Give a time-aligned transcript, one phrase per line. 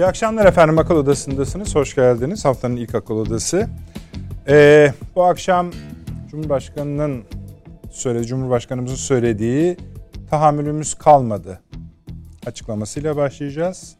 [0.00, 0.78] İyi akşamlar efendim.
[0.78, 1.74] Akıl Odası'ndasınız.
[1.74, 2.44] Hoş geldiniz.
[2.44, 3.68] Haftanın ilk Akıl Odası.
[4.48, 5.70] Ee, bu akşam
[6.30, 7.24] Cumhurbaşkanı'nın
[7.90, 9.76] söyledi, Cumhurbaşkanımızın söylediği
[10.30, 11.60] tahammülümüz kalmadı
[12.46, 13.96] açıklamasıyla başlayacağız.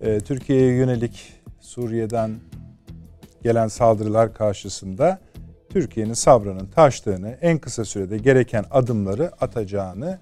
[0.00, 2.30] Ee, Türkiye'ye yönelik Suriye'den
[3.42, 5.18] gelen saldırılar karşısında
[5.70, 10.18] Türkiye'nin sabrının taştığını, en kısa sürede gereken adımları atacağını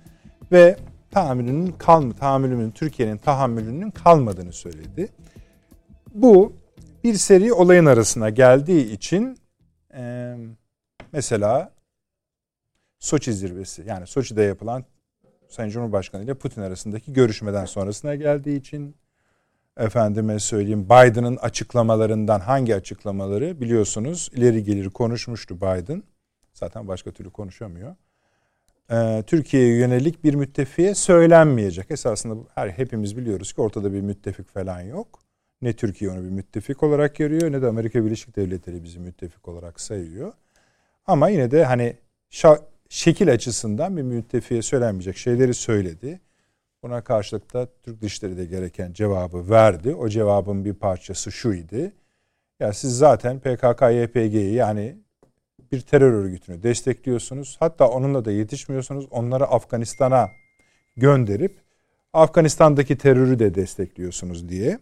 [0.52, 0.76] ve
[1.14, 5.09] tahammülünün kalm tahammülünün Türkiye'nin tahammülünün kalmadığını söyledi.
[6.14, 6.52] Bu
[7.04, 9.38] bir seri olayın arasına geldiği için
[9.95, 10.34] e,
[11.12, 11.74] mesela
[12.98, 14.84] Soçi zirvesi yani Soçi'de yapılan
[15.48, 18.96] Sayın Cumhurbaşkanı ile Putin arasındaki görüşmeden sonrasına geldiği için
[19.76, 26.02] efendime söyleyeyim Biden'ın açıklamalarından hangi açıklamaları biliyorsunuz ileri gelir konuşmuştu Biden.
[26.52, 27.96] Zaten başka türlü konuşamıyor.
[28.90, 31.90] Ee, Türkiye'ye yönelik bir müttefiğe söylenmeyecek.
[31.90, 35.21] Esasında her hepimiz biliyoruz ki ortada bir müttefik falan yok.
[35.63, 39.80] Ne Türkiye onu bir müttefik olarak görüyor ne de Amerika Birleşik Devletleri bizi müttefik olarak
[39.80, 40.32] sayıyor.
[41.07, 41.96] Ama yine de hani
[42.88, 46.21] şekil açısından bir müttefiğe söylenmeyecek şeyleri söyledi.
[46.82, 49.95] Buna karşılık da Türk Dışişleri de gereken cevabı verdi.
[49.95, 51.93] O cevabın bir parçası şuydu.
[52.60, 55.04] Ya siz zaten PKK, YPG'yi yani
[55.73, 57.57] bir terör örgütünü destekliyorsunuz.
[57.60, 59.07] Hatta onunla da yetişmiyorsunuz.
[59.10, 60.30] Onları Afganistan'a
[60.97, 61.65] gönderip
[62.13, 64.78] Afganistan'daki terörü de destekliyorsunuz diye.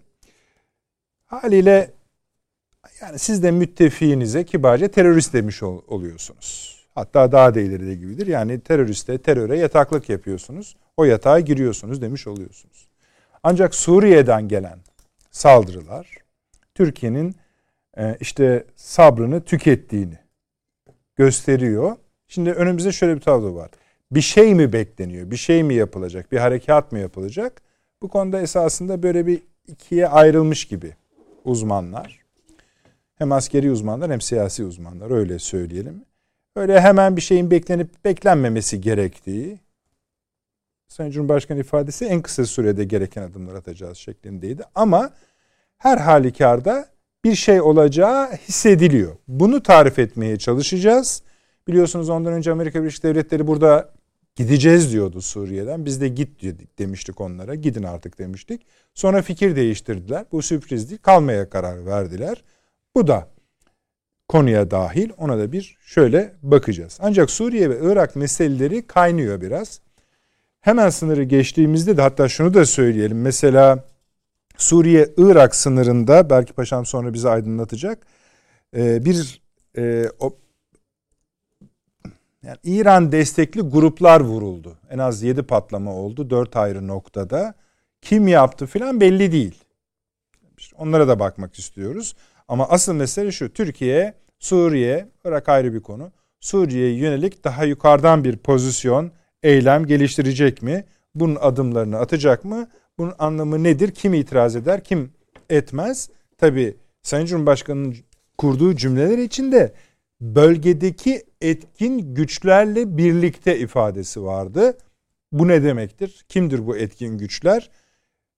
[1.26, 1.90] Haliyle
[3.00, 6.82] yani siz de müttefiğinize kibarca terörist demiş ol, oluyorsunuz.
[6.94, 8.26] Hatta daha da ileride gibidir.
[8.26, 10.76] Yani teröriste, teröre yataklık yapıyorsunuz.
[10.96, 12.88] O yatağa giriyorsunuz demiş oluyorsunuz.
[13.42, 14.78] Ancak Suriye'den gelen
[15.30, 16.16] saldırılar
[16.74, 17.36] Türkiye'nin
[17.96, 20.21] e, işte sabrını tükettiğini
[21.24, 21.96] gösteriyor.
[22.28, 23.70] Şimdi önümüzde şöyle bir tablo var.
[24.10, 25.30] Bir şey mi bekleniyor?
[25.30, 26.32] Bir şey mi yapılacak?
[26.32, 27.62] Bir harekat mı yapılacak?
[28.02, 30.96] Bu konuda esasında böyle bir ikiye ayrılmış gibi
[31.44, 32.20] uzmanlar.
[33.14, 36.04] Hem askeri uzmanlar hem siyasi uzmanlar öyle söyleyelim.
[36.56, 39.58] Öyle hemen bir şeyin beklenip beklenmemesi gerektiği
[40.88, 44.62] Sayın Cumhurbaşkanı ifadesi en kısa sürede gereken adımlar atacağız şeklindeydi.
[44.74, 45.10] Ama
[45.78, 46.91] her halükarda
[47.24, 49.16] bir şey olacağı hissediliyor.
[49.28, 51.22] Bunu tarif etmeye çalışacağız.
[51.68, 53.92] Biliyorsunuz ondan önce Amerika Birleşik Devletleri burada
[54.36, 55.84] gideceğiz diyordu Suriye'den.
[55.84, 56.42] Biz de git
[56.78, 57.54] demiştik onlara.
[57.54, 58.66] Gidin artık demiştik.
[58.94, 60.24] Sonra fikir değiştirdiler.
[60.32, 61.00] Bu sürpriz değil.
[61.02, 62.44] Kalmaya karar verdiler.
[62.94, 63.28] Bu da
[64.28, 65.10] konuya dahil.
[65.18, 66.98] Ona da bir şöyle bakacağız.
[67.00, 69.80] Ancak Suriye ve Irak meseleleri kaynıyor biraz.
[70.60, 73.20] Hemen sınırı geçtiğimizde de hatta şunu da söyleyelim.
[73.20, 73.84] Mesela
[74.56, 78.06] Suriye-Irak sınırında belki paşam sonra bizi aydınlatacak.
[78.76, 79.42] E, bir
[79.76, 80.36] e, o,
[82.42, 84.78] yani İran destekli gruplar vuruldu.
[84.90, 87.54] En az 7 patlama oldu 4 ayrı noktada.
[88.02, 89.64] Kim yaptı filan belli değil.
[90.76, 92.16] onlara da bakmak istiyoruz.
[92.48, 93.52] Ama asıl mesele şu.
[93.52, 96.12] Türkiye, Suriye, Irak ayrı bir konu.
[96.40, 100.84] Suriye'ye yönelik daha yukarıdan bir pozisyon, eylem geliştirecek mi?
[101.14, 102.68] Bunun adımlarını atacak mı?
[103.02, 103.90] Bunun anlamı nedir?
[103.90, 105.10] Kim itiraz eder, kim
[105.50, 106.10] etmez?
[106.38, 107.96] Tabi Sayın Cumhurbaşkanı'nın
[108.38, 109.72] kurduğu cümleler içinde
[110.20, 114.78] bölgedeki etkin güçlerle birlikte ifadesi vardı.
[115.32, 116.24] Bu ne demektir?
[116.28, 117.70] Kimdir bu etkin güçler?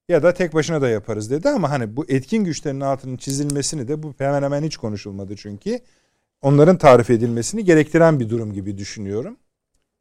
[0.09, 4.03] Ya da tek başına da yaparız dedi ama hani bu etkin güçlerin altının çizilmesini de
[4.03, 5.79] bu hemen hemen hiç konuşulmadı çünkü.
[6.43, 9.37] Onların tarif edilmesini gerektiren bir durum gibi düşünüyorum.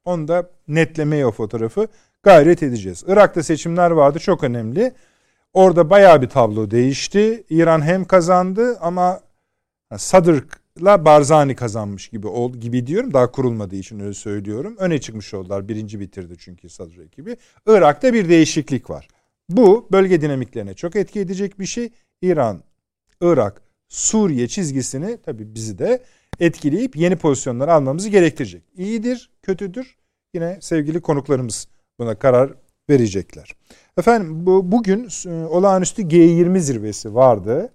[0.06, 1.88] Onu da netlemeye o fotoğrafı
[2.24, 3.04] gayret edeceğiz.
[3.08, 4.94] Irak'ta seçimler vardı çok önemli.
[5.54, 7.44] Orada bayağı bir tablo değişti.
[7.50, 9.20] İran hem kazandı ama
[9.98, 13.14] Sadr'la Barzani kazanmış gibi oldu gibi diyorum.
[13.14, 14.76] Daha kurulmadığı için öyle söylüyorum.
[14.80, 15.68] Öne çıkmış oldular.
[15.68, 17.38] Birinci bitirdi çünkü Sadr ekibi.
[17.68, 19.08] Irak'ta bir değişiklik var.
[19.50, 21.90] Bu bölge dinamiklerine çok etki edecek bir şey.
[22.22, 22.64] İran,
[23.22, 26.04] Irak, Suriye çizgisini tabii bizi de
[26.40, 28.64] etkileyip yeni pozisyonlar almamızı gerektirecek.
[28.76, 29.98] İyidir, kötüdür.
[30.34, 31.68] Yine sevgili konuklarımız
[32.00, 32.54] buna karar
[32.90, 33.51] verecekler.
[33.98, 37.74] Efendim bu bugün e, olağanüstü G20 zirvesi vardı.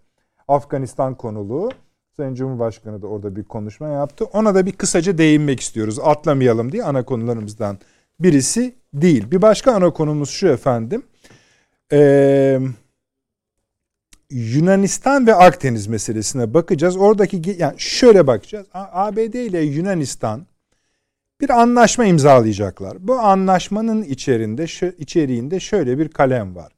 [0.49, 1.70] Afganistan konulu.
[2.17, 4.25] Sayın Cumhurbaşkanı da orada bir konuşma yaptı.
[4.25, 5.99] Ona da bir kısaca değinmek istiyoruz.
[5.99, 7.79] Atlamayalım diye ana konularımızdan
[8.20, 9.31] birisi değil.
[9.31, 11.03] Bir başka ana konumuz şu efendim.
[11.93, 12.61] Ee,
[14.31, 16.97] Yunanistan ve Akdeniz meselesine bakacağız.
[16.97, 18.67] Oradaki yani şöyle bakacağız.
[18.73, 20.47] ABD ile Yunanistan
[21.40, 23.08] bir anlaşma imzalayacaklar.
[23.08, 26.73] Bu anlaşmanın içerisinde içeriğinde şöyle bir kalem var.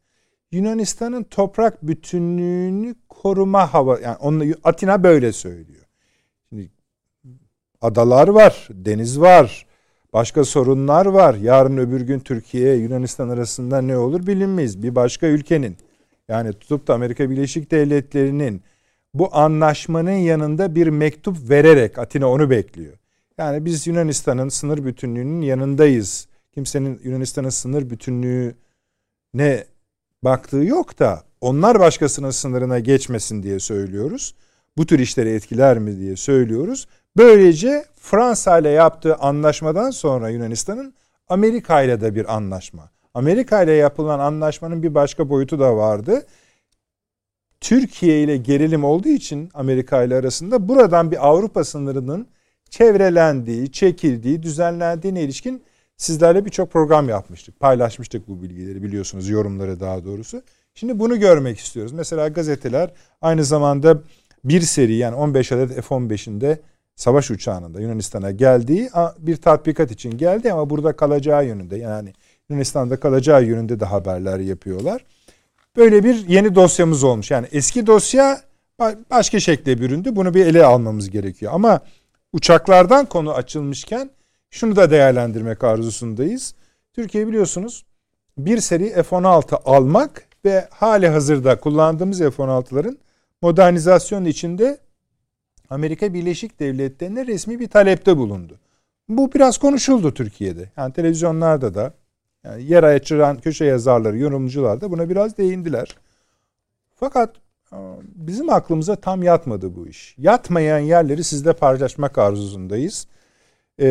[0.53, 5.85] Yunanistan'ın toprak bütünlüğünü koruma hava yani onu Atina böyle söylüyor.
[6.49, 6.71] Şimdi
[7.81, 9.67] adalar var, deniz var,
[10.13, 11.35] başka sorunlar var.
[11.35, 14.83] Yarın öbür gün Türkiye Yunanistan arasında ne olur bilinmeyiz.
[14.83, 15.77] Bir başka ülkenin
[16.29, 18.63] Yani tutup da Amerika Birleşik Devletleri'nin
[19.15, 23.00] bu anlaşmanın yanında bir mektup vererek Atina onu bekliyor.
[23.41, 26.29] Yani biz Yunanistan'ın sınır bütünlüğünün yanındayız.
[26.55, 28.55] Kimsenin Yunanistan'ın sınır bütünlüğü
[29.35, 29.65] ne
[30.25, 34.35] baktığı yok da onlar başkasının sınırına geçmesin diye söylüyoruz.
[34.77, 36.87] Bu tür işleri etkiler mi diye söylüyoruz.
[37.17, 40.95] Böylece Fransa ile yaptığı anlaşmadan sonra Yunanistan'ın
[41.29, 42.91] Amerika ile de bir anlaşma.
[43.15, 46.27] Amerika ile yapılan anlaşmanın bir başka boyutu da vardı.
[47.61, 52.27] Türkiye ile gerilim olduğu için Amerika ile arasında buradan bir Avrupa sınırının
[52.71, 55.63] çevrelendiği, çekildiği, düzenlendiğine ilişkin
[55.97, 57.61] sizlerle birçok program yapmıştık.
[57.61, 60.43] Paylaşmıştık bu bilgileri biliyorsunuz, yorumları daha doğrusu.
[60.75, 61.93] Şimdi bunu görmek istiyoruz.
[61.93, 62.91] Mesela gazeteler
[63.21, 64.03] aynı zamanda
[64.45, 66.59] bir seri yani 15 adet F-15'inde
[66.97, 72.13] savaş uçağının da Yunanistan'a geldiği bir tatbikat için geldi ama burada kalacağı yönünde yani
[72.51, 75.05] Yunanistan'da kalacağı yönünde de haberler yapıyorlar.
[75.77, 77.31] Böyle bir yeni dosyamız olmuş.
[77.31, 78.41] Yani eski dosya
[79.11, 80.17] başka şekle büründü.
[80.17, 81.53] Bunu bir ele almamız gerekiyor.
[81.55, 81.81] Ama
[82.33, 84.11] uçaklardan konu açılmışken
[84.51, 86.55] şunu da değerlendirmek arzusundayız.
[86.93, 87.85] Türkiye biliyorsunuz
[88.39, 92.97] bir seri F-16 almak ve hali hazırda kullandığımız F-16'ların
[93.43, 94.79] modernizasyon içinde
[95.71, 98.59] Amerika Birleşik Devletleri'ne resmi bir talepte bulundu.
[99.09, 100.71] Bu biraz konuşuldu Türkiye'de.
[100.77, 101.95] Yani televizyonlarda da
[102.45, 105.97] yani yer açıran köşe yazarları, yorumcular da buna biraz değindiler.
[106.95, 107.35] Fakat
[108.15, 110.15] bizim aklımıza tam yatmadı bu iş.
[110.19, 113.07] Yatmayan yerleri sizle paylaşmak arzusundayız.
[113.81, 113.87] E,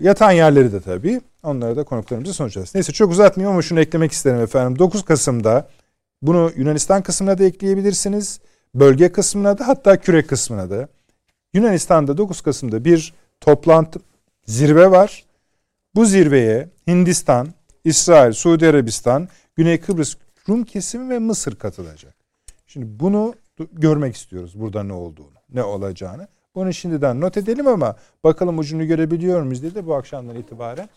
[0.00, 1.20] yatan yerleri de tabii.
[1.42, 2.74] Onlara da konuklarımızı sonuçlarız.
[2.74, 4.78] Neyse çok uzatmayayım ama şunu eklemek isterim efendim.
[4.78, 5.68] 9 Kasım'da
[6.22, 8.40] bunu Yunanistan kısmına da ekleyebilirsiniz.
[8.74, 10.88] Bölge kısmına da hatta küre kısmına da.
[11.54, 14.00] Yunanistan'da 9 Kasım'da bir toplantı
[14.46, 15.24] zirve var.
[15.94, 17.48] Bu zirveye Hindistan,
[17.84, 20.16] İsrail, Suudi Arabistan, Güney Kıbrıs
[20.48, 22.17] Rum kesimi ve Mısır katılacak.
[22.78, 23.34] Şimdi bunu
[23.72, 26.28] görmek istiyoruz burada ne olduğunu, ne olacağını.
[26.54, 30.88] Bunu şimdiden not edelim ama bakalım ucunu görebiliyor muyuz diye de bu akşamdan itibaren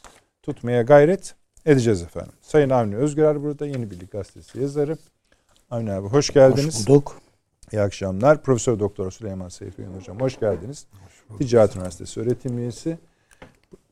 [0.44, 1.36] tutmaya gayret
[1.66, 2.32] edeceğiz efendim.
[2.42, 4.98] Sayın Avni Özgürer burada Yeni Birlik Gazetesi yazarı.
[5.72, 6.80] Avni abi hoş geldiniz.
[6.80, 7.22] Hoş bulduk.
[7.72, 8.44] İyi akşamlar.
[8.44, 10.88] Profesör Doktor Süleyman Seyfi Hocam hoş geldiniz.
[11.28, 12.98] Hoş Ticaret Üniversitesi öğretim üyesi.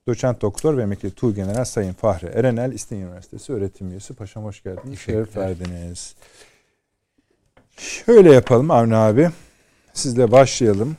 [0.07, 4.13] Doçent Doktor ve Emekli Tuğ General Sayın Fahri Erenel İstinye Üniversitesi öğretim üyesi.
[4.13, 4.99] Paşam hoş geldiniz.
[4.99, 6.15] Şeref verdiniz.
[7.79, 9.29] Şöyle yapalım Avni abi.
[9.93, 10.97] Sizle başlayalım.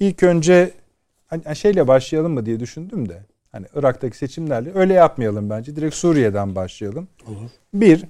[0.00, 0.70] İlk önce
[1.26, 3.22] hani şeyle başlayalım mı diye düşündüm de.
[3.52, 5.76] Hani Irak'taki seçimlerle öyle yapmayalım bence.
[5.76, 7.08] Direkt Suriye'den başlayalım.
[7.26, 7.50] Olur.
[7.74, 8.04] Bir,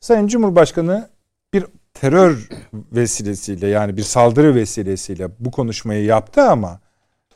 [0.00, 1.08] Sayın Cumhurbaşkanı
[1.54, 2.48] bir terör
[2.92, 6.80] vesilesiyle yani bir saldırı vesilesiyle bu konuşmayı yaptı ama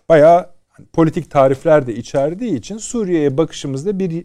[0.08, 4.24] bayağı hani politik tarifler de içerdiği için Suriye'ye bakışımızda bir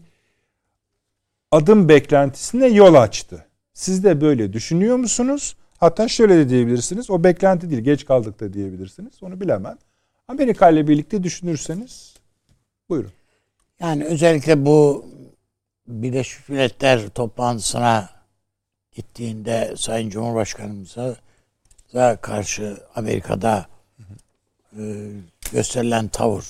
[1.52, 3.46] adım beklentisine yol açtı.
[3.74, 5.56] Siz de böyle düşünüyor musunuz?
[5.80, 7.10] Hatta şöyle de diyebilirsiniz.
[7.10, 9.24] O beklenti değil, geç kaldık da diyebilirsiniz.
[9.24, 9.78] Onu bilemem.
[10.28, 12.14] Amerika ile birlikte düşünürseniz
[12.90, 13.12] buyurun.
[13.80, 15.06] Yani özellikle bu
[15.88, 18.10] Birleşmiş Milletler toplantısına
[18.92, 21.16] gittiğinde Sayın Cumhurbaşkanımıza
[22.22, 23.68] karşı Amerika'da
[24.78, 25.12] e,
[25.52, 26.46] gösterilen tavır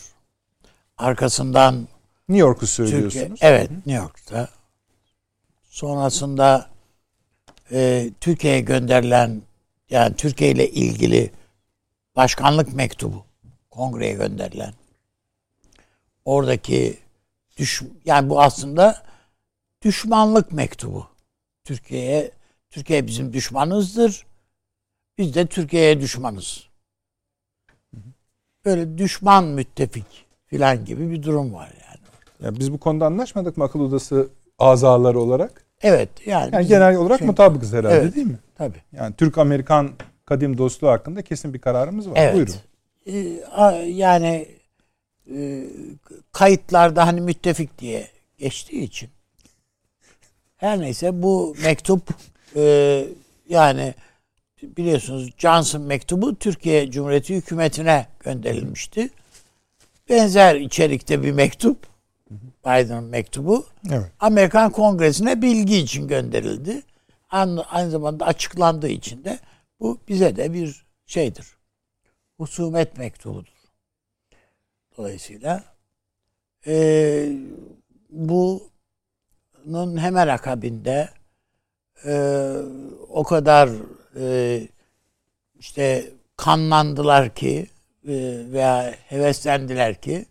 [0.98, 1.88] arkasından
[2.30, 3.14] New York'u söylüyorsunuz.
[3.14, 4.50] Türkiye, evet New York'ta.
[5.70, 6.70] Sonrasında
[7.72, 9.42] e, Türkiye'ye gönderilen
[9.90, 11.32] yani Türkiye ile ilgili
[12.16, 13.26] başkanlık mektubu
[13.70, 14.74] kongreye gönderilen
[16.26, 16.98] oradaki
[17.58, 19.04] düş yani bu aslında
[19.82, 21.08] düşmanlık mektubu.
[21.64, 22.32] Türkiye'ye
[22.70, 24.26] Türkiye bizim düşmanızdır.
[25.18, 26.64] Biz de Türkiye'ye düşmanız.
[28.66, 32.00] Böyle düşman müttefik filan gibi bir durum var yani.
[32.46, 35.69] Ya biz bu konuda anlaşmadık mı akıl odası azaları olarak?
[35.82, 36.56] Evet yani.
[36.56, 38.40] Yani genel olarak şey, mutabıkız herhalde evet, değil mi?
[38.58, 38.82] Tabii.
[38.92, 39.92] Yani Türk-Amerikan
[40.26, 42.16] kadim dostluğu hakkında kesin bir kararımız var.
[42.20, 42.36] Evet.
[42.36, 42.54] Buyurun.
[43.08, 44.48] Ee, yani
[45.36, 45.64] e,
[46.32, 48.08] kayıtlarda hani müttefik diye
[48.38, 49.10] geçtiği için
[50.58, 52.10] her neyse bu mektup
[52.56, 53.06] e,
[53.50, 53.94] yani
[54.64, 59.10] biliyorsunuz Johnson mektubu Türkiye Cumhuriyeti hükümetine gönderilmişti.
[60.10, 61.89] Benzer içerikte bir mektup
[62.66, 64.12] Biden mektubu evet.
[64.20, 66.82] Amerikan Kongresi'ne bilgi için gönderildi.
[67.30, 69.40] Aynı, zamanda açıklandığı için de
[69.80, 71.48] bu bize de bir şeydir.
[72.38, 73.54] Husumet mektubudur.
[74.98, 75.64] Dolayısıyla
[76.68, 77.32] e,
[78.10, 81.10] bunun hemen akabinde
[82.06, 82.54] e,
[83.10, 83.70] o kadar
[84.20, 84.62] e,
[85.60, 87.68] işte kanlandılar ki
[88.08, 88.14] e,
[88.52, 90.26] veya heveslendiler ki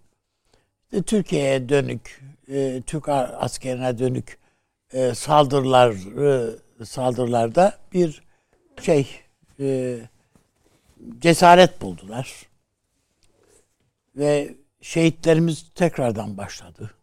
[1.07, 4.39] Türkiye'ye dönük, e, Türk askerine dönük
[4.93, 8.23] e, saldırıları saldırılarda bir
[8.83, 9.21] şey
[9.61, 9.99] e,
[11.19, 12.49] cesaret buldular.
[14.17, 16.95] Ve şehitlerimiz tekrardan başladı.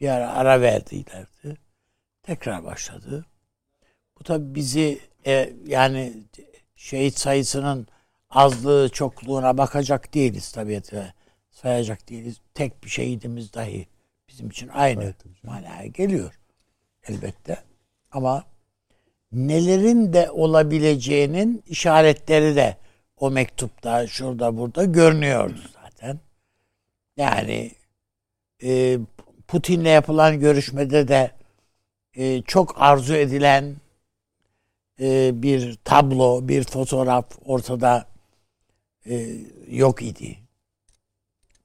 [0.00, 1.56] Bir ara ara verdilerdi.
[2.22, 3.26] Tekrar başladı.
[4.18, 6.12] Bu tabi bizi e, yani
[6.76, 7.86] şehit sayısının
[8.30, 10.82] azlığı çokluğuna bakacak değiliz tabii
[11.50, 12.40] sayacak değiliz.
[12.56, 13.86] Tek bir şehidimiz dahi
[14.28, 16.38] bizim için aynı evet, manaya geliyor
[17.08, 17.58] elbette.
[18.12, 18.44] Ama
[19.32, 22.76] nelerin de olabileceğinin işaretleri de
[23.16, 26.20] o mektupta şurada burada görünüyordu zaten.
[27.16, 27.72] Yani
[28.62, 28.98] e,
[29.48, 31.30] Putin'le yapılan görüşmede de
[32.14, 33.76] e, çok arzu edilen
[35.00, 38.06] e, bir tablo, bir fotoğraf ortada
[39.06, 39.26] e,
[39.70, 40.45] yok idi.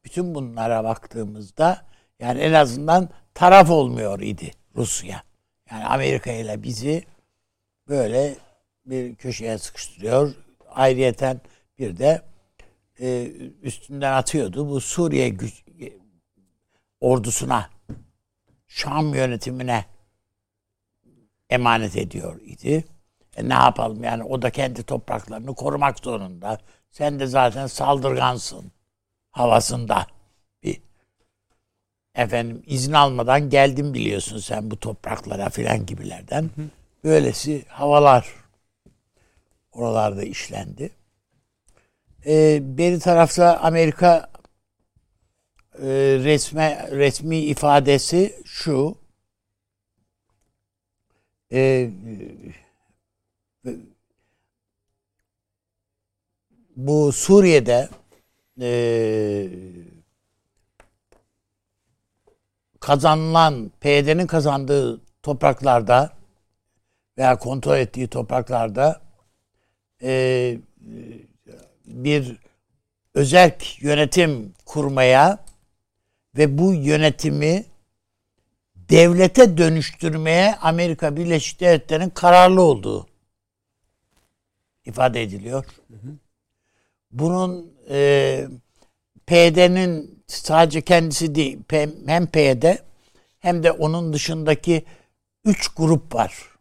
[0.05, 1.85] Bütün bunlara baktığımızda
[2.19, 5.23] yani en azından taraf olmuyor idi Rusya.
[5.71, 7.03] Yani Amerika ile bizi
[7.87, 8.35] böyle
[8.85, 10.35] bir köşeye sıkıştırıyor.
[10.69, 11.41] Ayrıyeten
[11.79, 12.21] bir de
[12.99, 13.31] e,
[13.61, 14.69] üstünden atıyordu.
[14.69, 15.65] Bu Suriye güç,
[17.01, 17.69] ordusuna,
[18.67, 19.85] Şam yönetimine
[21.49, 22.85] emanet ediyor idi.
[23.37, 26.57] E ne yapalım yani o da kendi topraklarını korumak zorunda.
[26.91, 28.71] Sen de zaten saldırgansın
[29.31, 30.07] havasında
[30.63, 30.81] bir
[32.15, 36.49] efendim izin almadan geldim biliyorsun sen bu topraklara filan gibilerden.
[37.03, 38.27] Böylesi havalar
[39.71, 40.89] oralarda işlendi.
[42.25, 44.29] Ee, beri tarafta Amerika
[45.79, 45.87] e,
[46.23, 48.95] resme resmi ifadesi şu.
[51.51, 51.91] E,
[56.75, 57.89] bu Suriye'de
[58.61, 59.49] e,
[62.79, 66.13] kazanılan PYD'nin kazandığı topraklarda
[67.17, 69.01] veya kontrol ettiği topraklarda
[70.01, 70.57] e,
[71.85, 72.37] bir
[73.13, 75.45] özerk yönetim kurmaya
[76.37, 77.65] ve bu yönetimi
[78.75, 83.07] devlete dönüştürmeye Amerika Birleşik Devletleri'nin kararlı olduğu
[84.85, 85.65] ifade ediliyor.
[87.11, 88.47] Bunun e,
[89.25, 91.59] PYD'nin sadece kendisi değil,
[92.05, 92.63] hem PYD
[93.39, 94.85] hem de onun dışındaki
[95.45, 96.51] üç grup var.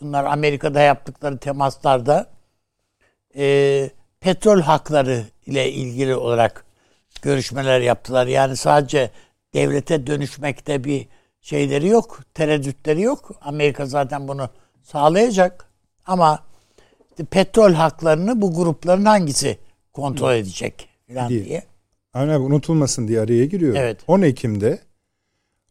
[0.00, 2.30] Bunlar Amerika'da yaptıkları temaslarda
[3.36, 6.64] e, petrol hakları ile ilgili olarak
[7.22, 8.26] görüşmeler yaptılar.
[8.26, 9.10] Yani sadece
[9.54, 11.08] devlete dönüşmekte bir
[11.40, 13.30] şeyleri yok, tereddütleri yok.
[13.40, 14.50] Amerika zaten bunu
[14.82, 15.70] sağlayacak.
[16.06, 16.44] Ama
[17.30, 19.58] petrol haklarını bu grupların hangisi
[19.96, 21.44] kontrol edecek falan diye.
[21.44, 21.62] diye.
[22.14, 23.74] Aynen unutulmasın diye araya giriyor.
[23.78, 24.00] Evet.
[24.06, 24.78] 10 Ekim'de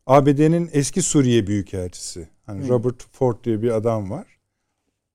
[0.08, 2.70] ABD'nin eski Suriye Büyükelçisi hani Hı.
[2.70, 4.25] Robert Ford diye bir adam var.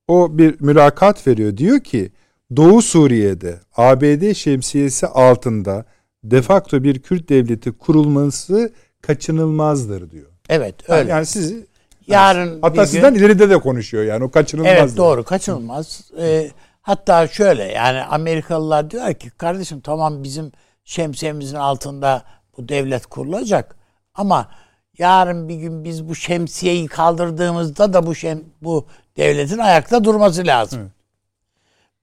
[0.07, 1.57] O bir mülakat veriyor.
[1.57, 2.11] Diyor ki
[2.55, 5.85] Doğu Suriye'de ABD şemsiyesi altında
[6.23, 10.29] defakto bir Kürt devleti kurulması kaçınılmazdır diyor.
[10.49, 11.09] Evet öyle.
[11.11, 11.67] Yani sizi
[12.07, 14.73] yarın hatta sizden gün, ileride de konuşuyor yani o kaçınılmaz.
[14.77, 16.11] Evet doğru kaçınılmaz.
[16.19, 16.51] Ee,
[16.81, 20.51] hatta şöyle yani Amerikalılar diyor ki kardeşim tamam bizim
[20.83, 22.23] şemsiyemizin altında
[22.57, 23.75] bu devlet kurulacak
[24.13, 24.49] ama
[24.97, 28.85] yarın bir gün biz bu şemsiyeyi kaldırdığımızda da bu şem, bu
[29.17, 30.81] devletin ayakta durması lazım.
[30.81, 30.91] Evet.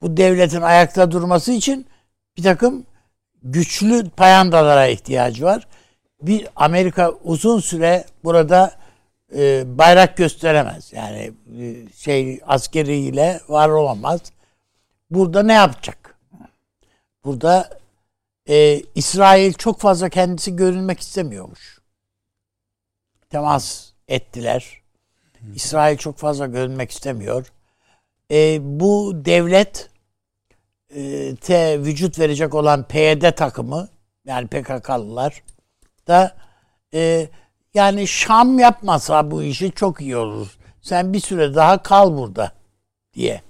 [0.02, 1.86] Bu devletin ayakta durması için
[2.36, 2.86] bir takım
[3.42, 5.66] güçlü payandalara ihtiyacı var.
[6.22, 8.72] Bir Amerika uzun süre burada
[9.36, 10.92] e, bayrak gösteremez.
[10.92, 14.20] Yani e, şey askeriyle var olamaz.
[15.10, 16.18] Burada ne yapacak?
[17.24, 17.78] Burada
[18.48, 21.78] e, İsrail çok fazla kendisi görünmek istemiyormuş.
[23.30, 24.82] Temas ettiler.
[25.54, 27.52] İsrail çok fazla görünmek istemiyor.
[28.30, 29.90] E, bu devlet
[30.94, 33.88] e, te vücut verecek olan PYD takımı
[34.24, 35.42] yani PKK'lılar
[36.06, 36.36] da
[36.94, 37.28] e,
[37.74, 40.58] yani Şam yapmasa bu işi çok iyi olur.
[40.82, 42.52] Sen bir süre daha kal burada
[43.14, 43.42] diye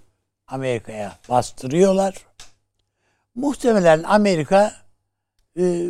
[0.49, 2.27] Amerika'ya bastırıyorlar.
[3.35, 4.73] Muhtemelen Amerika
[5.59, 5.87] e,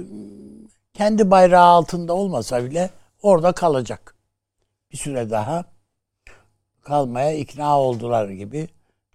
[0.92, 2.90] kendi bayrağı altında olmasa bile
[3.22, 4.14] orada kalacak.
[4.92, 5.64] Bir süre daha
[6.82, 8.68] kalmaya ikna oldular gibi.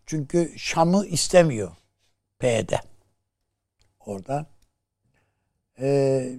[0.05, 1.71] Çünkü Şam'ı istemiyor
[2.39, 2.71] PYD.
[3.99, 4.45] Orada.
[5.79, 6.29] Ee,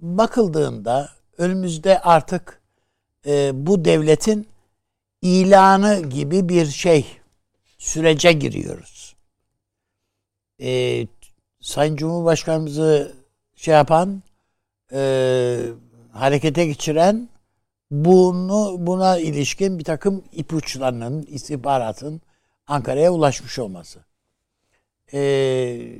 [0.00, 2.62] bakıldığında önümüzde artık
[3.26, 4.48] e, bu devletin
[5.22, 7.06] ilanı gibi bir şey
[7.78, 9.16] sürece giriyoruz.
[10.60, 11.06] E,
[11.60, 13.16] Sayın Cumhurbaşkanımızı
[13.56, 14.22] şey yapan
[14.92, 15.60] e,
[16.12, 17.28] harekete geçiren
[17.90, 22.20] bunu buna ilişkin bir takım ipuçlarının, istihbaratın
[22.66, 24.04] Ankara'ya ulaşmış olması.
[25.12, 25.98] Ee,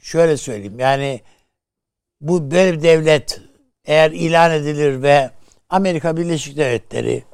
[0.00, 1.20] şöyle söyleyeyim yani
[2.20, 3.40] bu böyle bir devlet
[3.84, 5.30] eğer ilan edilir ve
[5.68, 7.24] Amerika Birleşik Devletleri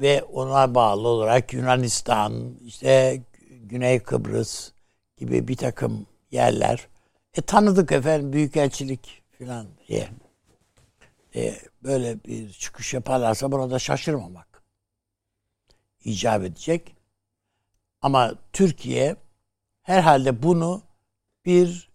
[0.00, 4.72] ve ona bağlı olarak Yunanistan, işte Güney Kıbrıs
[5.16, 6.88] gibi bir takım yerler.
[7.34, 10.08] E tanıdık efendim büyükelçilik falan diye.
[11.34, 14.62] E, böyle bir çıkış yaparlarsa buna da şaşırmamak
[16.04, 16.96] icap edecek.
[18.02, 19.16] Ama Türkiye
[19.82, 20.82] herhalde bunu
[21.44, 21.90] bir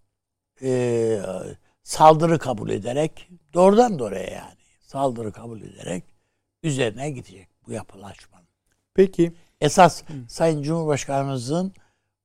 [0.62, 1.20] e,
[1.84, 6.04] saldırı kabul ederek doğrudan doğruya yani saldırı kabul ederek
[6.64, 8.48] üzerine gidecek bu yapılaşmanın.
[8.94, 9.34] Peki.
[9.62, 10.14] Esas Hı.
[10.28, 11.74] Sayın Cumhurbaşkanımızın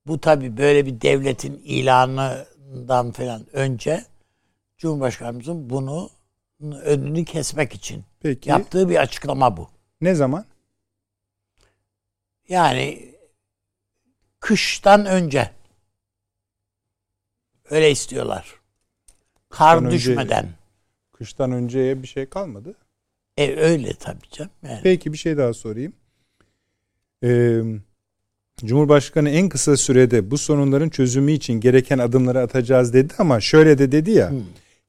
[0.06, 4.04] bu tabi böyle bir devletin ilanından falan önce
[4.78, 6.10] Cumhurbaşkanımızın bunu
[6.60, 8.50] önünü kesmek için Peki.
[8.50, 9.68] yaptığı bir açıklama bu.
[10.00, 10.44] Ne zaman?
[12.48, 13.14] Yani
[14.40, 15.50] kıştan önce.
[17.70, 18.60] Öyle istiyorlar.
[19.48, 20.44] Kar kıştan düşmeden.
[20.44, 20.54] Önce,
[21.12, 22.74] kıştan önceye bir şey kalmadı.
[23.40, 24.50] E öyle tabii canım.
[24.62, 24.80] Yani.
[24.82, 25.92] Peki bir şey daha sorayım.
[27.24, 27.60] Ee,
[28.64, 33.92] Cumhurbaşkanı en kısa sürede bu sorunların çözümü için gereken adımları atacağız dedi ama şöyle de
[33.92, 34.30] dedi ya.
[34.30, 34.40] Hmm.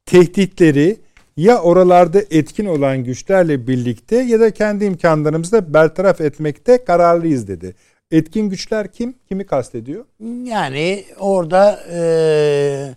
[0.06, 0.98] Tehditleri
[1.38, 7.76] ya oralarda etkin olan güçlerle birlikte ya da kendi imkanlarımızla bertaraf etmekte kararlıyız dedi.
[8.12, 9.14] Etkin güçler kim?
[9.30, 10.06] Kimi kastediyor?
[10.44, 12.96] Yani orada e,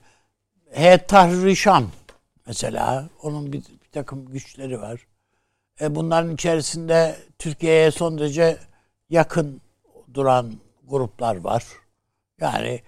[0.70, 1.90] Heyet Tahrir Şam
[2.46, 5.06] mesela onun bir, bir takım güçleri var.
[5.80, 8.56] E, bunların içerisinde Türkiye'ye son derece
[9.10, 9.60] yakın
[10.14, 10.52] duran
[10.88, 11.64] gruplar var.
[12.40, 12.82] Yani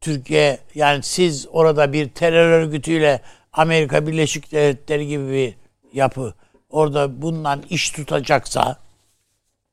[0.00, 3.20] Türkiye yani siz orada bir terör örgütüyle
[3.52, 5.54] Amerika Birleşik Devletleri gibi bir
[5.92, 6.34] yapı
[6.70, 8.76] orada bundan iş tutacaksa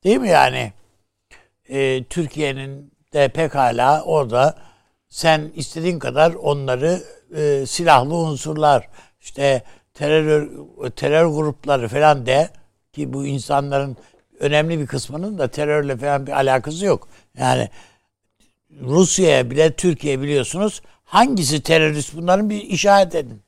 [0.03, 0.73] değil mi yani?
[1.69, 4.57] E, Türkiye'nin de pekala orada
[5.09, 7.03] sen istediğin kadar onları
[7.35, 8.89] e, silahlı unsurlar
[9.19, 9.63] işte
[9.93, 10.49] terör
[10.95, 12.49] terör grupları falan de
[12.93, 13.97] ki bu insanların
[14.39, 17.07] önemli bir kısmının da terörle falan bir alakası yok.
[17.37, 17.69] Yani
[18.81, 23.41] Rusya'ya bile Türkiye biliyorsunuz hangisi terörist bunların bir işaret edin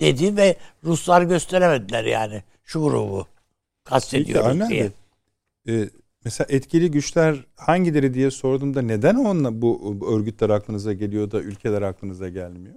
[0.00, 3.26] dedi ve Ruslar gösteremediler yani şu grubu
[3.84, 4.90] kastediyoruz diye.
[5.68, 5.88] Ee,
[6.24, 12.28] mesela etkili güçler hangileri diye sorduğumda neden onunla bu örgütler aklınıza geliyor da ülkeler aklınıza
[12.28, 12.74] gelmiyor?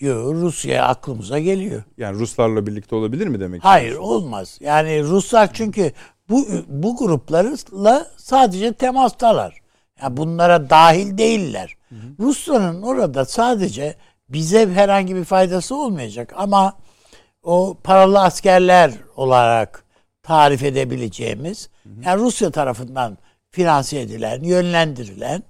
[0.00, 1.82] Yok Rusya aklımıza geliyor.
[1.98, 3.64] Yani Ruslarla birlikte olabilir mi demek?
[3.64, 4.58] Hayır olmaz.
[4.60, 5.92] Yani Ruslar çünkü
[6.28, 9.60] bu bu gruplarla sadece temastalar.
[10.02, 11.76] Yani bunlara dahil değiller.
[11.88, 12.26] Hı hı.
[12.26, 13.96] Rusların orada sadece
[14.28, 16.72] bize herhangi bir faydası olmayacak ama
[17.42, 19.84] o paralı askerler olarak
[20.22, 21.92] tarif edebileceğimiz hı hı.
[22.04, 23.18] yani Rusya tarafından
[23.50, 25.42] finanse edilen, yönlendirilen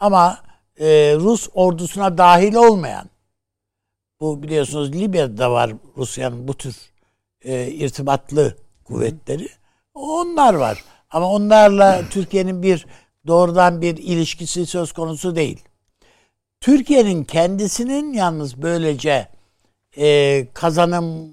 [0.00, 0.38] ama
[0.80, 0.86] e,
[1.18, 3.12] Rus ordusuna dahil olmayan
[4.22, 6.76] bu biliyorsunuz Libya'da var Rusya'nın bu tür
[7.44, 9.48] e, irtibatlı kuvvetleri.
[9.94, 10.84] Onlar var.
[11.10, 12.86] Ama onlarla Türkiye'nin bir
[13.26, 15.64] doğrudan bir ilişkisi söz konusu değil.
[16.60, 19.28] Türkiye'nin kendisinin yalnız böylece
[19.96, 21.32] e, kazanım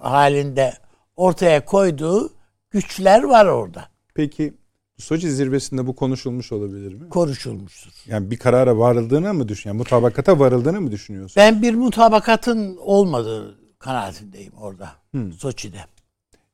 [0.00, 0.74] halinde
[1.16, 2.32] ortaya koyduğu
[2.70, 3.88] güçler var orada.
[4.14, 4.54] Peki
[4.98, 7.08] Soçi zirvesinde bu konuşulmuş olabilir mi?
[7.08, 7.92] Konuşulmuştur.
[8.06, 9.68] Yani bir karara varıldığını mı düşünüyorsun?
[9.70, 11.34] Yani mutabakata varıldığını mı düşünüyorsun?
[11.36, 14.90] Ben bir mutabakatın olmadığı kanaatindeyim orada.
[15.10, 15.32] Hmm.
[15.32, 15.84] Soçi'de.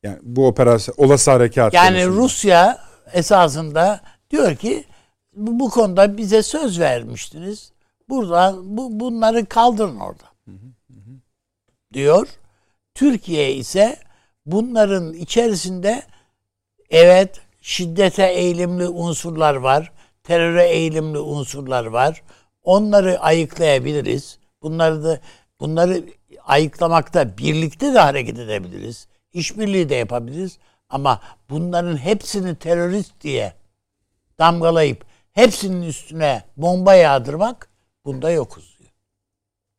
[0.02, 1.74] Yani bu operasyon olası harekat.
[1.74, 2.22] Yani konusunda.
[2.22, 2.78] Rusya
[3.12, 4.85] esasında diyor ki
[5.37, 7.72] bu, bu konuda bize söz vermiştiniz.
[8.09, 10.24] Burada bu, bunları kaldırın orada.
[11.92, 12.28] Diyor.
[12.94, 13.96] Türkiye ise
[14.46, 16.02] bunların içerisinde
[16.90, 19.92] evet şiddete eğilimli unsurlar var.
[20.22, 22.22] Teröre eğilimli unsurlar var.
[22.62, 24.38] Onları ayıklayabiliriz.
[24.62, 25.20] Bunları da
[25.61, 26.05] bunları
[26.44, 29.09] ayıklamakta birlikte de hareket edebiliriz.
[29.33, 30.59] İşbirliği de yapabiliriz.
[30.88, 33.55] Ama bunların hepsini terörist diye
[34.38, 37.68] damgalayıp hepsinin üstüne bomba yağdırmak
[38.05, 38.90] bunda yokuz diyor.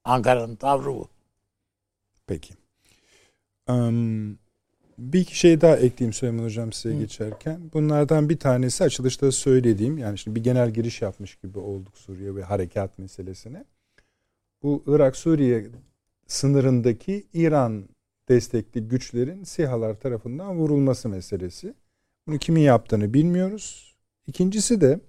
[0.03, 1.09] Ankara'nın tavrı bu.
[2.27, 2.53] Peki.
[3.67, 4.44] Um,
[4.97, 6.99] bir iki şey daha ekleyeyim Süleyman Hocam size Hı.
[6.99, 7.59] geçerken.
[7.73, 12.43] Bunlardan bir tanesi açılışta söylediğim yani şimdi bir genel giriş yapmış gibi olduk Suriye ve
[12.43, 13.65] harekat meselesine.
[14.63, 15.67] Bu Irak-Suriye
[16.27, 17.89] sınırındaki İran
[18.29, 21.73] destekli güçlerin SİHA'lar tarafından vurulması meselesi.
[22.27, 23.95] Bunu kimin yaptığını bilmiyoruz.
[24.27, 24.99] İkincisi de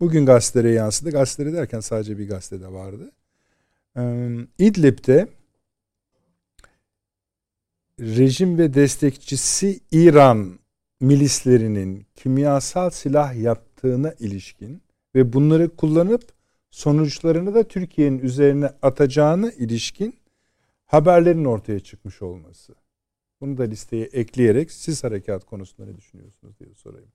[0.00, 1.10] bugün gazetelere yansıdı.
[1.10, 3.12] Gazetelere derken sadece bir gazetede vardı.
[4.58, 5.28] İdlib'de
[8.00, 10.58] rejim ve destekçisi İran
[11.00, 14.82] milislerinin kimyasal silah yaptığına ilişkin
[15.14, 16.22] ve bunları kullanıp
[16.70, 20.14] sonuçlarını da Türkiye'nin üzerine atacağına ilişkin
[20.86, 22.74] haberlerin ortaya çıkmış olması.
[23.40, 27.10] Bunu da listeye ekleyerek siz harekat konusunda ne düşünüyorsunuz diye sorayım.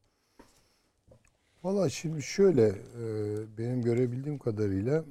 [1.63, 3.03] Valla şimdi şöyle e,
[3.57, 5.03] benim görebildiğim kadarıyla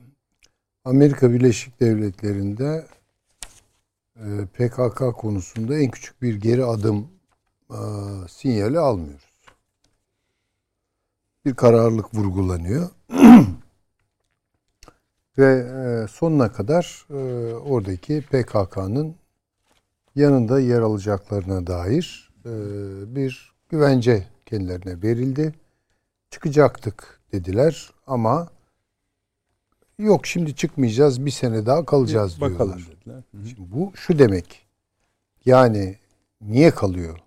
[0.84, 2.86] Amerika Birleşik Devletleri'nde
[4.54, 7.08] PKK konusunda en küçük bir geri adım
[7.70, 7.78] e,
[8.28, 9.26] sinyali almıyoruz.
[11.44, 12.90] Bir kararlılık vurgulanıyor.
[15.38, 15.66] Ve
[16.08, 17.06] sonuna kadar
[17.64, 19.14] oradaki PKK'nın
[20.14, 22.30] yanında yer alacaklarına dair
[23.14, 25.54] bir güvence kendilerine verildi
[26.30, 28.48] çıkacaktık dediler ama
[29.98, 32.96] yok şimdi çıkmayacağız bir sene daha kalacağız Bakalım diyorlar.
[33.00, 33.22] Dediler.
[33.32, 34.66] Şimdi bu şu demek
[35.46, 35.96] yani
[36.40, 37.18] niye kalıyor?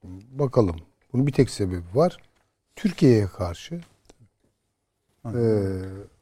[0.00, 0.76] Şimdi bakalım.
[1.12, 2.16] Bunun bir tek sebebi var.
[2.76, 3.80] Türkiye'ye karşı
[5.24, 5.42] e,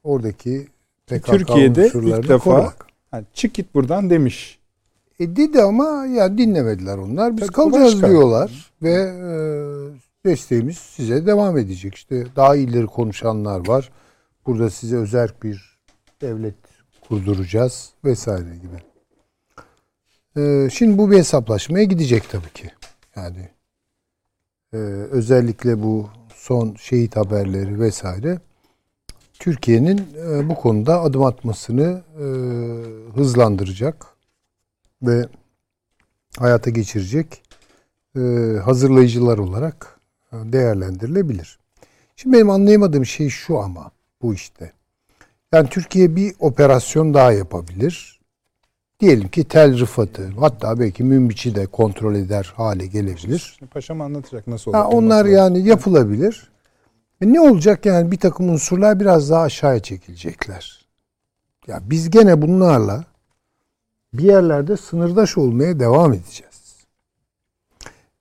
[0.04, 0.68] oradaki
[1.06, 2.86] PKK Türkiye'de ilk defa korumak.
[3.12, 4.58] Yani çık git buradan demiş.
[5.20, 7.36] E dedi ama ya dinlemediler onlar.
[7.36, 9.32] Biz Tabii kalacağız diyorlar ve e,
[10.24, 11.94] desteğimiz size devam edecek.
[11.94, 13.90] İşte daha ileri konuşanlar var.
[14.46, 15.78] Burada size özel bir
[16.20, 16.54] devlet
[17.00, 18.76] kurduracağız vesaire gibi.
[20.36, 22.70] Ee, şimdi bu bir hesaplaşmaya gidecek tabii ki.
[23.16, 23.48] Yani
[24.72, 24.76] e,
[25.10, 28.38] özellikle bu son şehit haberleri vesaire
[29.32, 32.24] Türkiye'nin e, bu konuda adım atmasını e,
[33.14, 34.06] hızlandıracak
[35.02, 35.26] ve
[36.38, 37.42] hayata geçirecek
[38.64, 40.00] hazırlayıcılar olarak
[40.32, 41.58] değerlendirilebilir.
[42.16, 43.90] Şimdi benim anlayamadığım şey şu ama
[44.22, 44.72] bu işte.
[45.52, 48.20] Yani Türkiye bir operasyon daha yapabilir.
[49.00, 53.58] Diyelim ki Tel Rıfat'ı hatta belki Münbiç'i de kontrol eder hale gelebilir.
[53.70, 54.78] Paşam anlatacak nasıl olur.
[54.92, 56.50] onlar nasıl yani yapılabilir.
[57.20, 60.86] E ne olacak yani bir takım unsurlar biraz daha aşağıya çekilecekler.
[61.66, 63.04] Ya biz gene bunlarla
[64.14, 66.52] bir yerlerde sınırdaş olmaya devam edeceğiz.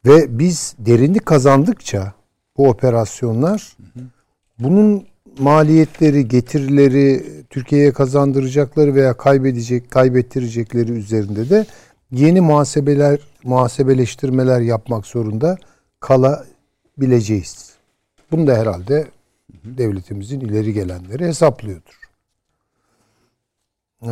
[0.06, 2.14] Ve biz derinlik kazandıkça
[2.58, 3.78] bu operasyonlar
[4.60, 5.08] bunun
[5.40, 11.66] maliyetleri, getirileri, Türkiye'ye kazandıracakları veya kaybedecek, kaybettirecekleri üzerinde de
[12.12, 15.58] yeni muhasebeler, muhasebeleştirmeler yapmak zorunda
[16.00, 17.72] kalabileceğiz.
[18.32, 19.08] Bunu da herhalde
[19.64, 22.00] devletimizin ileri gelenleri hesaplıyordur.
[24.04, 24.10] Ee,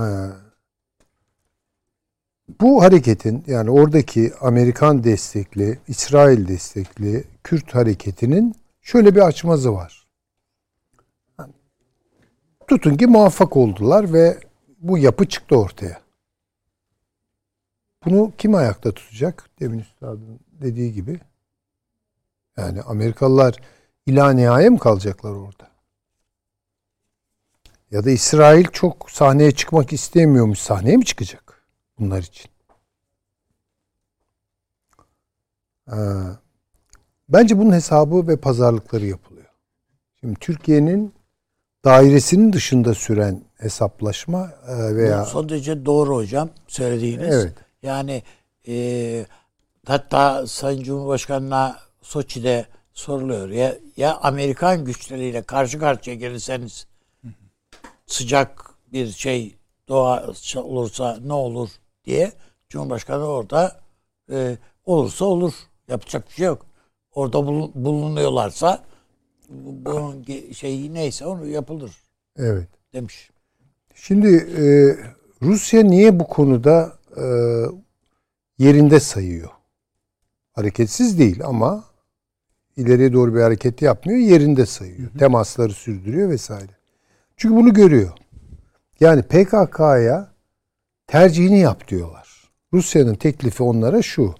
[2.62, 10.09] bu hareketin yani oradaki Amerikan destekli, İsrail destekli Kürt hareketinin şöyle bir açmazı var.
[12.69, 14.39] Tutun ki muvaffak oldular ve
[14.79, 16.01] bu yapı çıktı ortaya.
[18.05, 19.49] Bunu kim ayakta tutacak?
[19.60, 21.19] Demin Üstad'ın dediği gibi.
[22.58, 23.55] Yani Amerikalılar
[24.05, 25.69] ila nihaya mı kalacaklar orada?
[27.91, 30.60] Ya da İsrail çok sahneye çıkmak istemiyormuş.
[30.60, 31.49] Sahneye mi çıkacak?
[31.99, 32.51] bunlar için.
[35.91, 35.95] Ee,
[37.29, 39.49] bence bunun hesabı ve pazarlıkları yapılıyor.
[40.19, 41.13] Şimdi Türkiye'nin
[41.86, 45.22] dairesinin dışında süren hesaplaşma e, veya...
[45.22, 47.36] Bu son derece doğru hocam söylediğiniz.
[47.36, 47.54] Evet.
[47.84, 48.24] Yani
[48.68, 49.26] e,
[49.88, 53.50] hatta Sayın Cumhurbaşkanı'na Soçi'de soruluyor.
[53.50, 56.88] Ya, ya Amerikan güçleriyle karşı karşıya gelirseniz
[58.06, 61.70] sıcak bir şey doğa olursa ne olur
[62.06, 62.32] diye
[62.70, 63.80] Cumhurbaşkanı orada
[64.32, 65.54] e, olursa olur.
[65.88, 66.65] Yapacak bir şey yok.
[67.12, 68.84] Orada bulunuyorlarsa
[69.49, 71.91] bunun şeyi neyse onu yapılır.
[72.38, 72.67] Evet.
[72.93, 73.29] Demiş.
[73.95, 74.63] Şimdi e,
[75.41, 77.25] Rusya niye bu konuda e,
[78.57, 79.49] yerinde sayıyor?
[80.53, 81.83] Hareketsiz değil ama
[82.77, 84.19] ileriye doğru bir hareket yapmıyor.
[84.19, 85.09] Yerinde sayıyor.
[85.09, 85.17] Hı hı.
[85.17, 86.71] Temasları sürdürüyor vesaire.
[87.38, 88.12] Çünkü bunu görüyor.
[88.99, 90.31] Yani PKK'ya
[91.07, 92.51] tercihini yap diyorlar.
[92.73, 94.35] Rusya'nın teklifi onlara şu.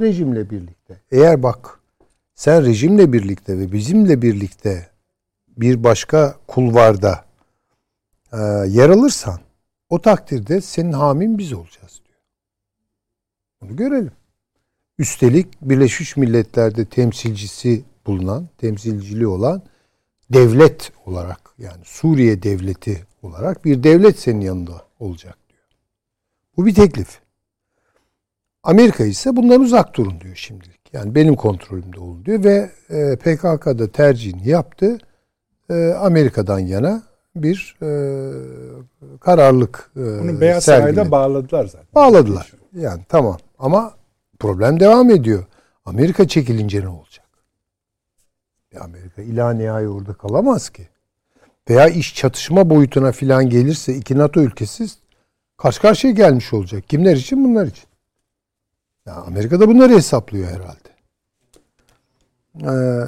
[0.00, 1.00] Rejimle birlikte.
[1.10, 1.79] Eğer bak
[2.40, 4.88] sen rejimle birlikte ve bizimle birlikte
[5.48, 7.24] bir başka kulvarda
[8.32, 8.36] e,
[8.68, 9.40] yer alırsan
[9.88, 12.18] o takdirde senin hamin biz olacağız diyor.
[13.60, 14.12] Bunu görelim.
[14.98, 19.62] Üstelik Birleşmiş Milletler'de temsilcisi bulunan, temsilciliği olan
[20.30, 25.38] devlet olarak yani Suriye devleti olarak bir devlet senin yanında olacak.
[26.56, 27.20] Bu bir teklif.
[28.62, 30.79] Amerika ise bundan uzak durun diyor şimdilik.
[30.92, 34.98] Yani benim kontrolümde olun diyor ve e, PKK'da tercihini yaptı.
[35.70, 37.02] E, Amerika'dan yana
[37.36, 37.90] bir e,
[39.20, 41.88] kararlılık e, Bunu Beyaz Saray'da bağladılar zaten.
[41.94, 42.52] Bağladılar.
[42.76, 43.38] Yani tamam.
[43.58, 43.94] Ama
[44.38, 45.44] problem devam ediyor.
[45.84, 47.26] Amerika çekilince ne olacak?
[48.72, 50.88] Ya Amerika ila nihai orada kalamaz ki.
[51.70, 54.86] Veya iş çatışma boyutuna filan gelirse iki NATO ülkesi
[55.56, 56.88] karşı karşıya gelmiş olacak.
[56.88, 57.44] Kimler için?
[57.44, 57.84] Bunlar için.
[59.06, 60.79] Ya Amerika da bunları hesaplıyor herhalde.
[62.56, 63.00] Ee,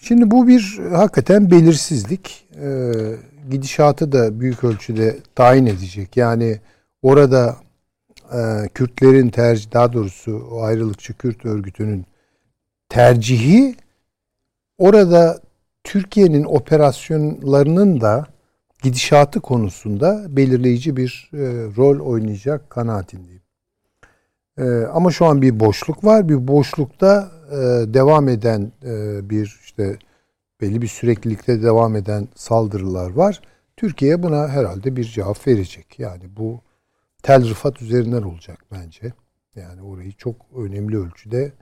[0.00, 2.48] şimdi bu bir hakikaten belirsizlik.
[2.60, 2.92] Ee,
[3.50, 6.16] gidişatı da büyük ölçüde tayin edecek.
[6.16, 6.60] Yani
[7.02, 7.56] orada
[8.32, 12.06] e, Kürtlerin tercih, daha doğrusu o ayrılıkçı Kürt örgütünün
[12.88, 13.76] tercihi
[14.78, 15.40] orada
[15.84, 18.26] Türkiye'nin operasyonlarının da
[18.82, 21.38] gidişatı konusunda belirleyici bir e,
[21.76, 23.42] rol oynayacak kanaatindeyim.
[24.58, 26.28] E, ama şu an bir boşluk var.
[26.28, 29.98] Bir boşlukta e, devam eden e, bir işte
[30.60, 33.40] belli bir süreklilikte devam eden saldırılar var.
[33.76, 35.98] Türkiye buna herhalde bir cevap verecek.
[35.98, 36.60] Yani bu
[37.22, 39.12] Tel Rıfat üzerinden olacak bence.
[39.56, 41.52] Yani orayı çok önemli ölçüde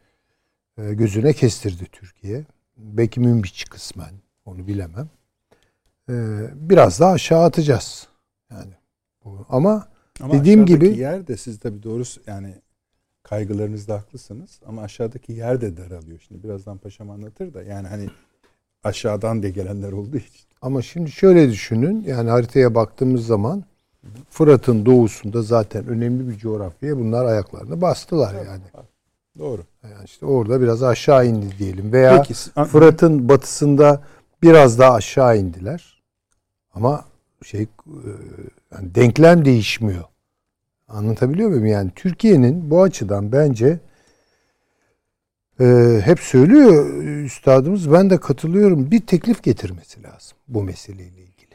[0.78, 2.44] e, gözüne kestirdi Türkiye.
[2.76, 4.12] Belki Münbiç kısmen
[4.44, 5.08] onu bilemem.
[6.08, 6.14] E,
[6.54, 8.08] biraz daha aşağı atacağız.
[8.50, 8.72] Yani
[9.24, 9.46] bu.
[9.48, 9.88] ama,
[10.20, 12.54] ama dediğim gibi yer de siz tabii doğrusu yani
[13.24, 16.18] kaygılarınızda haklısınız ama aşağıdaki yer de daralıyor.
[16.28, 18.08] Şimdi birazdan paşam anlatır da yani hani
[18.84, 20.46] aşağıdan da gelenler olduğu için.
[20.62, 23.64] Ama şimdi şöyle düşünün yani haritaya baktığımız zaman
[24.30, 28.62] Fırat'ın doğusunda zaten önemli bir coğrafyaya bunlar ayaklarını bastılar yani.
[29.38, 29.62] Doğru.
[29.82, 32.34] Yani işte orada biraz aşağı indi diyelim veya Peki,
[32.64, 34.02] Fırat'ın batısında
[34.42, 36.02] biraz daha aşağı indiler.
[36.74, 37.04] Ama
[37.44, 37.68] şey e,
[38.72, 40.04] yani denklem değişmiyor.
[40.88, 41.66] Anlatabiliyor muyum?
[41.66, 43.80] Yani Türkiye'nin bu açıdan bence
[45.60, 51.54] e, hep söylüyor üstadımız ben de katılıyorum bir teklif getirmesi lazım bu meseleyle ilgili.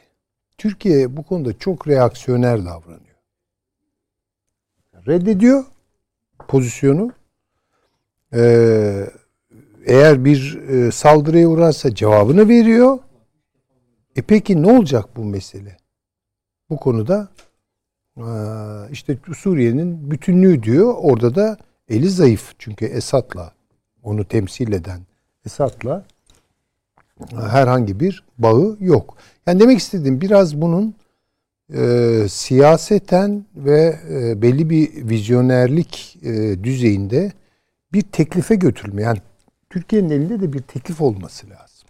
[0.58, 3.16] Türkiye bu konuda çok reaksiyoner davranıyor.
[5.06, 5.64] Reddediyor
[6.48, 7.12] pozisyonu.
[8.34, 9.10] Ee,
[9.86, 12.98] eğer bir e, saldırıya uğrarsa cevabını veriyor.
[14.16, 15.76] E peki ne olacak bu mesele?
[16.70, 17.28] Bu konuda
[18.92, 20.94] işte Suriye'nin bütünlüğü diyor.
[20.98, 21.56] Orada da
[21.88, 22.54] eli zayıf.
[22.58, 23.52] Çünkü Esad'la
[24.02, 25.00] onu temsil eden
[25.46, 26.04] Esad'la
[27.34, 29.16] herhangi bir bağı yok.
[29.46, 30.94] Yani demek istediğim biraz bunun
[31.74, 37.32] e, siyaseten ve e, belli bir vizyonerlik e, düzeyinde
[37.92, 39.02] bir teklife götürülme.
[39.02, 39.18] Yani
[39.70, 41.88] Türkiye'nin elinde de bir teklif olması lazım.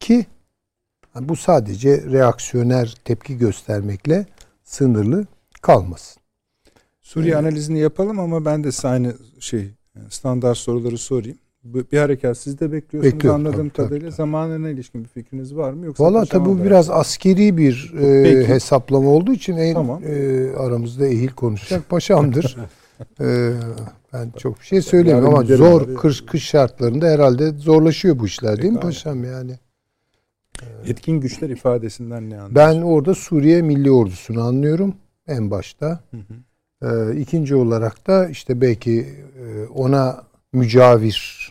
[0.00, 0.26] Ki
[1.14, 4.26] yani bu sadece reaksiyoner tepki göstermekle
[4.64, 5.26] sınırlı
[5.62, 6.22] kalmasın.
[7.00, 7.44] Suriye evet.
[7.44, 9.70] analizini yapalım ama ben de size aynı şey
[10.08, 14.08] standart soruları sorayım bir harekat siz de bekliyorsunuz Bekliyorum, anladığım tabii, kadarıyla.
[14.08, 14.16] Tabii.
[14.16, 15.86] Zamanına ilişkin bir fikriniz var mı?
[15.86, 20.02] Yoksa Valla tabii bu biraz askeri bir e, hesaplama olduğu için en tamam.
[20.04, 22.56] e, aramızda ehil konuşacak paşamdır.
[23.20, 23.52] e,
[24.12, 28.74] ben çok bir şey söyleyeyim ama zor kış, kış şartlarında herhalde zorlaşıyor bu işler değil
[28.74, 29.58] Peki, mi paşam yani?
[30.86, 32.54] Etkin güçler ifadesinden ne anlıyorsun?
[32.54, 34.94] Ben orada Suriye Milli Ordusu'nu anlıyorum
[35.26, 36.00] en başta.
[36.10, 37.12] Hı hı.
[37.12, 39.00] E, ikinci olarak da işte belki
[39.44, 41.48] e, ona mücavir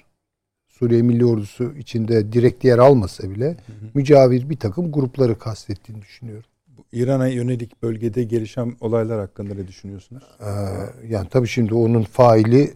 [0.69, 3.89] Suriye Milli Ordusu içinde direkt yer almasa bile hı hı.
[3.93, 6.45] mücavir bir takım grupları kastettiğini düşünüyorum.
[6.91, 10.23] İran'a yönelik bölgede gelişen olaylar hakkında ne düşünüyorsunuz?
[10.39, 10.45] Ee,
[11.07, 12.73] yani tabii şimdi onun faili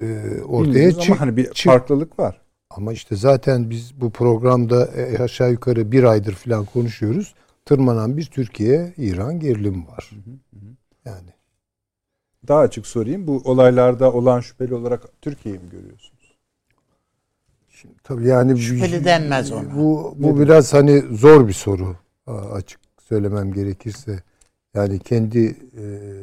[0.00, 1.20] e, ortaya çık.
[1.20, 1.72] Hani bir çık.
[1.72, 2.40] farklılık var.
[2.70, 7.34] Ama işte zaten biz bu programda e, aşağı yukarı bir aydır falan konuşuyoruz.
[7.64, 10.10] Tırmanan bir Türkiye-İran gerilimi var.
[10.10, 10.70] Hı hı hı.
[11.04, 11.30] Yani.
[12.48, 13.26] Daha açık sorayım.
[13.26, 16.14] Bu olaylarda olan şüpheli olarak Türkiye'yi mi görüyorsun?
[17.84, 19.76] Şimdi tabii yani şüpheli denmez ona.
[19.76, 21.96] Bu bu biraz hani zor bir soru
[22.52, 24.22] açık söylemem gerekirse.
[24.74, 25.56] Yani kendi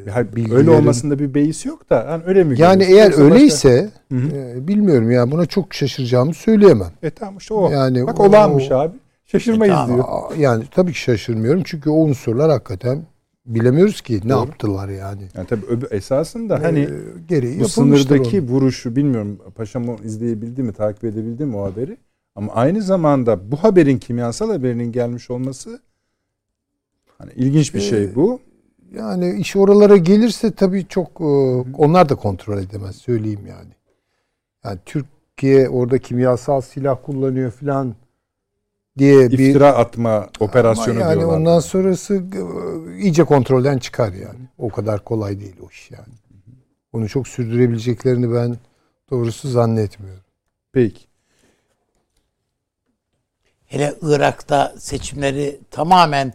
[0.05, 0.55] e, bilgilerin...
[0.55, 2.61] öyle olmasında bir beis yok da yani öyle mi?
[2.61, 4.37] Yani eğer Yoksa öyleyse başka...
[4.37, 6.91] e, bilmiyorum ya buna çok şaşıracağımı söyleyemem.
[7.03, 7.71] E tamam işte o.
[7.71, 8.97] Yani Bak olanmış o, abi.
[9.31, 10.37] Şaşırmayız e, tamam, diyor.
[10.37, 13.03] Yani tabii ki şaşırmıyorum çünkü o unsurlar hakikaten
[13.45, 14.39] bilemiyoruz ki ne Doğru.
[14.39, 15.27] yaptılar yani.
[15.35, 16.89] Yani tabii esasında ee, hani
[17.27, 18.47] gereği bu sınırdaki onu.
[18.47, 21.97] vuruşu bilmiyorum paşam izleyebildi mi takip edebildi mi o haberi
[22.35, 25.81] ama aynı zamanda bu haberin kimyasal haberinin gelmiş olması
[27.17, 28.39] hani ilginç bir ee, şey bu.
[28.95, 31.23] Yani iş oralara gelirse tabii çok e,
[31.77, 33.71] onlar da kontrol edemez söyleyeyim yani.
[34.65, 37.95] Yani Türkiye orada kimyasal silah kullanıyor filan
[38.97, 41.37] diye İftira bir iftira atma operasyonu yani diyorlar.
[41.37, 44.49] ondan sonrası e, iyice kontrolden çıkar yani.
[44.57, 46.13] O kadar kolay değil o iş yani.
[46.93, 48.57] Onu çok sürdürebileceklerini ben
[49.11, 50.23] doğrusu zannetmiyorum.
[50.73, 51.01] Peki.
[53.65, 56.33] Hele Irak'ta seçimleri tamamen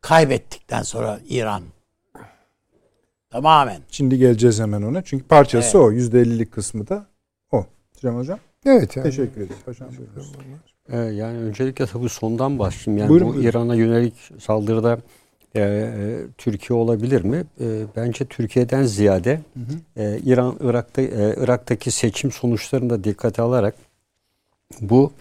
[0.00, 1.62] kaybettikten sonra İran
[3.30, 3.82] Tamamen.
[3.90, 5.02] Şimdi geleceğiz hemen ona.
[5.02, 5.92] Çünkü parçası o.
[5.92, 7.06] %50'lik kısmı da
[7.52, 7.66] o.
[7.92, 8.38] Süleyman Hocam.
[8.66, 9.04] Evet yani.
[9.04, 9.56] Teşekkür ederim.
[9.66, 10.32] Paşam buyurun.
[10.92, 12.98] Ee, yani öncelikle tabii sondan başlayayım.
[12.98, 13.48] Yani Buyurun, bu buyurun.
[13.48, 14.98] İran'a yönelik saldırıda
[15.54, 17.44] e, e, Türkiye olabilir mi?
[17.60, 19.40] E, bence Türkiye'den ziyade
[19.96, 23.74] e, İran Irak'ta e, Irak'taki seçim sonuçlarını da dikkate alarak
[24.80, 25.12] bu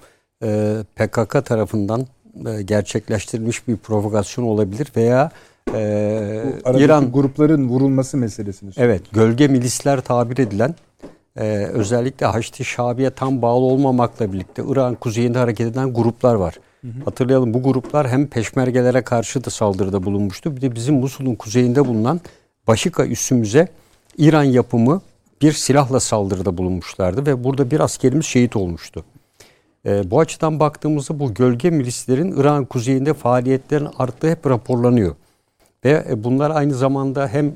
[0.43, 2.07] e, PKK tarafından
[2.47, 5.31] e, gerçekleştirilmiş bir provokasyon olabilir veya
[5.75, 6.43] e,
[6.77, 10.75] İran grupların vurulması meselesini Evet, gölge milisler tabir edilen
[11.37, 16.55] e, özellikle Haçlı Şabi'ye tam bağlı olmamakla birlikte İran kuzeyinde hareket eden gruplar var.
[17.05, 20.55] Hatırlayalım bu gruplar hem peşmergelere karşı da saldırıda bulunmuştu.
[20.55, 22.21] Bir de bizim Musul'un kuzeyinde bulunan
[22.67, 23.67] Başika üssümüze
[24.17, 25.01] İran yapımı
[25.41, 29.05] bir silahla saldırıda bulunmuşlardı ve burada bir askerimiz şehit olmuştu.
[29.85, 35.15] E, bu açıdan baktığımızda bu gölge milislerin İran kuzeyinde faaliyetlerin arttığı hep raporlanıyor.
[35.85, 37.51] Ve e, bunlar aynı zamanda hem e,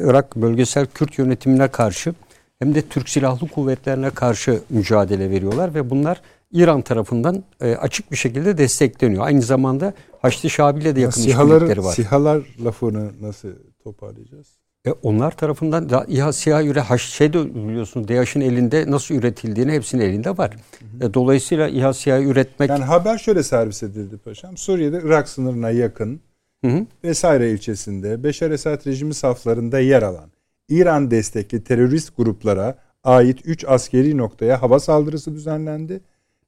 [0.00, 2.14] Irak bölgesel Kürt yönetimine karşı
[2.58, 6.20] hem de Türk Silahlı Kuvvetlerine karşı mücadele veriyorlar ve bunlar
[6.52, 9.26] İran tarafından e, açık bir şekilde destekleniyor.
[9.26, 11.92] Aynı zamanda Haçlı Şabi ile de yakın işbirlikleri var.
[11.92, 13.48] sihalar lafını nasıl
[13.84, 14.46] toparlayacağız?
[14.86, 19.72] E, onlar tarafından da İHA SİHA üre haş şey de biliyorsun DAEŞ'in elinde nasıl üretildiğini
[19.72, 20.56] hepsinin elinde var.
[21.00, 24.56] E, dolayısıyla İHA SİHA üretmek Yani haber şöyle servis edildi paşam.
[24.56, 26.20] Suriye'de Irak sınırına yakın
[26.64, 26.86] Hı hı.
[27.04, 30.30] vesaire ilçesinde Beşar Esad rejimi saflarında yer alan
[30.68, 32.74] İran destekli terörist gruplara
[33.04, 36.00] ait 3 askeri noktaya hava saldırısı düzenlendi.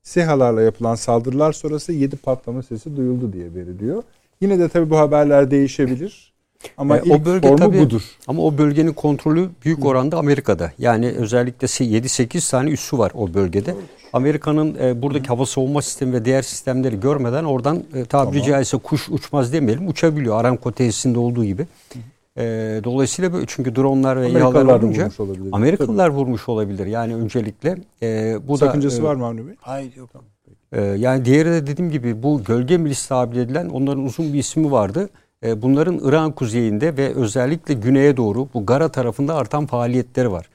[0.03, 4.03] SİHA'larla yapılan saldırılar sonrası 7 patlama sesi duyuldu diye veriliyor.
[4.41, 6.33] Yine de tabii bu haberler değişebilir.
[6.77, 8.03] Ama E, ilk formu tabii- budur.
[8.27, 10.73] Ama o bölgenin kontrolü büyük oranda Amerika'da.
[10.79, 13.75] Yani özellikle 7-8 tane üssü var o bölgede.
[14.13, 19.09] Amerika'nın e, buradaki hava savunma sistemi ve diğer sistemleri görmeden oradan e, tabiri caizse kuş
[19.09, 20.41] uçmaz demeyelim uçabiliyor.
[20.41, 21.67] Aramco tesisinde olduğu gibi.
[22.39, 22.45] E,
[22.85, 25.49] dolayısıyla böyle çünkü dronlar ve İHA'lar olunca vurmuş olabilir.
[25.53, 26.87] Amerikalılar vurmuş olabilir.
[26.87, 29.55] Yani öncelikle e, bu Sakıncası da e, var mı Avni Bey?
[29.61, 30.11] Hayır yok.
[30.73, 34.71] ee, yani diğeri de dediğim gibi bu gölge milis tabir edilen onların uzun bir ismi
[34.71, 35.09] vardı.
[35.45, 40.49] Ee, bunların İran kuzeyinde ve özellikle güneye doğru bu Gara tarafında artan faaliyetleri var.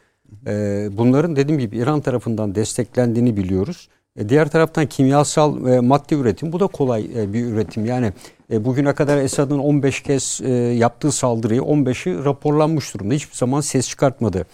[0.48, 3.89] Ee, bunların dediğim gibi İran tarafından desteklendiğini biliyoruz.
[4.19, 7.86] E, diğer taraftan kimyasal e, madde üretim bu da kolay e, bir üretim.
[7.86, 8.13] Yani
[8.54, 13.13] e, bugüne kadar Esad'ın 15 kez e, yaptığı saldırıyı 15'i raporlanmış durumda.
[13.13, 14.46] Hiçbir zaman ses çıkartmadı.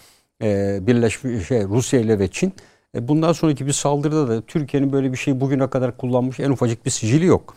[0.42, 2.52] E, Birleşmiş şey, Rusya ile ve Çin.
[2.94, 6.86] E, bundan sonraki bir saldırıda da Türkiye'nin böyle bir şeyi bugüne kadar kullanmış en ufacık
[6.86, 7.56] bir sicili yok.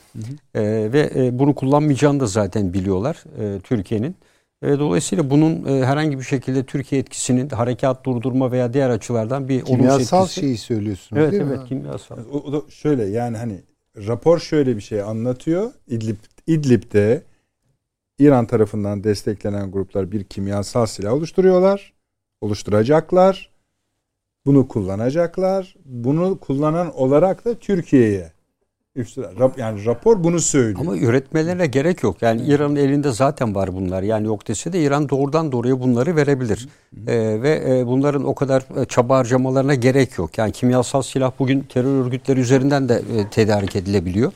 [0.56, 0.62] E,
[0.94, 4.16] ve e, bunu kullanmayacağını da zaten biliyorlar e, Türkiye'nin.
[4.64, 9.56] E, dolayısıyla bunun e, herhangi bir şekilde Türkiye etkisinin harekat durdurma veya diğer açılardan bir
[9.62, 10.40] olumsuz Kimyasal etkisi.
[10.40, 11.66] şeyi söylüyorsunuz Evet değil evet mi?
[11.68, 12.18] kimyasal.
[12.32, 13.62] O, o da şöyle yani hani
[13.98, 15.72] rapor şöyle bir şey anlatıyor.
[15.88, 16.16] İdlib,
[16.48, 17.24] İdlib'de
[18.20, 21.94] İran tarafından desteklenen gruplar bir kimyasal silah oluşturuyorlar.
[22.42, 23.54] Oluşturacaklar.
[24.46, 25.76] Bunu kullanacaklar.
[25.86, 28.34] Bunu kullanan olarak da Türkiye'ye
[29.58, 30.80] yani rapor bunu söylüyor.
[30.80, 32.22] Ama üretmelerine gerek yok.
[32.22, 34.04] Yani İran'ın elinde zaten var bunlar.
[34.04, 36.70] Yani yok dese de İran doğrudan doğruya bunları verebilir.
[37.08, 40.38] Ee, ve e, bunların o kadar e, çaba harcamalarına gerek yok.
[40.38, 44.32] Yani kimyasal silah bugün terör örgütleri üzerinden de e, tedarik edilebiliyor.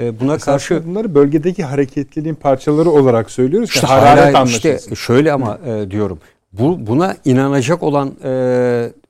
[0.00, 3.70] E, buna Esasında karşı bunları bölgedeki hareketliliğin parçaları olarak söylüyoruz.
[3.70, 6.18] ki İşte hararet işte şöyle ama e, diyorum.
[6.52, 8.30] Bu buna inanacak olan e,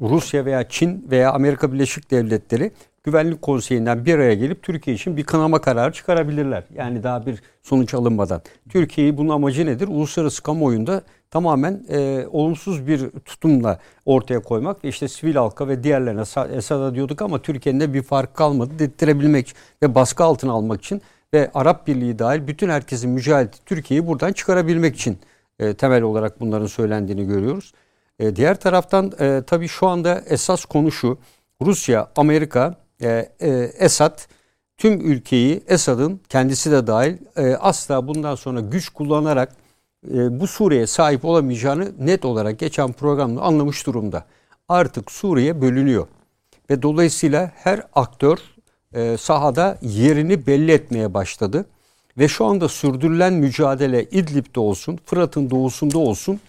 [0.00, 2.70] Rusya veya Çin veya Amerika Birleşik Devletleri
[3.04, 6.64] Güvenlik Konseyi'nden bir araya gelip Türkiye için bir kınama kararı çıkarabilirler.
[6.74, 8.42] Yani daha bir sonuç alınmadan.
[8.68, 9.88] Türkiye'yi bunun amacı nedir?
[9.88, 16.20] Uluslararası kamuoyunda tamamen e, olumsuz bir tutumla ortaya koymak ve işte sivil halka ve diğerlerine
[16.20, 21.02] Sa- Esad'a diyorduk ama Türkiye'nin de bir fark kalmadı dedirtebilmek ve baskı altına almak için
[21.34, 25.18] ve Arap Birliği dahil bütün herkesin mücadelesi Türkiye'yi buradan çıkarabilmek için
[25.58, 27.72] e, temel olarak bunların söylendiğini görüyoruz.
[28.18, 31.18] E, diğer taraftan e, tabii şu anda esas konu şu.
[31.62, 33.48] Rusya, Amerika, e, e,
[33.78, 34.18] Esad
[34.76, 39.56] tüm ülkeyi Esad'ın kendisi de dahil e, asla bundan sonra güç kullanarak
[40.14, 44.24] e, bu Suriye'ye sahip olamayacağını net olarak geçen programda anlamış durumda.
[44.68, 46.06] Artık Suriye bölünüyor
[46.70, 48.38] ve dolayısıyla her aktör
[49.18, 51.66] sahada yerini belli etmeye başladı.
[52.18, 56.40] Ve şu anda sürdürülen mücadele İdlib'de olsun, Fırat'ın doğusunda olsun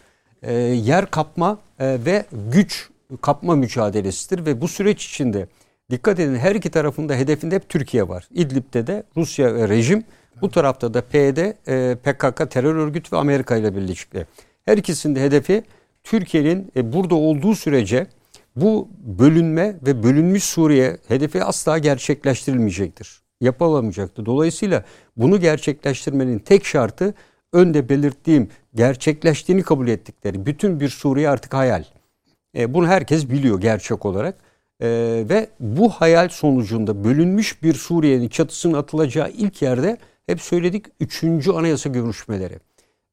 [0.44, 2.90] e, yer kapma e, ve güç
[3.22, 4.46] kapma mücadelesidir.
[4.46, 5.48] Ve bu süreç içinde
[5.92, 8.28] dikkat edin her iki tarafında hedefinde hep Türkiye var.
[8.32, 10.04] İdlib'de de Rusya ve rejim,
[10.42, 14.26] bu tarafta da PYD, e, PKK terör örgütü ve Amerika ile birlikte.
[14.66, 15.64] Her ikisinin de hedefi
[16.04, 18.08] Türkiye'nin e, burada olduğu sürece
[18.56, 23.22] bu bölünme ve bölünmüş Suriye hedefi asla gerçekleştirilmeyecektir.
[23.42, 24.26] Yapılamayacaktır.
[24.26, 24.84] Dolayısıyla
[25.18, 27.14] bunu gerçekleştirmenin tek şartı
[27.54, 31.84] önde belirttiğim gerçekleştiğini kabul ettikleri bütün bir Suriye artık hayal.
[32.58, 34.45] E, bunu herkes biliyor gerçek olarak.
[34.82, 34.88] E,
[35.30, 41.24] ve bu hayal sonucunda bölünmüş bir Suriye'nin çatısının atılacağı ilk yerde hep söyledik 3.
[41.48, 42.60] anayasa görüşmeleri.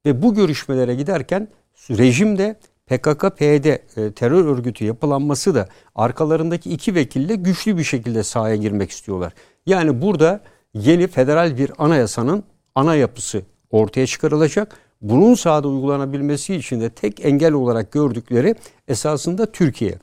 [0.06, 1.48] Ve bu görüşmelere giderken
[1.90, 2.56] rejimde
[2.86, 9.32] PKK-PYD e, terör örgütü yapılanması da arkalarındaki iki vekille güçlü bir şekilde sahaya girmek istiyorlar.
[9.66, 10.40] Yani burada
[10.74, 12.44] yeni federal bir anayasanın
[12.74, 14.76] ana yapısı ortaya çıkarılacak.
[15.02, 18.54] Bunun sahada uygulanabilmesi için de tek engel olarak gördükleri
[18.88, 19.94] esasında Türkiye.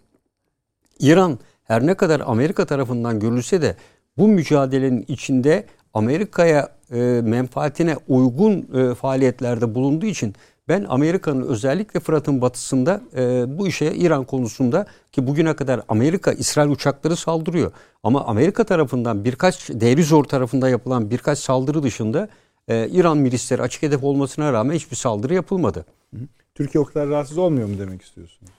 [0.99, 1.39] İran
[1.69, 3.75] her ne kadar Amerika tarafından görülse de
[4.17, 10.35] bu mücadelenin içinde Amerika'ya e, menfaatine uygun e, faaliyetlerde bulunduğu için
[10.67, 16.69] ben Amerika'nın özellikle Fırat'ın batısında e, bu işe İran konusunda ki bugüne kadar Amerika İsrail
[16.69, 17.71] uçakları saldırıyor.
[18.03, 22.29] Ama Amerika tarafından birkaç Derizor tarafında yapılan birkaç saldırı dışında
[22.67, 25.85] e, İran milisleri açık hedef olmasına rağmen hiçbir saldırı yapılmadı.
[26.55, 28.58] Türkiye o kadar rahatsız olmuyor mu demek istiyorsunuz?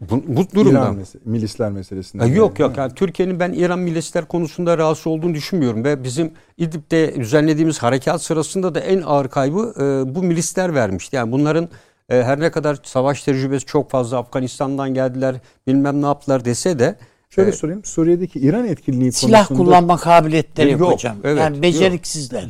[0.00, 0.78] Bu, bu durumda.
[0.78, 2.22] İran mese- milisler meselesinde.
[2.22, 2.76] Ha, yok yok.
[2.76, 8.74] Yani Türkiye'nin ben İran milisler konusunda rahatsız olduğunu düşünmüyorum ve bizim İdlib'de düzenlediğimiz harekat sırasında
[8.74, 11.16] da en ağır kaybı e, bu milisler vermişti.
[11.16, 11.68] Yani bunların
[12.08, 15.36] e, her ne kadar savaş tecrübesi çok fazla Afganistan'dan geldiler
[15.66, 16.96] bilmem ne yaptılar dese de
[17.30, 17.84] Şöyle e, sorayım.
[17.84, 21.16] Suriye'deki İran etkinliği Silah konusunda kullanma kabiliyetleri Yok, yok, hocam.
[21.24, 22.48] evet, yani beceriksizler.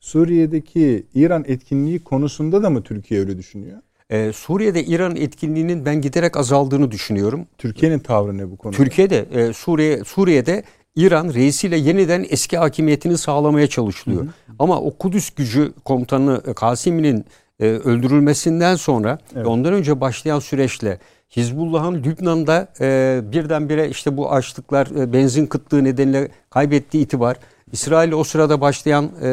[0.00, 3.78] Suriye'deki İran etkinliği konusunda da mı Türkiye öyle düşünüyor?
[4.10, 7.46] E, Suriye'de İran etkinliğinin ben giderek azaldığını düşünüyorum.
[7.58, 8.76] Türkiye'nin tavrı ne bu konuda?
[8.76, 10.62] Türkiye'de e, Suriye Suriye'de
[10.96, 14.26] İran reisiyle yeniden eski hakimiyetini sağlamaya çalışılıyor.
[14.58, 17.24] Ama o Kudüs gücü komutanı e, Kasimi'nin
[17.60, 19.44] e, öldürülmesinden sonra Evet.
[19.44, 20.98] ve ondan önce başlayan süreçle
[21.36, 27.36] Hizbullah'ın Lübnan'da e, birdenbire işte bu açlıklar e, benzin kıtlığı nedeniyle kaybettiği itibar,
[27.72, 29.26] İsrail o sırada başlayan e,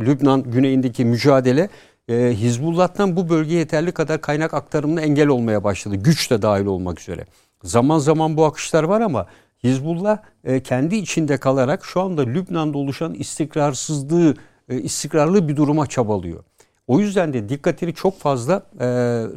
[0.00, 1.68] Lübnan güneyindeki mücadele
[2.10, 5.96] e, Hizbullah'tan bu bölgeye yeterli kadar kaynak aktarımına engel olmaya başladı.
[5.96, 7.26] Güç de dahil olmak üzere.
[7.62, 9.26] Zaman zaman bu akışlar var ama
[9.64, 14.34] Hizbullah e, kendi içinde kalarak şu anda Lübnan'da oluşan istikrarsızlığı,
[14.68, 16.44] e, istikrarlı bir duruma çabalıyor.
[16.86, 18.86] O yüzden de dikkatini çok fazla e,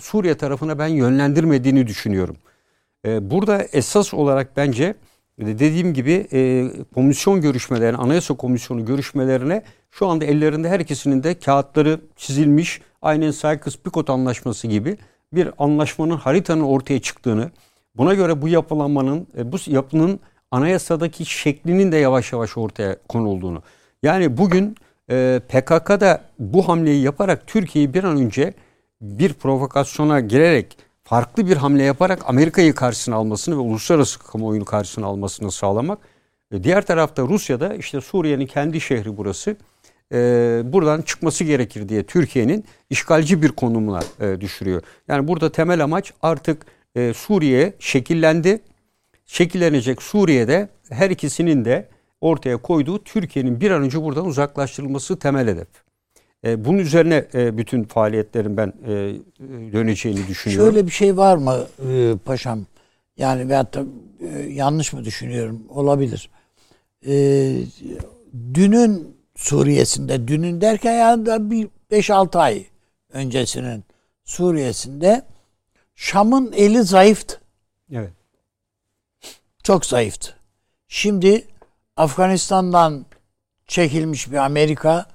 [0.01, 2.35] Suriye tarafına ben yönlendirmediğini düşünüyorum.
[3.05, 4.95] E, burada esas olarak bence
[5.37, 9.63] e, dediğim gibi e, komisyon görüşmelerine, anayasa komisyonu görüşmelerine
[9.93, 14.97] şu anda ellerinde her ikisinin de kağıtları çizilmiş, aynen Sykes-Picot anlaşması gibi
[15.33, 17.51] bir anlaşmanın haritanın ortaya çıktığını,
[17.95, 20.19] buna göre bu yapılanmanın, e, bu yapının
[20.51, 23.61] anayasadaki şeklinin de yavaş yavaş ortaya konulduğunu.
[24.03, 24.75] Yani bugün
[25.09, 28.53] e, PKK'da bu hamleyi yaparak Türkiye'yi bir an önce
[29.01, 35.51] bir provokasyona girerek farklı bir hamle yaparak Amerika'yı karşısına almasını ve uluslararası kamuoyunu karşısına almasını
[35.51, 35.99] sağlamak.
[36.51, 39.55] E, Diğer tarafta Rusya'da işte Suriye'nin kendi şehri burası.
[40.13, 44.81] E, buradan çıkması gerekir diye Türkiye'nin işgalci bir konumuna e, düşürüyor.
[45.07, 48.61] Yani burada temel amaç artık e, Suriye şekillendi.
[49.25, 51.87] Şekillenecek Suriye'de her ikisinin de
[52.21, 55.67] ortaya koyduğu Türkiye'nin bir an önce buradan uzaklaştırılması temel hedef.
[56.45, 58.91] E, bunun üzerine e, bütün faaliyetlerin ben e,
[59.73, 60.73] döneceğini düşünüyorum.
[60.73, 62.65] Şöyle bir şey var mı e, paşam?
[63.17, 63.83] Yani veyahut da
[64.19, 65.63] e, yanlış mı düşünüyorum?
[65.69, 66.29] Olabilir.
[67.07, 67.13] E,
[68.53, 72.65] dünün Suriye'sinde, dünün derken yani bir 5-6 ay
[73.13, 73.83] öncesinin
[74.25, 75.25] Suriye'sinde
[75.95, 77.41] Şam'ın eli zayıftı.
[77.91, 78.13] Evet.
[79.63, 80.35] Çok zayıftı.
[80.87, 81.47] Şimdi
[81.97, 83.05] Afganistan'dan
[83.67, 85.05] çekilmiş bir Amerika,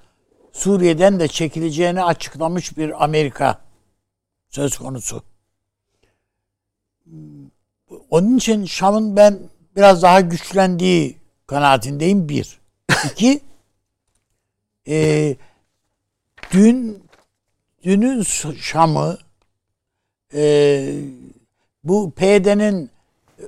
[0.53, 3.61] Suriye'den de çekileceğini açıklamış bir Amerika
[4.49, 5.23] söz konusu.
[8.11, 9.39] Onun için Şam'ın ben
[9.77, 12.59] biraz daha güçlendiği kanaatindeyim bir.
[13.05, 13.41] İki,
[14.89, 15.37] e,
[16.51, 17.03] dün
[17.83, 18.23] dünün
[18.61, 19.19] Şam'ı
[20.35, 20.95] e,
[21.85, 22.91] bu PYD'nin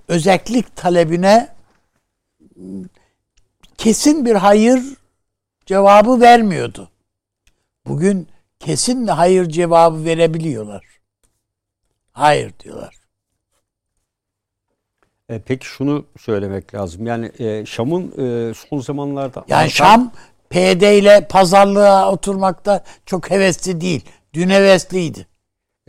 [0.09, 1.49] özellik talebine
[3.79, 4.83] kesin bir hayır
[5.67, 6.91] cevabı vermiyordu.
[7.87, 8.29] Bugün
[8.59, 10.85] kesin hayır cevabı verebiliyorlar.
[12.13, 12.95] Hayır diyorlar.
[15.29, 17.07] E, peki şunu söylemek lazım.
[17.07, 20.13] Yani e, Şam'ın e, son zamanlarda Yani Şam
[20.51, 24.05] PD ile pazarlığa oturmakta çok hevesli değil.
[24.35, 25.27] Dün hevesliydi.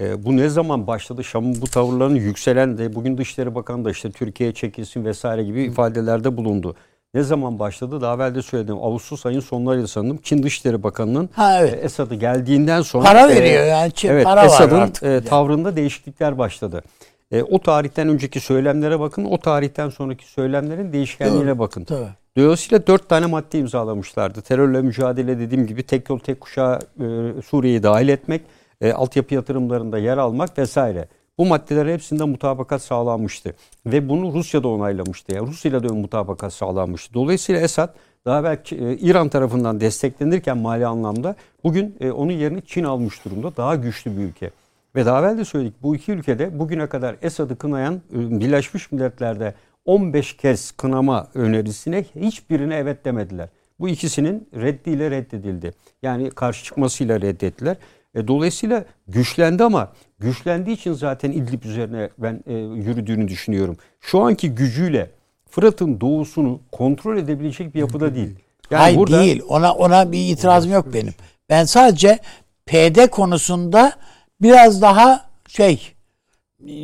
[0.02, 1.24] E, bu ne zaman başladı?
[1.24, 6.38] Şam'ın bu tavırlarının yükselen de bugün Dışişleri Bakanı da işte Türkiye'ye çekilsin vesaire gibi ifadelerde
[6.38, 6.76] bulundu.
[7.14, 8.02] Ne zaman başladı?
[8.02, 8.76] Daha evvel de söyledim.
[8.82, 10.20] Ağustos ayın sonlarıydı sanırım.
[10.24, 11.86] Çin Dışişleri Bakanı'nın Ha e, evet.
[11.86, 13.92] Esad'ı geldiğinden sonra Para e, veriyor yani.
[13.92, 15.04] Çin Evet, para var Esad'ın artık.
[15.04, 16.84] e, tavrında değişiklikler başladı.
[17.32, 21.84] E, o tarihten önceki söylemlere bakın, o tarihten sonraki söylemlerin değişkenliğine bakın.
[21.84, 22.08] Tabii.
[22.38, 24.42] Dolayısıyla dört tane madde imzalamışlardı.
[24.42, 27.06] Terörle mücadele dediğim gibi tek yol tek kuşağı e,
[27.42, 28.42] Suriye'yi dahil etmek,
[28.82, 31.08] e, altyapı yatırımlarında yer almak vesaire.
[31.38, 33.56] Bu maddeler hepsinde mutabakat sağlanmıştı.
[33.86, 35.36] Ve bunu Rusya da onaylamıştı.
[35.36, 37.14] Yani Rusya ile de mutabakat sağlanmıştı.
[37.14, 42.84] Dolayısıyla Esad daha belki e, İran tarafından desteklenirken mali anlamda bugün e, onun yerini Çin
[42.84, 43.58] almış durumda.
[43.58, 44.52] Daha güçlü bir ülke.
[44.96, 49.54] Ve daha evvel de söyledik bu iki ülkede bugüne kadar Esad'ı kınayan e, Birleşmiş Milletler'de
[49.86, 53.50] 15 kez kınama önerisine hiçbirine evet demediler.
[53.80, 55.74] Bu ikisinin reddiyle reddedildi.
[56.02, 57.78] Yani karşı çıkmasıyla reddettiler.
[58.16, 63.78] E, dolayısıyla güçlendi ama güçlendiği için zaten İdlib üzerine ben e, yürüdüğünü düşünüyorum.
[64.00, 65.10] Şu anki gücüyle
[65.50, 68.36] Fırat'ın doğusunu kontrol edebilecek bir yapıda değil.
[68.72, 69.42] Yani Hayır burada, değil.
[69.48, 71.14] Ona ona bir itirazım yok benim.
[71.50, 72.20] Ben sadece
[72.66, 73.94] PD konusunda
[74.42, 75.92] biraz daha şey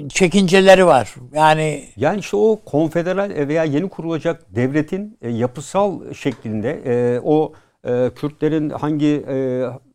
[0.09, 1.15] çekinceleri var.
[1.33, 7.53] Yani yani işte o konfederal veya yeni kurulacak devletin e, yapısal şeklinde e, o
[7.83, 9.25] e, Kürtlerin hangi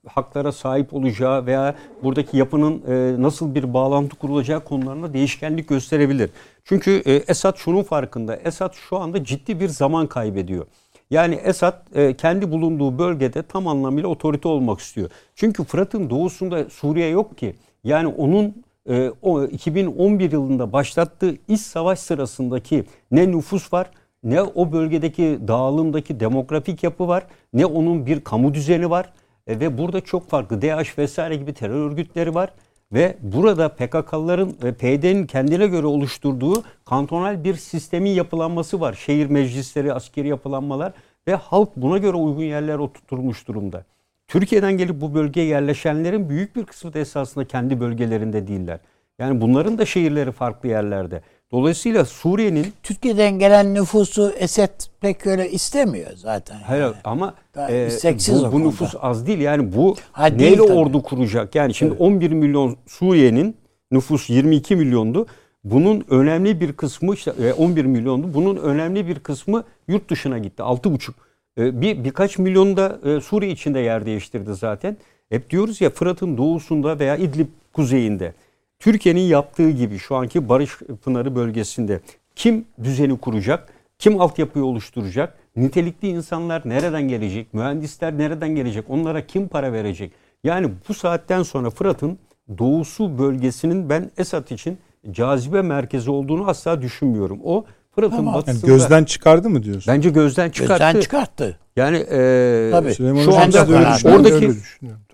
[0.09, 2.83] haklara sahip olacağı veya buradaki yapının
[3.23, 6.31] nasıl bir bağlantı kurulacağı konularında değişkenlik gösterebilir.
[6.65, 8.37] Çünkü Esad şunun farkında.
[8.37, 10.67] Esad şu anda ciddi bir zaman kaybediyor.
[11.11, 15.11] Yani Esad kendi bulunduğu bölgede tam anlamıyla otorite olmak istiyor.
[15.35, 17.55] Çünkü Fırat'ın doğusunda Suriye yok ki.
[17.85, 23.91] Yani onun e, o 2011 yılında başlattığı iç savaş sırasındaki ne nüfus var
[24.25, 29.13] ne o bölgedeki dağılımdaki demografik yapı var ne onun bir kamu düzeni var
[29.47, 32.53] e, ve burada çok farklı DH vesaire gibi terör örgütleri var
[32.93, 38.93] ve burada PKK'ların ve PYD'nin kendine göre oluşturduğu kantonal bir sistemin yapılanması var.
[38.93, 40.93] Şehir meclisleri, askeri yapılanmalar
[41.29, 43.85] ve halk buna göre uygun yerler oturtulmuş durumda.
[44.33, 48.81] Türkiye'den gelip bu bölgeye yerleşenlerin büyük bir kısmı da esasında kendi bölgelerinde değiller.
[49.19, 51.23] Yani bunların da şehirleri farklı yerlerde.
[51.51, 54.71] Dolayısıyla Suriye'nin Türkiye'den gelen nüfusu Esed
[55.01, 56.57] pek öyle istemiyor zaten.
[56.57, 56.95] Hayır yani.
[57.05, 57.89] ama e,
[58.29, 59.39] bu, bu nüfus az değil.
[59.39, 60.73] Yani bu ha, neyle tabii.
[60.73, 61.55] ordu kuracak?
[61.55, 62.01] Yani şimdi evet.
[62.01, 63.57] 11 milyon Suriye'nin
[63.91, 65.27] nüfus 22 milyondu.
[65.65, 68.35] Bunun önemli bir kısmı işte 11 milyondu.
[68.35, 70.63] Bunun önemli bir kısmı yurt dışına gitti.
[70.63, 71.13] 6,5 e,
[71.59, 74.97] bir birkaç milyon da e, Suriye içinde yer değiştirdi zaten.
[75.29, 78.35] Hep diyoruz ya Fırat'ın doğusunda veya İdlib kuzeyinde
[78.79, 82.01] Türkiye'nin yaptığı gibi şu anki Barış Pınarı bölgesinde
[82.37, 83.73] kim düzeni kuracak?
[83.99, 85.39] Kim altyapıyı oluşturacak?
[85.57, 87.55] Nitelikli insanlar nereden gelecek?
[87.55, 88.85] Mühendisler nereden gelecek?
[88.89, 90.13] Onlara kim para verecek?
[90.45, 92.19] Yani bu saatten sonra Fırat'ın
[92.59, 94.79] doğusu bölgesinin ben Esat için
[95.11, 97.41] cazibe merkezi olduğunu asla düşünmüyorum.
[97.45, 97.65] O
[97.95, 98.35] Fırat'ın tamam.
[98.35, 98.67] batısında...
[98.67, 99.95] Yani gözden çıkardı mı diyorsun?
[99.95, 100.85] Bence gözden çıkarttı.
[100.85, 101.59] Gözden çıkarttı.
[101.77, 102.95] Yani e, Tabii.
[102.95, 103.67] şu anda
[104.05, 104.53] oradaki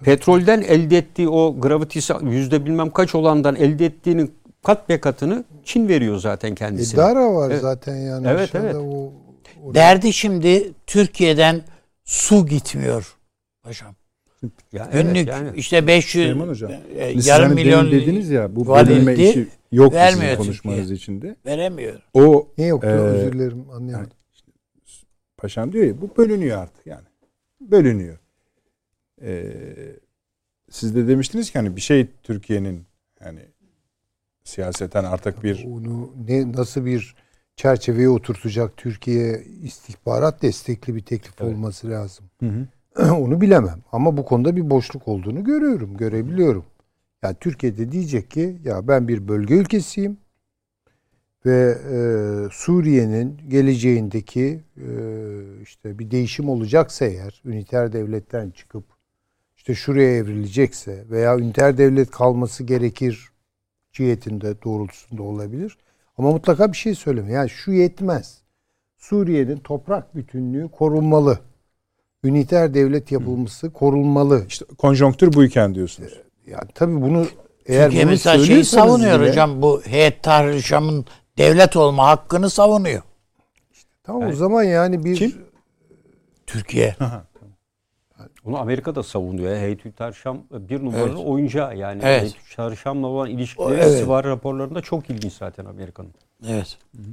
[0.02, 5.88] petrolden elde ettiği o gravitisi yüzde bilmem kaç olandan elde ettiğinin kat be katını Çin
[5.88, 7.00] veriyor zaten kendisine.
[7.00, 7.60] E, Dara var evet.
[7.60, 8.26] zaten yani.
[8.28, 8.74] Evet evet.
[8.74, 9.12] O,
[9.64, 11.62] o Derdi şimdi Türkiye'den
[12.04, 13.16] su gitmiyor
[13.62, 13.94] paşam.
[14.72, 15.48] Ya Günlük evet, yani.
[15.56, 20.42] işte 500 Süleyman Hocam, e, yarım milyon dediniz ya bu bölünme işi yok vermiyor sizin
[20.44, 20.96] konuşmanız Türkiye.
[20.96, 21.36] içinde.
[21.46, 22.02] Veremiyor.
[22.14, 22.84] O ne yok?
[22.84, 23.96] E, özür dilerim anlayamadım.
[23.96, 24.08] Yani,
[25.36, 27.06] paşam diyor ya bu bölünüyor artık yani.
[27.60, 28.18] Bölünüyor.
[29.22, 29.52] Ee,
[30.70, 32.86] siz de demiştiniz ki hani bir şey Türkiye'nin
[33.24, 33.40] yani
[34.44, 37.14] siyaseten artık bir onu ne nasıl bir
[37.56, 41.52] çerçeveye oturtacak Türkiye istihbarat destekli bir teklif evet.
[41.52, 42.26] olması lazım.
[42.40, 42.66] Hı hı.
[43.14, 46.64] Onu bilemem ama bu konuda bir boşluk olduğunu görüyorum, görebiliyorum.
[47.22, 50.16] Yani Türkiye'de diyecek ki ya ben bir bölge ülkesiyim
[51.46, 51.98] ve e,
[52.52, 54.88] Suriye'nin geleceğindeki e,
[55.62, 58.84] işte bir değişim olacaksa eğer üniter devletten çıkıp
[59.56, 63.28] işte şuraya evrilecekse veya üniter devlet kalması gerekir
[63.92, 65.78] cihetinde doğrultusunda olabilir.
[66.18, 67.32] Ama mutlaka bir şey söyleme.
[67.32, 68.42] Yani şu yetmez.
[68.96, 71.38] Suriye'nin toprak bütünlüğü korunmalı
[72.24, 74.44] üniter devlet yapılması korunmalı.
[74.48, 76.27] İşte konjonktür buyken diyorsunuz.
[76.50, 77.26] Yani tabii bunu
[77.66, 81.04] eğer Türkiye bunu mesela şeyi savunuyor bile, hocam bu heyet Tahrir Şam'ın
[81.38, 83.02] devlet olma hakkını savunuyor.
[83.72, 85.34] İşte, tamam yani, o zaman yani bir kim?
[86.46, 86.96] Türkiye.
[88.44, 89.56] Onu Amerika da savunuyor.
[89.56, 89.80] Heyet
[90.14, 91.26] Şam bir numaralı evet.
[91.26, 92.02] oyuncağı yani.
[92.04, 92.34] Evet.
[92.56, 94.08] Heyet Şam'la olan ilişkileri evet.
[94.08, 96.14] var raporlarında çok ilginç zaten Amerika'nın.
[96.48, 96.78] Evet.
[96.96, 97.06] Hı hı.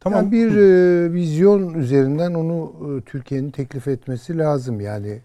[0.00, 0.18] Tamam.
[0.18, 4.80] Yani bir e, vizyon üzerinden onu e, Türkiye'nin teklif etmesi lazım.
[4.80, 5.20] Yani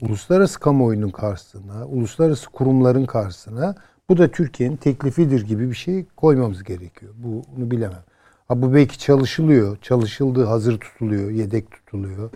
[0.00, 3.74] uluslararası kamuoyunun karşısına, uluslararası kurumların karşısına
[4.08, 7.14] bu da Türkiye'nin teklifidir gibi bir şey koymamız gerekiyor.
[7.16, 8.04] Bu, bunu bilemem.
[8.48, 9.76] Ha, bu belki çalışılıyor.
[9.76, 12.30] Çalışıldı, hazır tutuluyor, yedek tutuluyor.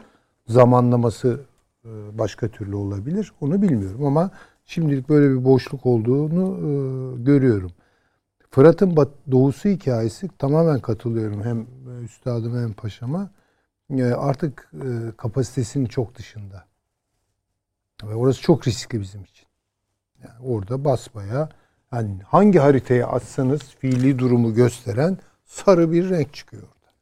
[0.46, 1.40] Zamanlaması
[1.84, 3.32] e, başka türlü olabilir.
[3.40, 4.30] Onu bilmiyorum ama
[4.66, 7.70] şimdilik böyle bir boşluk olduğunu e, görüyorum.
[8.50, 8.96] Fırat'ın
[9.30, 11.66] doğusu hikayesi tamamen katılıyorum hem
[12.04, 13.30] üstadıma hem paşama.
[13.90, 16.68] e, artık e, kapasitesinin çok dışında.
[18.03, 19.46] Ve orası çok riskli bizim için.
[20.22, 21.49] Yani orada basmaya
[21.92, 26.92] yani hangi haritaya atsanız fiili durumu gösteren sarı bir renk çıkıyor orada.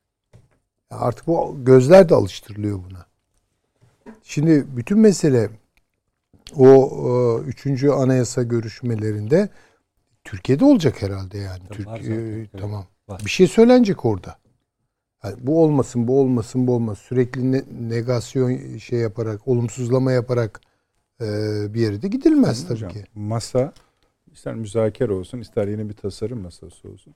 [0.90, 3.06] Yani artık bu gözler de alıştırılıyor buna.
[4.22, 5.50] Şimdi bütün mesele
[6.56, 9.48] o e, üçüncü anayasa görüşmelerinde
[10.24, 11.62] Türkiye'de olacak herhalde yani.
[11.68, 12.40] Tabii Türk, zaten.
[12.40, 12.86] e, tamam.
[13.08, 13.22] var.
[13.24, 14.38] Bir şey söylenecek orada.
[15.24, 17.02] Yani bu olmasın, bu olmasın, bu olmasın.
[17.02, 20.60] Sürekli ne- negasyon şey yaparak, olumsuzlama yaparak
[21.74, 23.04] bir yere de gidilmez tabii Hocam, ki.
[23.14, 23.72] Masa
[24.32, 27.14] ister müzakere olsun ister yeni bir tasarım masası olsun.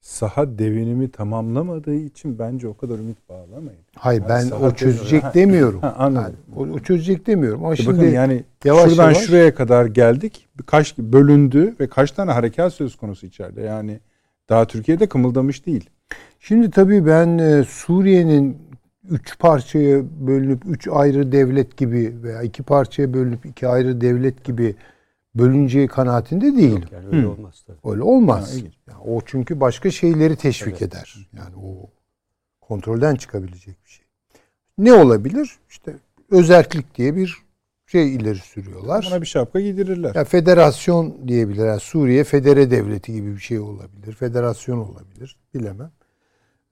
[0.00, 3.80] Saha devinimi tamamlamadığı için bence o kadar ümit bağlamayın.
[3.96, 5.80] Hayır Yani ben o çözecek Ha, demiyorum.
[5.82, 6.36] ha, anladım.
[6.56, 7.64] Yani o, o çözecek demiyorum.
[7.64, 10.48] Ama İşte şimdi bakın yani yavaş şuradan yavaş- şuraya kadar geldik.
[10.66, 13.62] Kaç bölündü ve kaç tane harekat söz konusu içeride.
[13.62, 14.00] Yani
[14.48, 15.90] daha Türkiye'de kımıldamış değil.
[16.40, 18.58] Şimdi tabii ben e, Suriye'nin
[19.10, 24.74] üç parçaya bölünüp üç ayrı devlet gibi veya iki parçaya bölünüp iki ayrı devlet gibi
[25.34, 26.84] bölüneceği kanaatinde değilim.
[26.92, 27.30] Yani öyle Hı.
[27.30, 27.92] olmaz tabii.
[27.92, 28.56] Öyle olmaz.
[28.88, 30.82] Yani o çünkü başka şeyleri teşvik Evet.
[30.82, 31.28] eder.
[31.36, 31.90] Yani o
[32.60, 34.06] kontrolden çıkabilecek bir şey.
[34.78, 35.50] Ne olabilir?
[35.70, 35.94] İşte
[36.30, 37.36] özerklik diye bir
[37.86, 39.06] şey ileri sürüyorlar.
[39.10, 40.14] Buna bir şapka giydirirler.
[40.14, 41.64] Ya federasyon diyebilir.
[41.66, 44.12] Yani Suriye federe devleti gibi bir şey olabilir.
[44.12, 45.36] Federasyon olabilir.
[45.54, 45.90] Bilemem.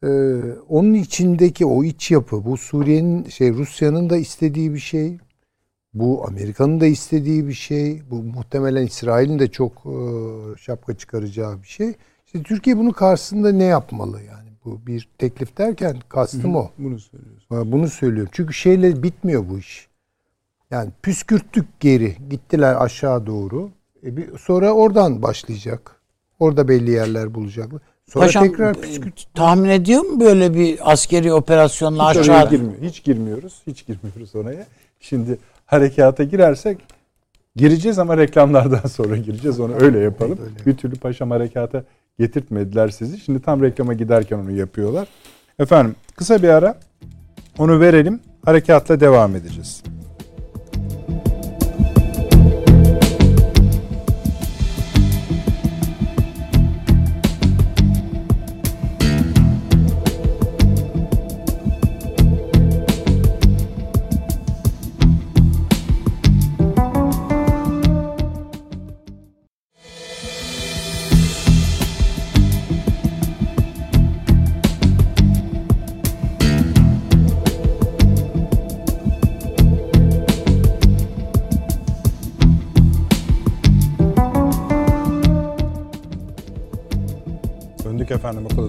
[0.04, 5.18] Ee, onun içindeki o iç yapı bu Suriye'nin şey Rusya'nın da istediği bir şey.
[5.94, 8.02] Bu Amerika'nın da istediği bir şey.
[8.10, 9.96] Bu muhtemelen İsrail'in de çok e,
[10.58, 11.94] şapka çıkaracağı bir şey.
[12.26, 14.50] İşte Türkiye bunun karşısında ne yapmalı yani?
[14.64, 16.70] Bu bir teklif derken kastım o.
[16.78, 17.72] Bunu söylüyorsun.
[17.72, 18.30] Bunu söylüyorum.
[18.34, 19.88] Çünkü şeyle bitmiyor bu iş.
[20.70, 22.16] Yani püskürttük geri.
[22.30, 23.70] Gittiler aşağı doğru.
[24.04, 26.00] E bir, sonra oradan başlayacak.
[26.38, 27.80] Orada belli yerler bulacaklar.
[28.12, 29.34] Sonra Paşam tekrar e, püskürt.
[29.34, 32.50] tahmin ediyor mu böyle bir askeri operasyonla Hiç aşağıda?
[32.50, 32.82] girmiyor.
[32.82, 33.62] Hiç girmiyoruz.
[33.66, 34.66] Hiç girmiyoruz oraya.
[35.00, 36.78] Şimdi harekata girersek
[37.56, 39.60] gireceğiz ama reklamlardan sonra gireceğiz.
[39.60, 40.38] Onu öyle yapalım.
[40.42, 40.66] Öyle.
[40.66, 41.84] Bir türlü paşam harekata
[42.18, 43.18] getirtmediler sizi.
[43.20, 45.08] Şimdi tam reklama giderken onu yapıyorlar.
[45.58, 46.78] Efendim kısa bir ara
[47.58, 48.20] onu verelim.
[48.44, 49.82] Harekatla devam edeceğiz.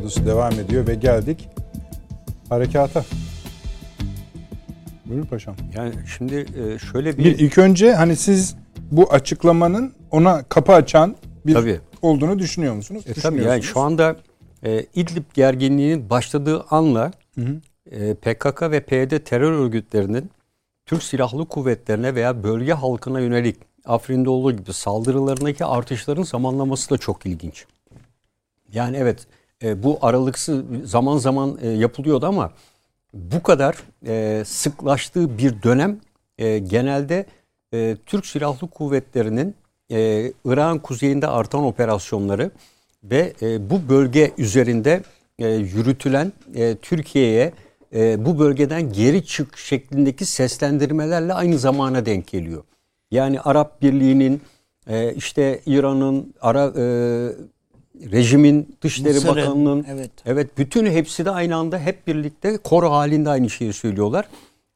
[0.06, 1.49] Odası devam ediyor ve geldik
[2.49, 3.06] harekata.
[5.06, 5.56] Buyurun paşam.
[5.76, 8.56] Yani şimdi e, şöyle bir, Bir ilk önce hani siz
[8.91, 11.80] bu açıklamanın ona kapı açan bir Tabii.
[12.01, 13.03] olduğunu düşünüyor musunuz?
[13.08, 14.16] E, tabii yani şu anda
[14.64, 17.62] e, İdlib gerginliğinin başladığı anla Hı hı.
[17.91, 20.32] e, PKK ve PYD terör örgütlerinin
[20.86, 27.26] Türk Silahlı Kuvvetlerine veya bölge halkına yönelik Afrin'de olduğu gibi saldırılarındaki artışların zamanlaması da çok
[27.26, 27.66] ilginç.
[28.74, 29.28] Yani evet
[29.64, 32.51] e, bu aralıksız zaman zaman e, yapılıyordu ama
[33.16, 33.76] bu kadar
[34.08, 35.99] e, sıklaştığı bir dönem
[36.38, 37.26] e, genelde
[38.06, 39.56] Türk Silahlı Kuvvetleri'nin
[39.91, 42.51] e, Irak'ın kuzeyinde artan operasyonları
[43.03, 45.03] ve bu bölge üzerinde
[45.39, 46.34] yürütülen
[46.82, 47.53] Türkiye'ye
[48.26, 52.64] bu bölgeden geri çık şeklindeki seslendirmelerle aynı zamana denk geliyor.
[53.12, 54.41] Yani Arap Birliği'nin
[55.16, 56.74] işte İran'ın ara
[58.11, 60.11] rejimin Dışişleri Mısır'ın, Bakanı'nın evet.
[60.25, 64.25] Evet bütün hepsi de aynı anda hep birlikte koro halinde aynı şeyi söylüyorlar.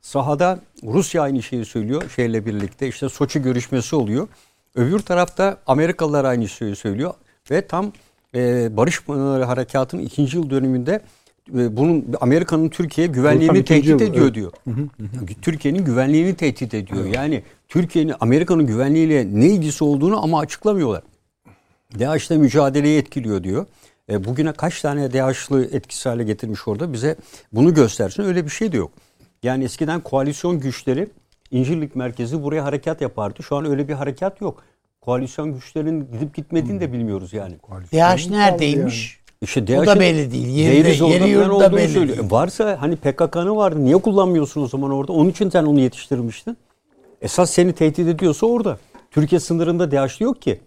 [0.01, 4.28] Sahada Rusya aynı şeyi söylüyor şeyle birlikte işte Soçi görüşmesi oluyor.
[4.76, 7.13] Öbür tarafta Amerikalılar aynı şeyi söylüyor
[7.51, 7.91] ve tam
[8.36, 11.01] e, Barış Pınarı Harekatı'nın ikinci yıl dönümünde
[11.57, 14.36] e, bunun Amerika'nın Türkiye güvenliğini tehdit yıl, ediyor evet.
[14.36, 14.51] diyor.
[15.41, 17.05] Türkiye'nin güvenliğini tehdit ediyor.
[17.05, 21.03] Yani Türkiye'nin Amerika'nın güvenliğiyle ne ilgisi olduğunu ama açıklamıyorlar.
[22.00, 23.66] DAEŞ'le mücadeleyi etkiliyor diyor.
[24.12, 27.16] E, bugüne kaç tane DAEŞ'lı etkisiz hale getirmiş orada bize
[27.54, 28.24] bunu göstersin.
[28.24, 28.92] Öyle bir şey de yok.
[29.44, 31.08] Yani eskiden koalisyon güçleri
[31.52, 33.44] İncirlik merkezi buraya harekat yapardı.
[33.44, 34.64] Şu an öyle bir harekat yok.
[35.02, 37.56] Koalisyon güçlerinin gidip gitmediğini de bilmiyoruz yani.
[37.94, 39.20] DH neredeymiş?
[39.42, 40.48] İşte O DAEŞ'in da belli değil.
[40.48, 42.18] Yeri, de, Deniz yeri orada yurdu da olduğunu belli söylüyor.
[42.18, 42.32] değil.
[42.32, 43.86] Varsa hani PKK'nın vardı.
[43.86, 45.14] Niye kullanmıyorsun o zaman orada?
[45.14, 46.58] Onun için sen onu yetiştirmiştin.
[47.22, 48.78] Esas seni tehdit ediyorsa orada.
[49.12, 50.60] Türkiye sınırında DAEŞ'li yok ki.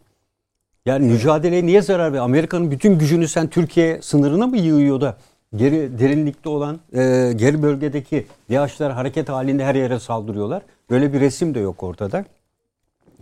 [0.87, 2.19] Yani mücadeleye niye zarar ver?
[2.19, 5.17] Amerika'nın bütün gücünü sen Türkiye sınırına mı yığıyor da
[5.57, 10.63] geri derinlikte olan e, geri bölgedeki DAEŞ'ler hareket halinde her yere saldırıyorlar.
[10.91, 12.25] Böyle bir resim de yok ortada.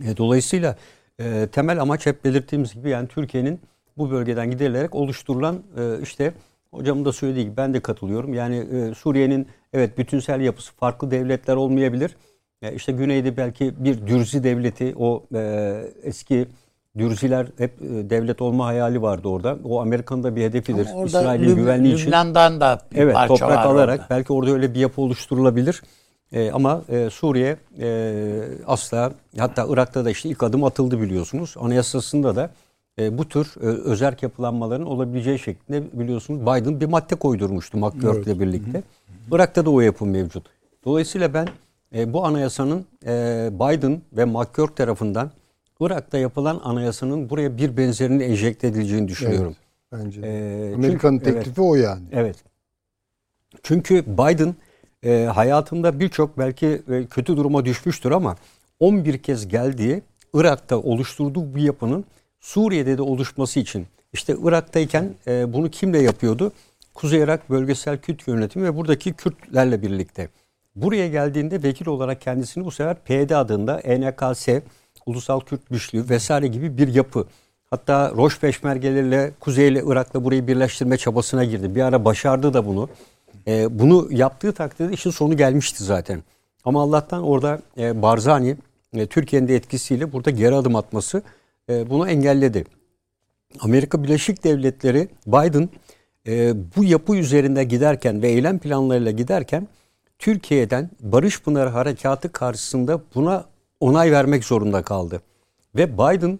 [0.05, 0.75] E, dolayısıyla
[1.19, 3.59] e, temel amaç hep belirttiğimiz gibi yani Türkiye'nin
[3.97, 6.33] bu bölgeden giderilerek oluşturulan e, işte
[6.71, 8.33] hocamın da söylediği gibi ben de katılıyorum.
[8.33, 12.15] Yani e, Suriye'nin evet bütünsel yapısı farklı devletler olmayabilir.
[12.61, 16.47] E, işte güneyde belki bir Dürzi devleti o e, eski
[16.97, 19.57] Dürziler hep e, devlet olma hayali vardı orada.
[19.63, 20.87] O Amerika'nın da bir hedefidir.
[21.05, 22.07] İsrail'in Lüb- güvenliği için.
[22.07, 24.07] Lübnan'dan da bir Evet parça toprak var alarak orada.
[24.09, 25.81] belki orada öyle bir yapı oluşturulabilir.
[26.31, 31.55] E, ama e, Suriye e, asla hatta Irak'ta da işte ilk adım atıldı biliyorsunuz.
[31.59, 32.49] Anayasasında da
[32.99, 38.83] e, bu tür e, özerk yapılanmaların olabileceği şeklinde biliyorsunuz Biden bir madde koydurmuştu McGurk'le birlikte.
[39.31, 40.43] Irak'ta da o yapı mevcut.
[40.85, 41.47] Dolayısıyla ben
[41.95, 45.31] e, bu anayasanın e, Biden ve McGurk tarafından
[45.81, 49.55] Irak'ta yapılan anayasanın buraya bir benzerini enjekte edileceğini düşünüyorum.
[49.91, 50.21] Bence.
[50.21, 50.27] de.
[50.27, 52.03] E, Amerika'nın çünkü- teklifi o yani.
[52.11, 52.35] Evet.
[53.63, 54.55] Çünkü Biden
[55.03, 58.35] e, hayatında birçok belki e, kötü duruma düşmüştür ama
[58.79, 60.01] 11 kez geldiği
[60.33, 62.05] Irak'ta oluşturduğu bir yapının
[62.39, 66.51] Suriye'de de oluşması için işte Irak'tayken e, bunu kimle yapıyordu?
[66.93, 70.29] Kuzey Irak Bölgesel Kürt Yönetimi ve buradaki Kürtlerle birlikte.
[70.75, 74.47] Buraya geldiğinde vekil olarak kendisini bu sefer PYD adında ENKS,
[75.05, 77.25] Ulusal Kürt Güçlüğü vesaire gibi bir yapı.
[77.69, 81.75] Hatta Roş peşmergeleriyle Kuzey ile Irak'la burayı birleştirme çabasına girdi.
[81.75, 82.89] Bir ara başardı da bunu.
[83.47, 86.23] Ee, bunu yaptığı takdirde işin sonu gelmişti zaten.
[86.65, 88.57] Ama Allah'tan orada e, Barzani
[88.93, 91.21] e, Türkiye'nin de etkisiyle burada geri adım atması
[91.69, 92.65] e, bunu engelledi.
[93.59, 95.69] Amerika Birleşik Devletleri Biden
[96.27, 99.67] e, bu yapı üzerinde giderken ve eylem planlarıyla giderken
[100.19, 103.45] Türkiye'den Barış Pınarı Harekatı karşısında buna
[103.81, 105.21] onay vermek zorunda kaldı.
[105.75, 106.39] Ve Biden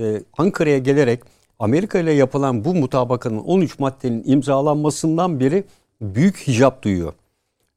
[0.00, 1.22] e, Ankara'ya gelerek
[1.58, 5.64] Amerika ile yapılan bu mutabakanın 13 maddenin imzalanmasından beri
[6.00, 7.12] büyük hicap duyuyor.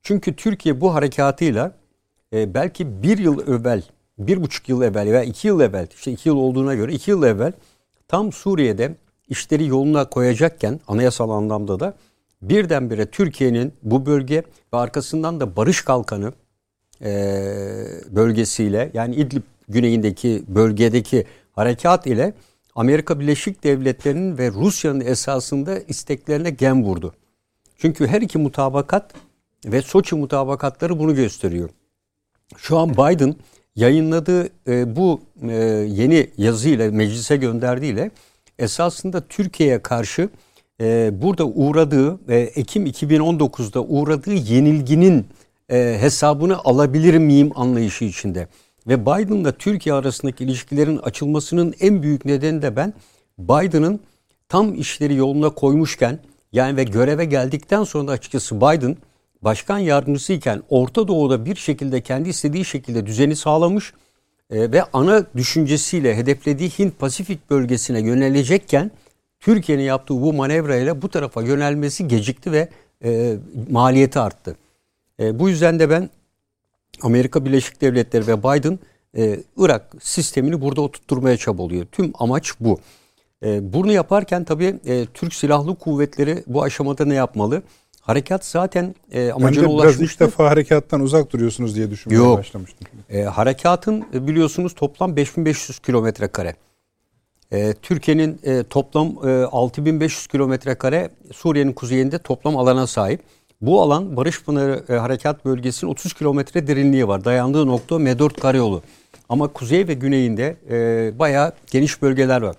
[0.02, 1.72] Çünkü Türkiye bu harekatıyla
[2.34, 3.84] e, belki bir yıl evvel,
[4.18, 7.24] bir buçuk yıl evvel veya iki yıl evvel, işte iki yıl olduğuna göre iki yıl
[7.24, 7.54] evvel
[8.08, 8.96] tam Suriye'de
[9.30, 11.94] işleri yoluna koyacakken anayasal anlamda da
[12.42, 14.44] birdenbire Türkiye'nin bu bölge
[14.74, 16.34] ve arkasından da Barış Kalkanı
[17.06, 17.12] e,
[18.16, 22.34] bölgesiyle yani İdlib güneyindeki bölgedeki harekat ile
[22.76, 27.14] Amerika Birleşik Devletleri'nin ve Rusya'nın esasında isteklerine gem vurdu.
[27.78, 29.14] Çünkü her iki mutabakat
[29.66, 31.70] ve Soçi mutabakatları bunu gösteriyor.
[32.58, 33.36] Şu an Biden
[33.76, 35.56] yayınladığı e, bu e,
[35.88, 38.12] yeni yazıyla meclise gönderdiğiyle
[38.60, 40.30] esasında Türkiye'ye karşı
[40.82, 45.26] e, burada uğradığı ve Ekim 2019'da uğradığı yenilginin
[45.72, 48.48] e, hesabını alabilir miyim anlayışı içinde.
[48.88, 52.94] Ve Biden'la Türkiye arasındaki ilişkilerin açılmasının en büyük nedeni de ben
[53.38, 54.00] Biden'ın
[54.50, 56.20] tam işleri yoluna koymuşken
[56.52, 58.98] yani ve göreve geldikten sonra da açıkçası Biden
[59.42, 63.94] başkan yardımcısıyken Orta Doğu'da bir şekilde kendi istediği şekilde düzeni sağlamış
[64.50, 68.92] e, ve ana düşüncesiyle hedeflediği Hint Pasifik bölgesine yönelecekken
[69.40, 72.70] Türkiye'nin yaptığı bu manevrayla bu tarafa yönelmesi gecikti ve
[73.04, 73.36] e,
[73.70, 74.56] maliyeti arttı.
[75.20, 76.10] E, bu yüzden de ben
[77.02, 78.80] Amerika Birleşik Devletleri ve Biden
[79.18, 81.86] e, Irak sistemini burada oturtturmaya çabalıyor.
[81.92, 82.80] Tüm amaç bu.
[83.44, 87.64] E, bunu yaparken tabii e, Türk Silahlı Kuvvetleri bu aşamada ne yapmalı?
[88.02, 90.26] Harekat zaten e, amacına de biraz ulaşmıştı.
[90.26, 92.38] defa harekattan uzak duruyorsunuz diye düşünmeye Yok.
[92.38, 92.88] başlamıştım.
[93.10, 96.56] E, harekatın e, biliyorsunuz toplam 5500 kilometre kare.
[97.52, 103.22] E, Türkiye'nin e, toplam e, 6500 kilometre kare Suriye'nin kuzeyinde toplam alana sahip.
[103.62, 107.26] Bu alan Barış Pınarı e, Harekat Bölgesi'nin 30 kilometre derinliği var.
[107.26, 108.82] Dayandığı nokta M4 karayolu.
[109.30, 112.56] Ama kuzey ve güneyinde e, bayağı geniş bölgeler var.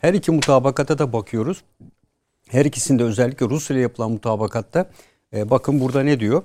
[0.00, 1.62] Her iki mutabakata da bakıyoruz.
[2.48, 4.90] Her ikisinde özellikle Rusya ile yapılan mutabakatta
[5.34, 6.42] e, bakın burada ne diyor?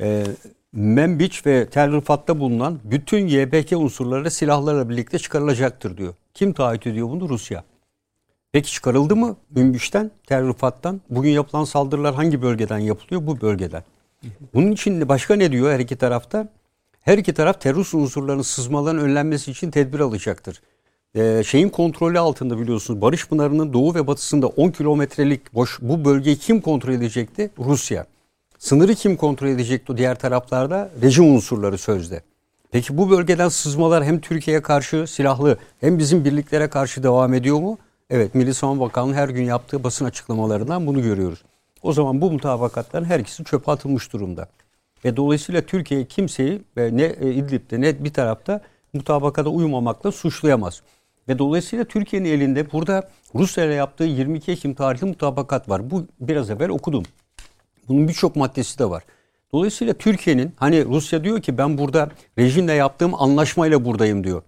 [0.00, 0.24] E,
[0.72, 6.14] Membiç ve Tel Rifat'ta bulunan bütün YPG unsurları silahlarla birlikte çıkarılacaktır diyor.
[6.34, 7.28] Kim taahhüt ediyor bunu?
[7.28, 7.64] Rusya.
[8.52, 11.00] Peki çıkarıldı mı Münbiç'ten, Tel Rifat'tan?
[11.10, 13.26] Bugün yapılan saldırılar hangi bölgeden yapılıyor?
[13.26, 13.82] Bu bölgeden.
[14.54, 16.48] Bunun için başka ne diyor her iki tarafta?
[17.00, 20.62] Her iki taraf terörist unsurlarının sızmaların önlenmesi için tedbir alacaktır.
[21.14, 26.36] Ee, şeyin kontrolü altında biliyorsunuz Barış Pınarı'nın doğu ve batısında 10 kilometrelik boş bu bölgeyi
[26.36, 27.50] kim kontrol edecekti?
[27.58, 28.06] Rusya.
[28.58, 30.90] Sınırı kim kontrol edecekti diğer taraflarda?
[31.02, 32.22] Rejim unsurları sözde.
[32.70, 37.78] Peki bu bölgeden sızmalar hem Türkiye'ye karşı silahlı hem bizim birliklere karşı devam ediyor mu?
[38.14, 41.42] Evet Milli Savunma Bakanlığı her gün yaptığı basın açıklamalarından bunu görüyoruz.
[41.82, 44.48] O zaman bu mutabakatların her ikisi çöpe atılmış durumda.
[45.04, 48.60] Ve dolayısıyla Türkiye kimseyi e, ne e, İdlib'de ne bir tarafta
[48.92, 50.82] mutabakata uymamakla suçlayamaz.
[51.28, 55.90] Ve dolayısıyla Türkiye'nin elinde burada Rusya yaptığı 22 Ekim tarihli mutabakat var.
[55.90, 57.02] Bu biraz evvel okudum.
[57.88, 59.02] Bunun birçok maddesi de var.
[59.52, 64.42] Dolayısıyla Türkiye'nin hani Rusya diyor ki ben burada rejimle yaptığım anlaşmayla buradayım diyor.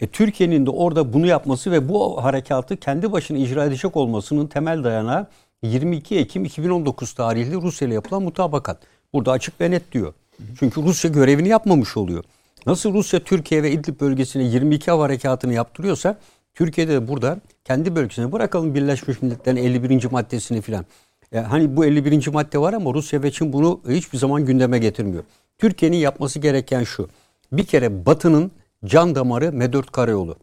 [0.00, 4.84] E, Türkiye'nin de orada bunu yapması ve bu harekatı kendi başına icra edecek olmasının temel
[4.84, 5.26] dayanağı
[5.62, 8.78] 22 Ekim 2019 tarihli Rusya ile yapılan mutabakat.
[9.12, 10.14] Burada açık ve net diyor.
[10.58, 12.24] Çünkü Rusya görevini yapmamış oluyor.
[12.66, 16.18] Nasıl Rusya Türkiye ve İdlib bölgesine 22 hava harekatını yaptırıyorsa
[16.54, 20.10] Türkiye'de de burada kendi bölgesine bırakalım Birleşmiş Milletler'in 51.
[20.10, 20.84] maddesini filan.
[21.32, 22.28] Yani hani bu 51.
[22.28, 25.24] madde var ama Rusya ve Çin bunu hiçbir zaman gündeme getirmiyor.
[25.58, 27.08] Türkiye'nin yapması gereken şu.
[27.52, 28.52] Bir kere Batı'nın
[28.84, 30.36] can damarı M4 Karayolu.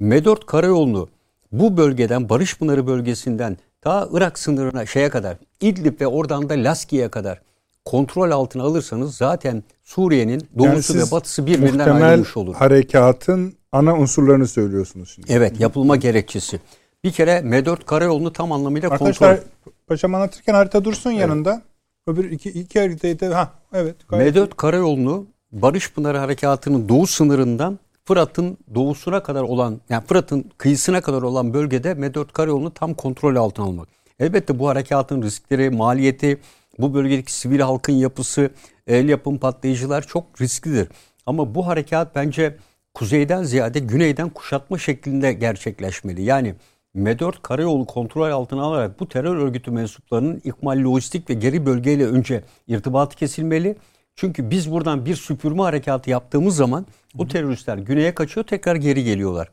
[0.00, 1.08] M4 Karayolu'nu
[1.52, 7.08] bu bölgeden Barış Pınarı bölgesinden ta Irak sınırına şeye kadar İdlib ve oradan da Laski'ye
[7.08, 7.40] kadar
[7.84, 12.54] kontrol altına alırsanız zaten Suriye'nin doğusu siz ve batısı birbirinden ayrılmış olur.
[12.54, 15.32] harekatın ana unsurlarını söylüyorsunuz şimdi.
[15.32, 16.60] Evet yapılma gerekçesi.
[17.04, 19.72] Bir kere M4 karayolunu tam anlamıyla Arkadaşlar kontrol.
[19.86, 21.62] paşam anlatırken harita dursun yanında.
[22.06, 23.96] Öbür iki, iki haritayı da ha evet.
[24.08, 31.00] gayet M4 karayolunu Barış Pınarı Harekatı'nın doğu sınırından Fırat'ın doğusuna kadar olan yani Fırat'ın kıyısına
[31.00, 33.88] kadar olan bölgede M4 karayolunu tam kontrol altına almak.
[34.18, 36.40] Elbette bu harekatın riskleri, maliyeti,
[36.78, 38.50] bu bölgedeki sivil halkın yapısı,
[38.86, 40.88] el yapım patlayıcılar çok risklidir.
[41.26, 42.56] Ama bu harekat bence
[42.94, 46.22] kuzeyden ziyade güneyden kuşatma şeklinde gerçekleşmeli.
[46.22, 46.54] Yani
[46.96, 52.44] M4 karayolu kontrol altına alarak bu terör örgütü mensuplarının ikmal lojistik ve geri bölgeyle önce
[52.66, 53.76] irtibatı kesilmeli.
[54.20, 56.86] Çünkü biz buradan bir süpürme harekatı yaptığımız zaman
[57.18, 59.48] o teröristler güneye kaçıyor tekrar geri geliyorlar.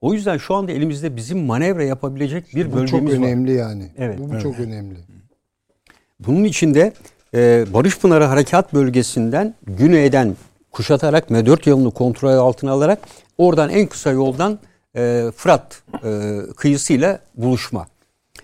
[0.00, 3.26] O yüzden şu anda elimizde bizim manevra yapabilecek bir Bu çok bölgemiz var.
[3.26, 3.92] önemli yani.
[3.98, 4.18] Evet.
[4.18, 4.96] Bu, bu çok önemli.
[6.20, 6.92] Bunun içinde
[7.34, 10.36] e, Barış Pınarı Harekat Bölgesi'nden güneyden
[10.70, 12.98] kuşatarak M4 yolunu kontrol altına alarak
[13.38, 14.58] oradan en kısa yoldan
[14.96, 17.86] e, Fırat e, kıyısıyla buluşma.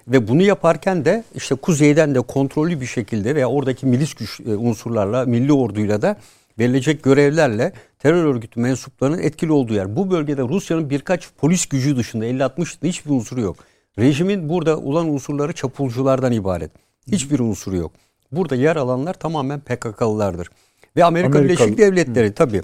[0.08, 4.56] Ve bunu yaparken de işte kuzeyden de kontrollü bir şekilde veya oradaki milis güç e,
[4.56, 6.16] unsurlarla, milli orduyla da
[6.58, 9.96] verilecek görevlerle terör örgütü mensuplarının etkili olduğu yer.
[9.96, 13.56] Bu bölgede Rusya'nın birkaç polis gücü dışında 50-60 hiçbir unsuru yok.
[13.98, 16.70] Rejimin burada olan unsurları çapulculardan ibaret.
[17.12, 17.92] Hiçbir unsuru yok.
[18.32, 20.48] Burada yer alanlar tamamen PKK'lılardır.
[20.96, 21.44] Ve Amerika Amerikalı.
[21.44, 22.62] Birleşik Devletleri tabii.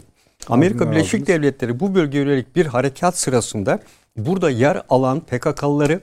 [0.49, 1.27] Amerika Birleşik.
[1.27, 3.79] Devletleri bu bölgeye yönelik bir harekat sırasında
[4.17, 6.01] burada yer alan PKK'lıları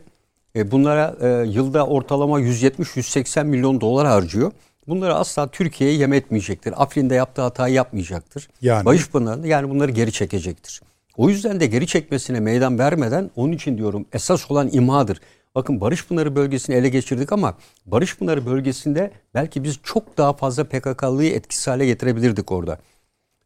[0.55, 4.51] e, bunlara e, yılda ortalama 170-180 milyon dolar harcıyor.
[4.87, 6.83] Bunları asla Türkiye'ye yem etmeyecektir.
[6.83, 8.49] Afrin'de yaptığı hatayı yapmayacaktır.
[8.61, 8.85] Yani?
[8.85, 10.81] Barışpınarı'nda yani bunları geri çekecektir.
[11.17, 15.21] O yüzden de geri çekmesine meydan vermeden onun için diyorum esas olan imhadır.
[15.55, 20.63] Bakın Barış Pınarı bölgesini ele geçirdik ama Barış Pınarı bölgesinde belki biz çok daha fazla
[20.63, 22.77] PKK'lıyı etkisiz hale getirebilirdik orada.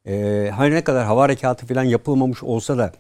[0.08, 2.92] Ee, her ne kadar hava harekatı falan yapılmamış olsa da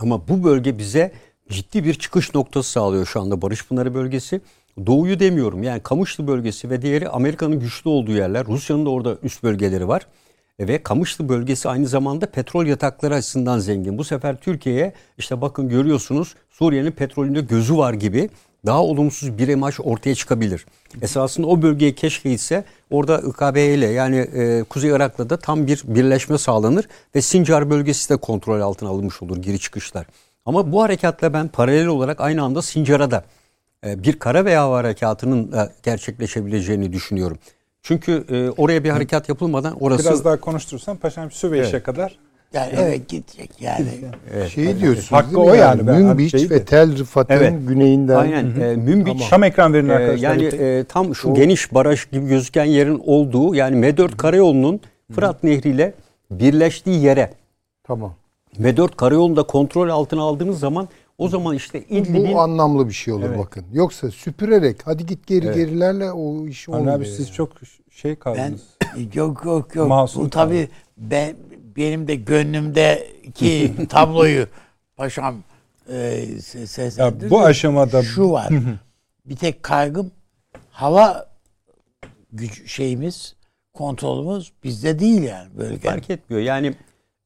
[0.00, 1.12] ama bu bölge bize
[1.50, 4.40] ciddi bir çıkış noktası sağlıyor şu anda Barış Pınarı bölgesi.
[4.86, 8.46] Doğuyu demiyorum yani Kamışlı bölgesi ve diğeri Amerika'nın güçlü olduğu yerler.
[8.46, 10.06] Rusya'nın da orada üst bölgeleri var.
[10.58, 13.98] E, Ve Kamışlı bölgesi aynı zamanda petrol yatakları açısından zengin.
[13.98, 18.30] Bu sefer Türkiye'ye işte bakın görüyorsunuz Suriye'nin petrolünde gözü var gibi
[18.66, 20.66] daha olumsuz bir imaj ortaya çıkabilir.
[21.02, 25.82] Esasında o bölgeye keşke ise orada IKB ile yani e, Kuzey Irak'la da tam bir
[25.84, 30.06] birleşme sağlanır ve Sincar bölgesi de kontrol altına alınmış olur giri çıkışlar.
[30.46, 33.24] Ama bu harekatla ben paralel olarak aynı anda Sincar'a da
[33.86, 37.38] e, bir kara veya hava harekatının da gerçekleşebileceğini düşünüyorum.
[37.82, 41.82] Çünkü e, oraya bir harekat yapılmadan orası Biraz daha konuştursan paşam Süveyş'e Evet.
[41.82, 42.18] kadar.
[42.52, 43.86] Yani evet gidecek yani.
[44.48, 45.50] Şeyi diyorsunuz Hakkı değil mi?
[45.50, 45.86] o yani.
[45.86, 47.54] Ben- Münbiç ve Tel Rıfat'ın Evet.
[47.68, 48.16] güneyinden.
[48.16, 50.36] aynen e, Münbiç Tam ekran verin Ee, arkadaşlar.
[50.36, 54.80] yani e, tam şu geniş baraj gibi gözüken yerin olduğu yani M4 karayolunun
[55.14, 55.94] Fırat Nehri ile
[56.30, 57.30] birleştiği yere
[57.84, 58.14] Tamam.
[58.58, 60.88] M4 karayolunu da kontrol altına aldığınız zaman
[61.18, 63.38] o zaman işte İdlib'in Bu anlamlı bir şey olur Evet.
[63.38, 63.64] bakın.
[63.72, 65.56] Yoksa süpürerek hadi git geri Evet.
[65.56, 66.96] gerilerle o iş Anne olmuyor.
[66.96, 67.30] abi siz yani.
[67.36, 67.52] çok
[67.90, 68.62] şey Ben kaldınız.
[69.14, 69.88] yok yok yok.
[69.88, 71.36] Masum Bu tabii ben
[71.76, 74.46] benim de gönlümdeki tabloyu
[74.96, 75.36] paşam
[75.88, 75.92] e,
[76.36, 77.24] se- seslendirdi.
[77.24, 78.48] Ya bu aşamada şu var.
[79.26, 80.10] bir tek kaygım
[80.70, 81.26] hava
[82.32, 83.34] güç şeyimiz
[83.74, 85.78] kontrolümüz bizde değil yani böyle.
[85.78, 86.42] fark etmiyor.
[86.42, 86.74] Yani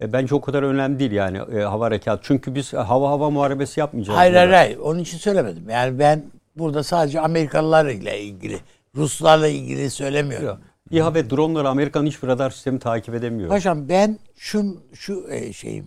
[0.01, 2.21] e, bence o kadar önemli değil yani e, hava harekat.
[2.23, 4.19] Çünkü biz hava hava muharebesi yapmayacağız.
[4.19, 4.79] Hayır hayır hayır.
[4.79, 5.71] Onun için söylemedim.
[5.71, 6.25] Yani ben
[6.57, 8.61] burada sadece Amerikalılarla ilgili,
[8.97, 10.47] Ruslarla ilgili söylemiyorum.
[10.47, 10.59] Yok.
[10.91, 13.49] İHA ve dronları Amerika'nın hiçbir radar sistemi takip edemiyor.
[13.49, 15.87] Paşam ben şun şu e, şeyim.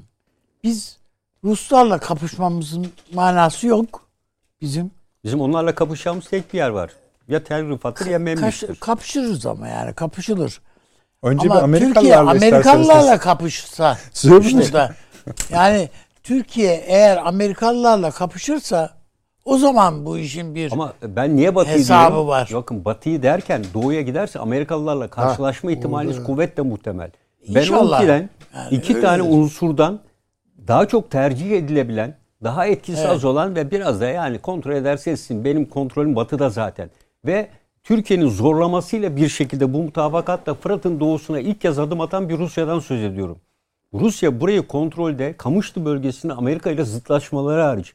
[0.64, 0.98] Biz
[1.44, 4.08] Ruslarla kapışmamızın manası yok.
[4.62, 4.92] Bizim
[5.24, 6.92] Bizim onlarla kapışacağımız tek bir yer var.
[7.28, 8.76] Ya Tel Rıfat'tır ya Kaş- Memlük'tür.
[8.76, 10.62] kapışırız ama yani kapışılır.
[11.24, 13.20] Önce bir Ama Türkiye Amerikalılarla Amerikalılarla isterseniz.
[13.22, 14.44] kapışsa Söyle.
[14.62, 14.94] burada
[15.52, 15.90] yani
[16.24, 18.98] Türkiye eğer Amerikalılarla kapışırsa
[19.46, 22.28] O zaman bu işin bir Ama ben niye Batı'yı Hesabı diyorum?
[22.28, 22.50] var.
[22.54, 27.12] Bakın Batı'yı derken Doğu'ya giderse Amerikalılarla karşılaşma ihtimaliniz kuvvetle muhtemel.
[27.50, 28.00] Ben İnşallah.
[28.00, 29.38] o ikiden Yani iki tane öyledir.
[29.38, 30.00] unsurdan
[30.68, 33.10] daha çok tercih edilebilen, daha etkisi Evet.
[33.10, 35.46] az olan ve biraz da yani kontrol ederse etsin.
[35.46, 36.90] Benim kontrolüm Batı'da zaten.
[37.26, 37.48] Ve
[37.88, 43.04] Türkiye'nin zorlamasıyla bir şekilde bu mutabakatla Fırat'ın doğusuna ilk kez adım atan bir Rusya'dan söz
[43.04, 43.38] ediyorum.
[43.94, 47.94] Rusya burayı kontrolde Kamışlı bölgesinde Amerika ile zıtlaşmaları hariç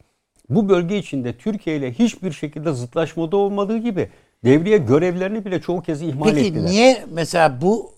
[0.48, 4.10] bu bölge içinde Türkiye ile hiçbir şekilde zıtlaşmada olmadığı gibi
[4.44, 6.70] devriye görevlerini bile çoğu kez ihmal Peki ettiler.
[6.70, 7.92] niye mesela bu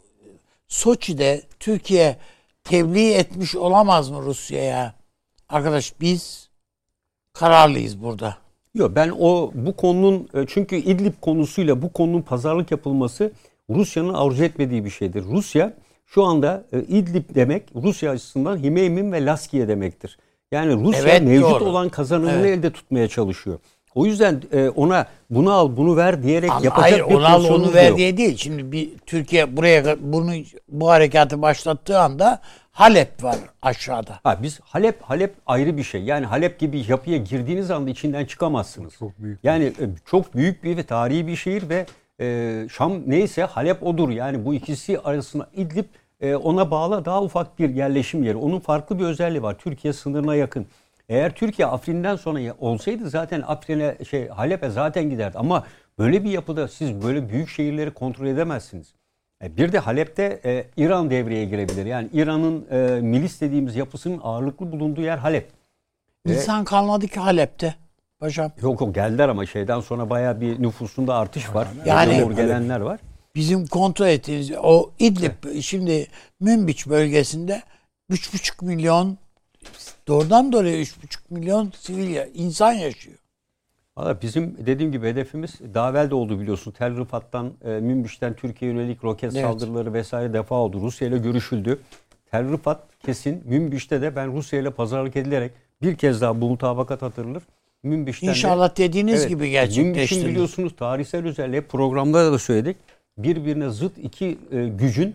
[0.69, 2.17] Soçi'de Türkiye
[2.65, 4.95] tebliğ etmiş olamaz mı Rusya'ya?
[5.49, 6.51] Arkadaş biz
[7.33, 8.44] kararlıyız burada.
[8.75, 13.33] Yok ben o bu konunun e, çünkü İdlib konusuyla bu konunun pazarlık yapılması
[13.71, 15.25] Rusya'nın arzu etmediği bir şeydir.
[15.25, 15.73] Rusya
[16.07, 20.19] şu anda e, İdlib demek Rusya açısından Himeymin ve Laskiye demektir.
[20.53, 21.65] Yani Rusya Evet, mevcut doğru.
[21.65, 22.59] olan kazanımını Evet.
[22.59, 23.59] elde tutmaya çalışıyor.
[23.95, 27.45] O yüzden e, ona bunu al bunu ver diyerek Ama yapacak hayır bir onu al
[27.45, 28.37] onu ver diye değil.
[28.37, 30.33] Şimdi bir Türkiye buraya bunu
[30.69, 32.41] bu harekatı başlattığı anda
[32.75, 34.21] Halep var aşağıda.
[34.23, 36.03] Ha, biz Halep Halep ayrı bir şey.
[36.03, 38.95] Yani Halep gibi yapıya girdiğiniz anda içinden çıkamazsınız.
[38.99, 39.45] Çok büyük.
[39.45, 41.87] Yani e, çok büyük bir ve tarihi bir şehir ve
[42.21, 44.11] e, Şam neyse Halep odur.
[44.11, 45.85] Yani bu ikisi arasında İdlib
[46.21, 48.37] e, ona bağlı daha ufak bir yerleşim yeri.
[48.37, 49.59] Onun farklı bir özelliği var.
[49.59, 50.67] Türkiye sınırına yakın.
[51.09, 55.39] Eğer Türkiye Afrin'den sonra olsaydı zaten Afrin'e şey Halep'e zaten giderdi.
[55.39, 55.65] Ama
[55.99, 58.95] böyle bir yapıda siz böyle büyük şehirleri kontrol edemezsiniz.
[59.43, 61.87] E, Bir de Halep'te e, İran devreye girebilir.
[61.87, 65.49] Yani İran'ın e, milis dediğimiz yapısının ağırlıklı bulunduğu yer Halep.
[66.29, 67.75] İnsan kalmadı ki Halep'te.
[68.19, 68.53] Paşam.
[68.63, 71.69] Yok yok geldiler ama şeyden sonra bayağı bir nüfusunda artış var.
[71.87, 73.01] Yani- Doğru gelenler var.
[73.35, 76.07] Bizim kontrol ettiğimiz o İdlib şimdi
[76.41, 77.63] Münbiç bölgesinde
[78.11, 79.19] 3,5 milyon
[80.09, 83.17] doğrudan doğruya 3,5 milyon sivil ya- insan yaşıyor.
[83.97, 86.71] Valla bizim dediğim gibi hedefimiz daha evvel de oldu biliyorsun.
[86.71, 89.43] Tel Rifat'tan, e, Münbiş'ten Türkiye'ye yönelik roket Evet.
[89.45, 90.81] saldırıları vesaire defa oldu.
[90.81, 91.79] Rusya ile görüşüldü.
[92.31, 97.03] Tel Rifat kesin Münbiş'te de ben Rusya ile pazarlık edilerek bir kez daha bu mutabakat
[97.03, 97.43] hatırlanır.
[97.83, 100.29] Münbiş'ten de- İnşallah dediğiniz Evet, gibi Münbiş'in gerçekleştirilir.
[100.29, 102.77] biliyorsunuz tarihsel özelliği programda da söyledik.
[103.19, 105.15] Birbirine zıt iki e, gücün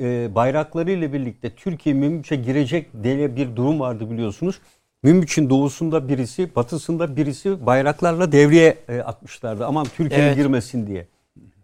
[0.00, 4.58] e, bayraklarıyla birlikte Türkiye Münbiş'e girecek diye bir durum vardı biliyorsunuz.
[5.02, 9.66] Münbiş'in doğusunda birisi, batısında birisi bayraklarla devreye e, atmışlardı.
[9.66, 10.36] Aman Türkiye Evet.
[10.36, 11.06] girmesin diye.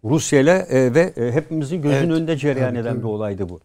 [0.03, 2.11] Rusya ile e, ve e, hepimizin gözünün Evet.
[2.11, 3.59] önünde cereyan eden bir olaydı bu.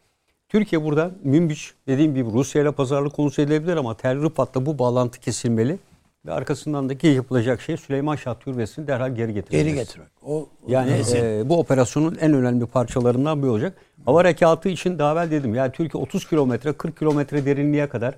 [0.48, 5.20] Türkiye burada Münbiş dediğim gibi Rusya ile pazarlık konusu edilebilir ama Tel Rifat'la bu bağlantı
[5.20, 5.78] kesilmeli.
[6.26, 9.64] Ve arkasındaki yapılacak şey Süleyman Şah Türbesi'ni derhal geri getirmesi.
[9.64, 10.08] Geri getirmek.
[10.26, 11.38] O, o Yani neyse.
[11.40, 13.74] e, bu operasyonun en önemli parçalarından biri olacak.
[14.04, 15.54] Hava harekatı için daha evvel dedim.
[15.54, 18.14] Yani Türkiye 30 kilometre 40 kilometre derinliğe kadar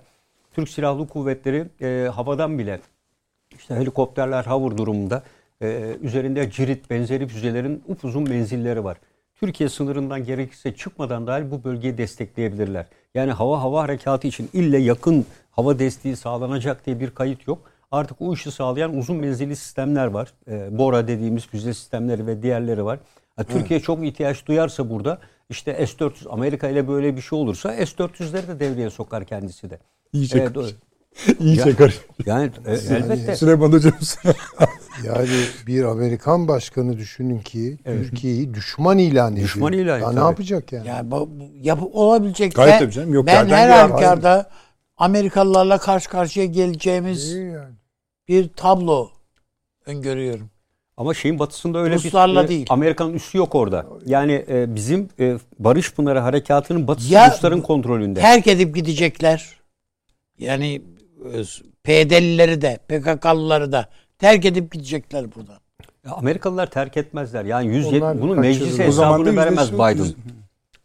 [0.54, 2.80] Türk Silahlı Kuvvetleri e, havadan bile
[3.56, 5.22] işte helikopterler hover durumunda
[5.62, 8.96] e, üzerinde cirit benzeri füzelerin upuzun menzilleri var.
[9.34, 12.86] Türkiye sınırından gerekirse çıkmadan dahil bu bölgeyi destekleyebilirler.
[13.14, 17.58] Yani hava hava harekatı için ille yakın hava desteği sağlanacak diye bir kayıt yok.
[17.90, 20.32] Artık o işi sağlayan uzun menzilli sistemler var.
[20.48, 22.98] E, Bora dediğimiz füze sistemleri ve diğerleri var.
[23.36, 28.48] Ha, Türkiye çok ihtiyaç duyarsa burada işte S-400 Amerika ile böyle bir şey olursa S-400'leri
[28.48, 29.78] de devreye sokar kendisi de.
[30.14, 30.74] İyice Evet, karış- o-
[31.44, 32.00] İyice Ya- karış.
[32.26, 33.36] yani e, elbette.
[33.36, 33.92] Süleyman Hocam
[35.04, 35.28] Yani
[35.66, 39.46] bir Amerikan başkanı düşünün ki Türkiye'yi düşman ilan ediyor.
[39.48, 40.88] Düşman ilan Ya ediyor, ne yapacak yani?
[40.88, 41.28] Yani bu,
[41.62, 42.54] yapı olabilecek.
[42.54, 44.50] Gayet Ben- tabii canım, yok ben her halükarda
[44.96, 47.74] Amerikalılarla karşı karşıya geleceğimiz yani.
[48.28, 49.10] bir tablo
[49.86, 50.50] öngörüyorum.
[50.96, 52.66] Ama şeyin batısında öyle Ruslarla bir e, değil.
[52.70, 53.86] Amerikan üssü yok orada.
[54.06, 58.20] Yani e, bizim e, Barış Pınarı harekatının batısı Ya- Rusların kontrolünde.
[58.20, 59.63] Terk edip gidecekler.
[60.38, 60.82] Yani
[61.34, 61.42] e,
[61.84, 65.58] PD'lileri de PKK'lıları da terk edip gidecekler buradan.
[66.10, 67.44] Amerikalılar terk etmezler.
[67.44, 70.06] Yani 170 Onlar bunu meclise hesabını veremez Biden.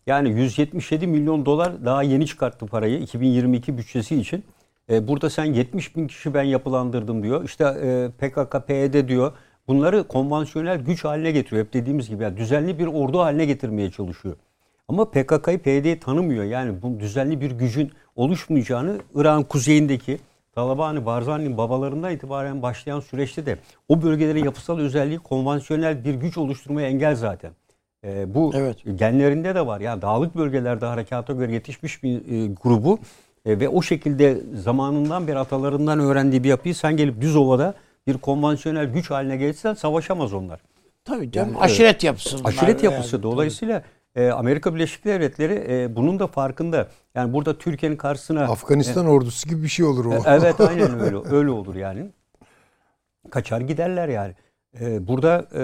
[0.08, 4.43] Yani 177 milyon dolar daha yeni çıkarttı parayı 2022 bütçesi için.
[4.89, 7.43] E, burada sen 70 bin kişi ben yapılandırdım diyor.
[7.43, 9.32] İşte e, PKK, PYD diyor.
[9.68, 11.66] Bunları konvansiyonel güç haline getiriyor.
[11.66, 14.36] Hep dediğimiz gibi yani düzenli bir ordu haline getirmeye çalışıyor.
[14.90, 16.44] Ama PKK'yı PYD'yi tanımıyor.
[16.44, 20.20] Yani bu düzenli bir gücün oluşmayacağını Irak'ın kuzeyindeki
[20.56, 23.58] Taliban-ı Barzani'nin babalarından itibaren başlayan süreçte de
[23.90, 27.52] o bölgelerin yapısal özelliği konvansiyonel bir güç oluşturmaya engel zaten.
[28.04, 28.78] Ee, bu Evet.
[28.96, 29.82] genlerinde de var.
[29.82, 33.00] Yani dağlık bölgelerde harekata göre yetişmiş bir e, grubu
[33.46, 37.74] e, ve o şekilde zamanından beri atalarından öğrendiği bir yapıyı sen gelip düz ovada
[38.08, 40.60] bir konvansiyonel güç haline geçsen savaşamaz onlar.
[41.06, 41.54] Tabii canım.
[41.54, 42.38] Yani, aşiret yapısı.
[42.44, 43.84] Aşiret yapısı Yani, dolayısıyla
[44.20, 46.88] e, Amerika Birleşik Devletleri e, bunun da farkında.
[47.15, 50.13] Yani burada Türkiye'nin karşısına Afganistan ordusu gibi bir şey olur o.
[50.13, 52.05] e, evet aynen öyle öyle olur yani.
[53.32, 54.34] kaçar giderler yani.
[55.07, 55.61] Burada e,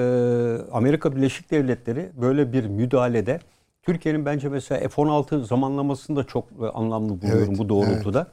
[0.71, 3.39] Amerika Birleşik Devletleri böyle bir müdahalede
[3.83, 8.27] Türkiye'nin bence mesela F-16 zamanlamasını da çok e, anlamlı buluyorum Evet, bu doğrultuda.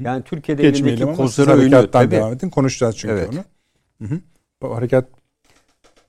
[0.00, 2.10] Yani Türkiye'de Geçmeyelim elindeki ama siz kozları harekattan Tabii.
[2.10, 2.50] devam edin.
[2.50, 3.28] Konuşacağız çünkü Evet.
[3.32, 4.08] onu.
[4.08, 4.20] Hı hı.
[4.62, 5.04] Bu harekat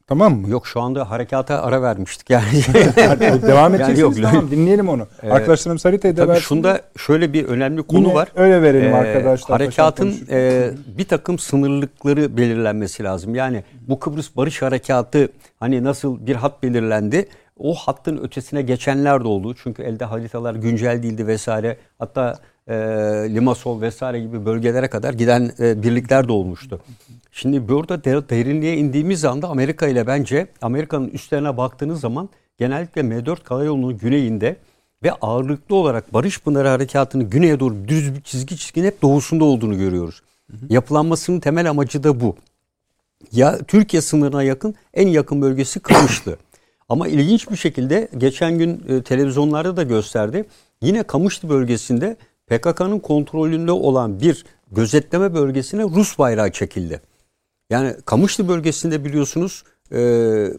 [0.09, 0.49] tamam mı?
[0.49, 2.45] Yok şu anda harekata ara vermiştik yani.
[3.41, 5.07] Devam Yani edeceksiniz yok, tamam dinleyelim onu.
[5.23, 6.43] Ee, Arkadaşlarımız haritayı da Tabii versin.
[6.43, 8.27] şunda şöyle bir önemli konu Yine var.
[8.35, 9.57] Öyle verelim Ee, arkadaşlar.
[9.61, 13.35] Harekatın e, bir takım sınırlıkları belirlenmesi lazım.
[13.35, 15.29] Yani bu Kıbrıs Barış Harekatı
[15.59, 17.27] hani nasıl bir hat belirlendi.
[17.59, 19.55] O hattın ötesine geçenler de oldu.
[19.63, 21.77] Çünkü elde haritalar güncel değildi vesaire.
[21.99, 22.35] Hatta
[22.69, 22.73] e,
[23.33, 26.79] Limassol vesaire gibi bölgelere kadar giden e, birlikler de olmuştu.
[27.31, 33.43] Şimdi burada de- derinliğe indiğimiz anda Amerika ile bence Amerika'nın üstlerine baktığınız zaman genellikle M4
[33.43, 34.55] karayolunun güneyinde
[35.03, 39.77] ve ağırlıklı olarak Barış Pınarı Harekatı'nın güneye doğru düz bir çizgi çizginin hep doğusunda olduğunu
[39.77, 40.21] görüyoruz.
[40.69, 42.35] Yapılanmasının temel amacı da bu.
[43.31, 46.37] Ya Türkiye sınırına yakın en yakın bölgesi Kamışlı.
[46.89, 50.45] Ama ilginç bir şekilde geçen gün e, televizyonlarda da gösterdi.
[50.81, 52.17] Yine Kamışlı bölgesinde
[52.49, 57.01] PKK'nın kontrolünde olan bir gözetleme bölgesine Rus bayrağı çekildi.
[57.69, 59.97] Yani Kamışlı bölgesinde biliyorsunuz e,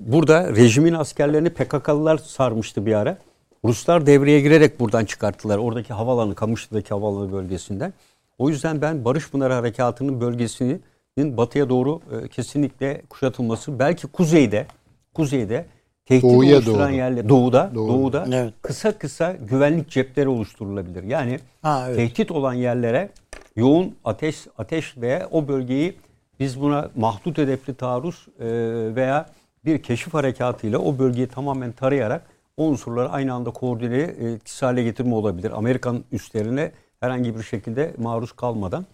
[0.01, 3.19] burada rejimin askerlerini PKK'lılar sarmıştı bir ara.
[3.65, 5.59] Ruslar devreye girerek buradan çıkarttılar.
[5.59, 7.93] Oradaki havalanı, Kamışlı'daki havalanı bölgesinden.
[8.39, 10.83] O yüzden ben Barış Pınarı Harekatı'nın bölgesinin
[11.37, 14.67] batıya doğru e, kesinlikle kuşatılması, belki kuzeyde,
[15.15, 15.67] kuzeyde
[16.11, 16.97] tehdit Doğuya oluşturan doğru.
[16.97, 17.89] yerler, doğuda, Doğru.
[17.93, 18.55] doğuda Evet.
[18.63, 21.03] kısa kısa güvenlik cepleri oluşturulabilir.
[21.03, 21.97] Yani Ha, evet.
[21.97, 23.09] tehdit olan yerlere
[23.57, 25.97] yoğun ateş ateş veya o bölgeyi
[26.41, 28.47] biz buna mahdut hedefli taarruz e,
[28.97, 29.27] veya
[29.65, 32.23] bir keşif harekatıyla o bölgeyi tamamen tarayarak
[32.57, 35.53] o unsurları aynı anda koordine e, etkisiz hale getirme olabilir.
[35.59, 38.87] Amerikan üstlerine herhangi bir şekilde maruz kalmadan.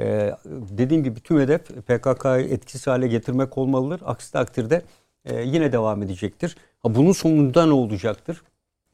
[0.00, 0.34] E,
[0.70, 4.00] dediğim gibi tüm hedef PKK'yı etkisiz hale getirmek olmalıdır.
[4.04, 4.82] Aksi takdirde
[5.26, 6.56] e, yine devam edecektir.
[6.82, 8.42] Ha, bunun sonunda ne olacaktır?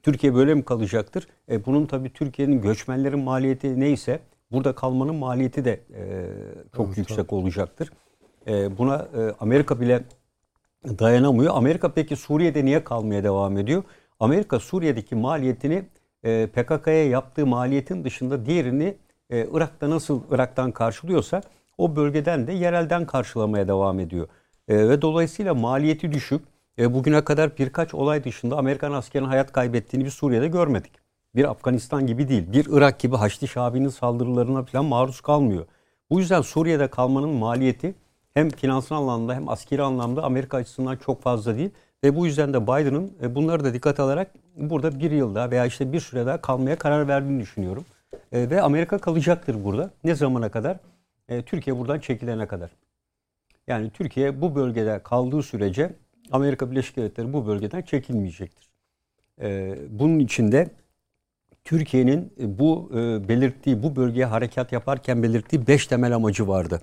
[0.03, 1.29] Türkiye böyle mi kalacaktır?
[1.51, 4.21] E, bunun tabii Türkiye'nin göçmenlerin maliyeti neyse
[4.53, 6.27] burada kalmanın maliyeti de e,
[6.77, 7.91] çok yüksek olacaktır.
[8.47, 10.03] E, buna e, Amerika bile
[10.85, 11.57] dayanamıyor.
[11.57, 13.83] Amerika peki Suriye'de niye kalmaya devam ediyor?
[14.21, 15.85] Amerika Suriye'deki maliyetini
[16.25, 18.95] e, PKK'ya yaptığı maliyetin dışında diğerini
[19.31, 21.43] e, Irak'ta nasıl Irak'tan karşılıyorsa
[21.79, 24.29] o bölgeden de yerelden karşılamaya devam ediyor.
[24.73, 26.43] E, ve dolayısıyla maliyeti düşük.
[26.79, 30.93] E, bugüne kadar birkaç olay dışında Amerikan askerinin hayat kaybettiğini bir Suriye'de görmedik.
[31.37, 35.65] Bir Afganistan gibi değil, bir Irak gibi Haçlı Şabi'nin saldırılarına falan maruz kalmıyor.
[36.11, 37.95] Bu yüzden Suriye'de kalmanın maliyeti
[38.35, 41.71] hem finansal anlamda hem askeri anlamda Amerika açısından çok fazla değil.
[42.05, 45.93] Ve bu yüzden de Biden'ın e, bunları da dikkat alarak burada bir yılda veya işte
[45.93, 47.85] bir süre daha kalmaya karar verdiğini düşünüyorum.
[48.33, 49.91] E, Ve Amerika kalacaktır burada.
[50.05, 50.77] Ne zamana kadar?
[51.29, 52.71] E, Türkiye buradan çekilene kadar.
[53.67, 55.93] Yani Türkiye bu bölgede kaldığı sürece
[56.33, 58.69] Amerika Birleşik Devletleri bu bölgeden çekilmeyecektir.
[59.41, 60.71] E, Bunun için de
[61.65, 66.81] Türkiye'nin e, bu e, belirttiği, bu bölgeye harekat yaparken belirttiği beş temel amacı vardı.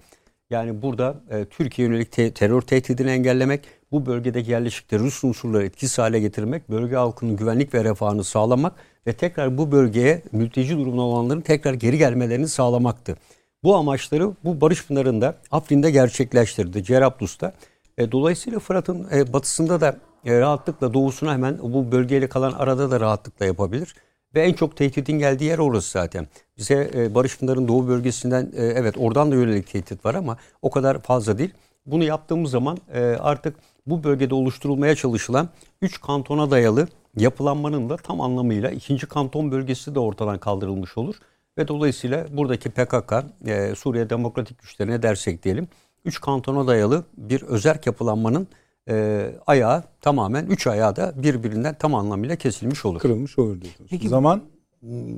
[0.50, 3.62] Yani burada e, Türkiye yönelik te- terör tehdidini engellemek,
[3.92, 8.74] bu bölgedeki yerleşikleri Rus unsurları etkisiz hale getirmek, bölge halkının güvenlik ve refahını sağlamak
[9.08, 13.18] ve tekrar bu bölgeye mülteci durumda olanların tekrar geri gelmelerini sağlamaktı.
[13.64, 17.54] Bu amaçları bu Barış Pınarı'nda Afrin'de gerçekleştirdi, Cerablus'ta.
[17.98, 23.00] E, dolayısıyla Fırat'ın e, batısında da e, rahatlıkla doğusuna hemen bu bölgeyle kalan arada da
[23.00, 23.96] rahatlıkla yapabilir.
[24.36, 26.28] Ve en çok tehditin geldiği yer orası zaten.
[26.58, 30.70] Bize e, Barış Pınar'ın doğu bölgesinden e, evet oradan da yönelik tehdit var ama o
[30.70, 31.54] kadar fazla değil.
[31.86, 33.56] Bunu yaptığımız zaman e, artık
[33.88, 35.50] bu bölgede oluşturulmaya çalışılan
[35.82, 36.88] 3 kantona dayalı
[37.18, 41.16] yapılanmanın da tam anlamıyla ikinci kanton bölgesi de ortadan kaldırılmış olur.
[41.60, 43.14] Ve dolayısıyla buradaki PKK,
[43.46, 45.68] e, Suriye Demokratik Güçlerine dersek diyelim,
[46.06, 48.48] 3 kantona dayalı bir özerk yapılanmanın
[48.90, 53.00] e, ayağı tamamen 3 ayağı da birbirinden tam anlamıyla kesilmiş olur.
[53.00, 53.90] kırılmış olur diyorsunuz.
[53.90, 54.42] Peki- Zaman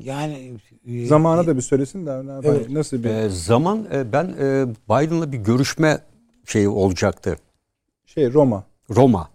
[0.03, 0.53] Yani
[0.87, 2.11] e, zamana da bir söylesin de
[2.43, 2.69] Evet.
[2.69, 5.97] nasıl bir E, zaman e, ben e, Biden'la bir görüşme
[6.45, 7.35] şeyi olacaktı.
[8.05, 8.63] şey Roma.
[8.95, 9.29] Roma.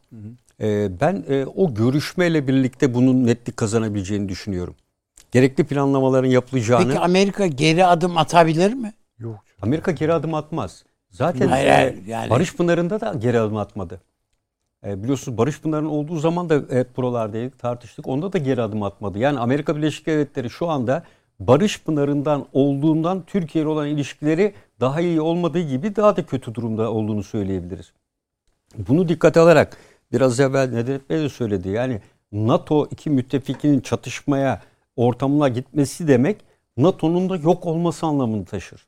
[0.61, 4.75] E, ben e, o görüşmeyle birlikte bunun netlik kazanabileceğini düşünüyorum.
[5.37, 8.93] Gerekli planlamaların yapılacağını Peki Amerika geri adım atabilir mi?
[9.19, 9.45] Yok.
[9.63, 10.85] Amerika geri adım atmaz.
[11.11, 14.01] Zaten Hayır, e, hayır, yani- Barış Pınarı'nda da geri adım atmadı.
[14.87, 18.09] E, biliyorsunuz Barış Pınarı'nın olduğu zaman da hep buralardaydık tartıştık.
[18.09, 19.19] Onda da geri adım atmadı.
[19.19, 21.03] Yani Amerika Birleşik Devletleri şu anda
[21.41, 26.93] Barış Pınarı'ndan olduğundan Türkiye ile olan ilişkileri daha iyi olmadığı gibi daha da kötü durumda
[26.93, 27.93] olduğunu söyleyebiliriz.
[28.79, 29.77] Bunu dikkate alarak
[30.13, 31.69] biraz evvel Nedret Bey de söyledi.
[31.69, 32.01] Yani
[32.33, 34.61] NATO iki müttefikinin çatışmaya
[34.97, 36.37] ortamına gitmesi demek
[36.77, 38.87] NATO'nun da yok olması anlamını taşır.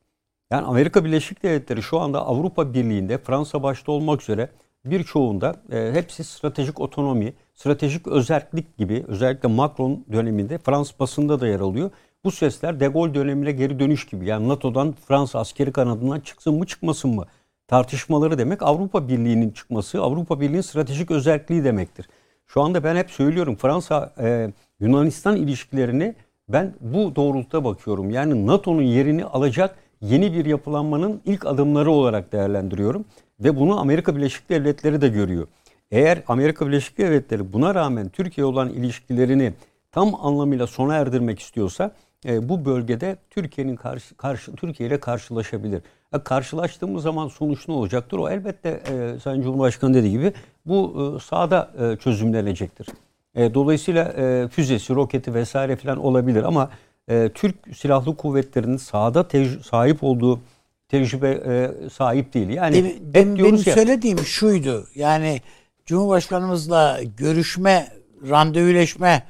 [0.50, 4.48] Yani Amerika Birleşik Devletleri şu anda Avrupa Birliği'nde Fransa başta olmak üzere
[4.84, 11.60] birçoğunda e, hepsi stratejik otonomi, stratejik özellik gibi özellikle Macron döneminde Fransız basında da yer
[11.60, 11.90] alıyor.
[12.24, 14.26] Bu sesler De Gaulle dönemine geri dönüş gibi.
[14.26, 17.26] Yani NATO'dan Fransa askeri kanadından çıksın mı çıkmasın mı
[17.66, 22.08] tartışmaları demek Avrupa Birliği'nin çıkması, Avrupa Birliği'nin stratejik özelliği demektir.
[22.48, 24.50] Şu anda ben hep söylüyorum Fransa e,
[24.80, 26.14] Yunanistan ilişkilerini
[26.48, 28.10] ben bu doğrultuda bakıyorum.
[28.10, 33.04] Yani NATO'nun yerini alacak yeni bir yapılanmanın ilk adımları olarak değerlendiriyorum
[33.40, 35.46] ve bunu Amerika Birleşik Devletleri de görüyor.
[35.90, 39.52] Eğer Amerika Birleşik Devletleri buna rağmen Türkiye olan ilişkilerini
[39.92, 41.92] tam anlamıyla sona erdirmek istiyorsa
[42.26, 45.82] e, bu bölgede Türkiye'nin karşı, karşı Türkiye ile karşılaşabilir.
[46.14, 48.18] E, karşılaştığımız zaman sonuç ne olacaktır?
[48.18, 50.32] O elbette e, Sayın Cumhurbaşkanı dediği gibi
[50.66, 52.86] bu e, sahada e, çözümlenecektir.
[53.34, 56.70] E, dolayısıyla e, füzesi, roketi vesaire falan olabilir ama
[57.08, 59.28] e, Türk Silahlı Kuvvetleri'nin sahada
[59.62, 60.40] sahip olduğu
[60.88, 62.48] tecrübe e, sahip değil.
[62.48, 64.86] Yani Benim, hep benim, ya, söylediğim şuydu.
[64.94, 65.40] Yani
[65.86, 67.88] Cumhurbaşkanımızla görüşme,
[68.28, 69.22] randevuleşme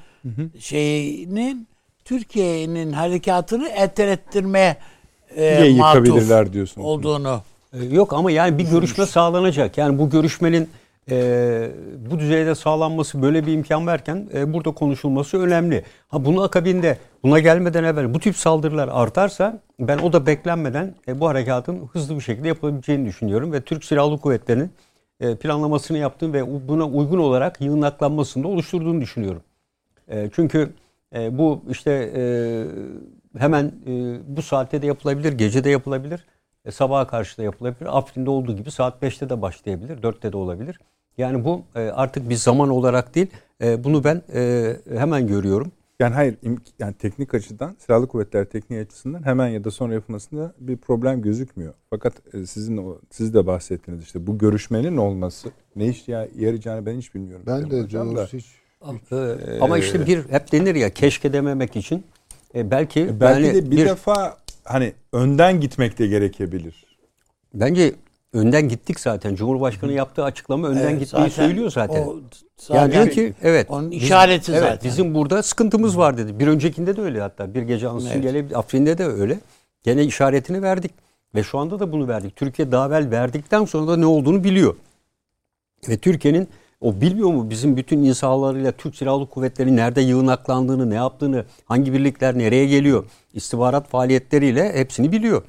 [0.58, 1.68] şeyinin
[2.08, 4.76] Türkiye'nin harekatını ertel ettirmeye
[5.36, 6.86] e, yıkabilirler diyorsunuz?
[6.86, 7.40] olduğunu.
[7.72, 9.78] E, Yok ama yani bir görüşme sağlanacak.
[9.78, 10.68] Yani bu görüşmenin
[11.10, 11.70] e,
[12.10, 15.84] bu düzeyde sağlanması böyle bir imkan verken e, burada konuşulması önemli.
[16.08, 21.20] Ha bunun akabinde buna gelmeden evvel bu tip saldırılar artarsa ben o da beklenmeden e,
[21.20, 24.70] bu harekatın hızlı bir şekilde yapılabileceğini düşünüyorum ve Türk Silahlı Kuvvetleri'nin
[25.20, 29.42] e, planlamasını yaptığını ve buna uygun olarak yığınaklanmasını da oluşturduğunu düşünüyorum.
[30.08, 30.70] E, çünkü
[31.14, 32.22] e, bu işte e,
[33.38, 36.26] hemen e, bu saatte de yapılabilir, gece de yapılabilir,
[36.64, 37.98] e, sabaha karşı da yapılabilir.
[37.98, 40.80] Afrin'de olduğu gibi saat 5'te de başlayabilir, 4'te de olabilir.
[41.18, 43.26] Yani bu e, artık bir zaman olarak değil,
[43.62, 45.72] e, bunu ben e, hemen görüyorum.
[46.00, 46.36] Yani hayır
[46.78, 51.74] yani teknik açıdan silahlı kuvvetler tekniği açısından hemen ya da sonra yapılmasında bir problem gözükmüyor.
[51.90, 56.86] Fakat e, sizin o siz de bahsettiniz işte bu görüşmenin olması ne iş ya yarayacağını
[56.86, 57.44] ben hiç bilmiyorum.
[57.46, 58.46] Ben de hocam hiç
[59.60, 62.04] ama işte bir hep denir ya keşke dememek için
[62.54, 66.86] e, belki E, belki yani de bir, defa hani önden gitmek de gerekebilir.
[67.54, 67.94] bence
[68.32, 69.34] önden gittik zaten.
[69.34, 72.02] Cumhurbaşkanı yaptığı açıklama önden Evet, gitmeyi zaten söylüyor zaten.
[72.02, 72.22] o Yani
[72.58, 73.66] zaten diyor ki evet.
[73.70, 74.90] onun bizim- işareti evet, zaten.
[74.90, 76.38] Bizim burada sıkıntımız var dedi.
[76.38, 77.54] Bir öncekinde de öyle hatta.
[77.54, 78.22] Bir gece ansızın Evet.
[78.22, 78.58] gelebilir.
[78.58, 79.38] Afrin'de de öyle.
[79.82, 80.90] Gene işaretini verdik.
[81.34, 82.36] Ve şu anda da bunu verdik.
[82.36, 84.76] Türkiye daha evvel verdikten sonra da ne olduğunu biliyor.
[85.88, 86.48] Ve Türkiye'nin
[86.80, 92.38] o bilmiyor mu bizim bütün insanlarıyla Türk Silahlı Kuvvetleri nerede yığınaklandığını, ne yaptığını, hangi birlikler
[92.38, 95.42] nereye geliyor, istihbarat faaliyetleriyle hepsini biliyor.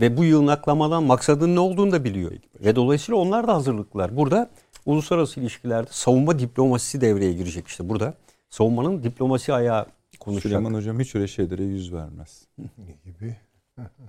[0.00, 2.32] Ve bu yığınaklamadan maksadın ne olduğunu da biliyor.
[2.60, 4.16] Ve dolayısıyla onlar da hazırlıklılar.
[4.16, 4.50] Burada
[4.86, 8.14] uluslararası ilişkilerde savunma diplomasisi devreye girecek işte burada.
[8.50, 9.86] Savunmanın diplomasi ayağı
[10.20, 10.42] konuşacak.
[10.42, 12.46] Süleyman Hocam hiç öyle şeylere yüz vermez.
[13.04, 13.36] gibi.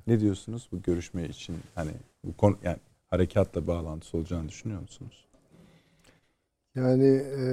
[0.08, 1.92] Ne diyorsunuz bu görüşme için hani
[2.24, 2.78] bu konu yani
[3.08, 5.27] harekatla bağlantısı olacağını düşünüyor musunuz?
[6.78, 7.46] Yani e,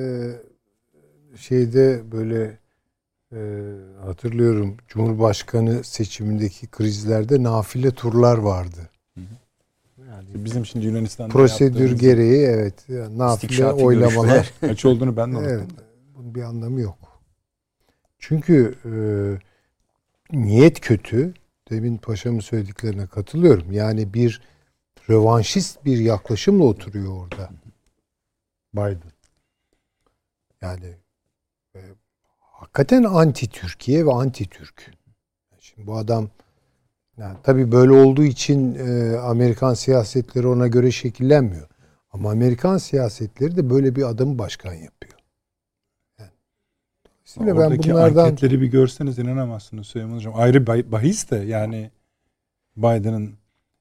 [1.36, 2.58] şeyde böyle
[3.32, 3.40] e,
[4.04, 8.90] hatırlıyorum Cumhurbaşkanı seçimindeki krizlerde nafile turlar vardı.
[10.26, 14.52] İşte Bizim şimdi Yunanistan'da Prosedür gereği evet yani nafile oylamalar.
[14.60, 15.52] kaç olduğunu ben de unuttum.
[15.52, 15.70] evet,
[16.14, 16.98] bunun bir anlamı yok.
[18.18, 18.92] Çünkü e,
[20.38, 21.34] niyet kötü.
[21.70, 23.72] Demin paşamın söylediklerine katılıyorum.
[23.72, 24.42] Yani bir
[25.10, 27.50] rövanşist bir yaklaşımla oturuyor orada.
[28.74, 29.13] Biden.
[30.64, 30.96] Yani
[31.74, 31.80] e,
[32.38, 34.90] hakikaten anti Türkiye ve anti Türk.
[35.58, 36.28] Şimdi bu adam
[37.16, 41.68] yani tabii böyle olduğu için e, Amerikan siyasetleri ona göre şekillenmiyor.
[42.12, 45.18] Ama Amerikan siyasetleri de böyle bir adamı başkan yapıyor.
[46.18, 46.30] Yani.
[47.36, 50.34] Dolayısıyla ben bunlardan anketleri bir görseniz inanamazsınız Süleyman Hocam.
[50.36, 51.90] Ayrı bah- bahis de yani
[52.76, 53.34] Biden'ın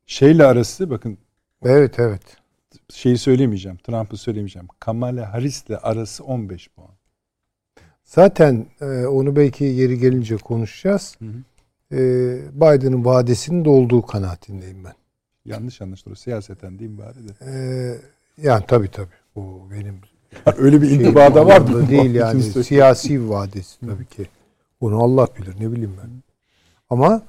[0.05, 1.17] şeyle arası bakın
[1.65, 2.42] evet evet.
[2.89, 3.77] Şeyi söylemeyeceğim.
[3.77, 4.67] Trump'ı söylemeyeceğim.
[4.79, 6.89] Kamala Harris'le arası 15 puan.
[8.03, 11.15] Zaten e, onu belki yeri gelince konuşacağız.
[11.19, 11.31] Hı hı.
[11.95, 11.99] E,
[12.55, 14.93] Biden'ın vadesinin dolduğu kanaatindeyim ben.
[15.45, 16.15] Yanlış anlaşılır.
[16.15, 17.33] Siyaseten diyeyim bari de.
[17.45, 17.53] E,
[18.41, 19.13] yani tabii tabii.
[19.35, 19.95] Bu benim
[20.57, 21.89] Öyle bir intibada var mı?
[21.89, 24.25] değil yani siyasi vadesi tabii ki.
[24.81, 26.09] Bunu Allah bilir ne bileyim ben.
[26.89, 27.21] Ama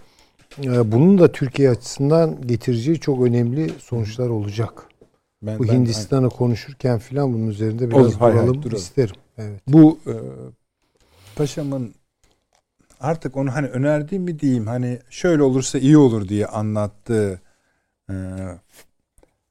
[0.62, 4.88] e, bunun da Türkiye açısından getireceği çok önemli sonuçlar olacak.
[5.46, 8.78] Ben- Bu ben- Hindistan'ı konuşurken filan bunun üzerinde biraz Olur, duralım duralım.
[8.78, 9.14] isterim.
[9.38, 9.60] Evet.
[9.66, 10.14] bu e,
[11.36, 11.94] paşamın
[13.00, 17.40] artık onu hani önerdiğim mi diyeyim hani şöyle olursa iyi olur diye anlattığı
[18.10, 18.14] e,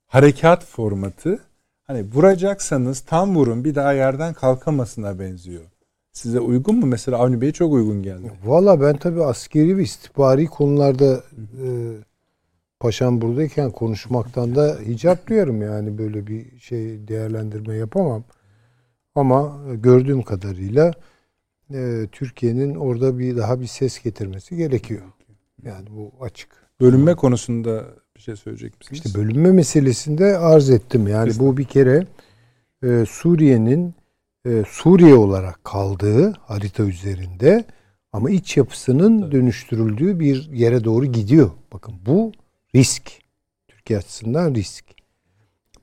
[0.08, 1.40] harekat formatı
[1.84, 5.64] hani vuracaksanız tam vurun bir daha yerden kalkamasına benziyor.
[6.12, 6.86] Size uygun mu?
[6.86, 8.32] Mesela Avni Bey çok uygun geldi.
[8.46, 11.24] Valla ben tabii askeri ve istihbari konularda
[11.64, 11.68] e,
[12.84, 18.24] paşam buradayken konuşmaktan da hicap duyarım yani böyle bir şey değerlendirme yapamam.
[19.16, 20.94] Ama gördüğüm kadarıyla
[21.74, 25.02] e, Türkiye'nin orada bir daha bir ses getirmesi gerekiyor.
[25.64, 26.50] Yani bu açık.
[26.82, 27.86] Bölünme konusunda
[28.16, 29.02] bir şey söyleyecek misiniz?
[29.06, 31.08] İşte bölünme meselesinde arz ettim.
[31.08, 32.08] Yani bu bir kere
[32.84, 33.94] e, Suriye'nin
[34.46, 37.66] e, Suriye olarak kaldığı harita üzerinde
[38.14, 41.52] ama iç yapısının dönüştürüldüğü bir yere doğru gidiyor.
[41.74, 42.32] Bakın bu
[42.76, 43.12] risk.
[43.68, 44.86] Türkiye açısından risk.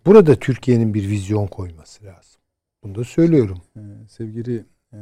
[0.07, 2.41] Burada Türkiye'nin bir vizyon koyması lazım.
[2.83, 3.63] Bunu da söylüyorum.
[3.77, 4.99] Ee, sevgili e,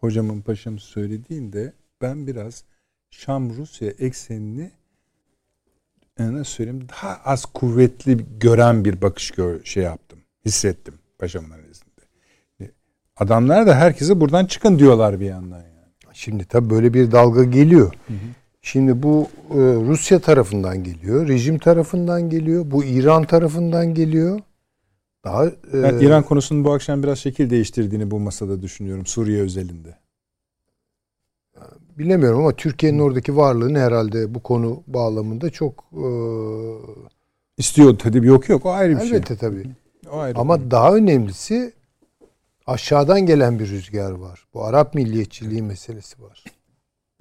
[0.00, 2.64] hocamın paşam söylediğinde ben biraz
[3.10, 4.70] Şam-Rusya eksenini
[6.18, 10.18] e, nasıl söyleyeyim daha az kuvvetli gören bir bakış gör, şey yaptım.
[10.44, 12.00] Hissettim paşamın analizinde.
[12.60, 12.70] E,
[13.16, 15.72] Adamlar da herkese buradan çıkın diyorlar bir yandan yani.
[16.12, 17.94] Şimdi tabii böyle bir dalga geliyor.
[18.62, 24.40] Şimdi bu e, Rusya tarafından geliyor, rejim tarafından geliyor, bu İran tarafından geliyor.
[25.24, 29.98] Daha e, Ben İran konusunun bu akşam biraz şekil değiştirdiğini bu masada düşünüyorum Suriye özelinde.
[31.98, 36.06] bilemiyorum ama Türkiye'nin oradaki varlığını herhalde bu konu bağlamında çok e,
[37.58, 39.08] İstiyor tabii yok yok o ayrı bir şey.
[39.08, 39.66] elbette tabii.
[40.12, 40.38] O ayrı.
[40.38, 41.72] Ama daha önemlisi
[42.66, 44.46] aşağıdan gelen bir rüzgar var.
[44.54, 46.44] Bu Arap milliyetçiliği meselesi var.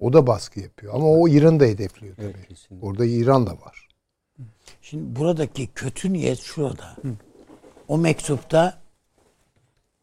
[0.01, 0.93] O da baskı yapıyor.
[0.93, 2.25] Ama o İran'ı da hedefliyor tabii.
[2.25, 2.87] Evet, kesinlikle.
[2.87, 3.87] Orada İran da var.
[4.81, 6.95] Şimdi buradaki kötü niyet şurada.
[7.87, 8.81] O mektupta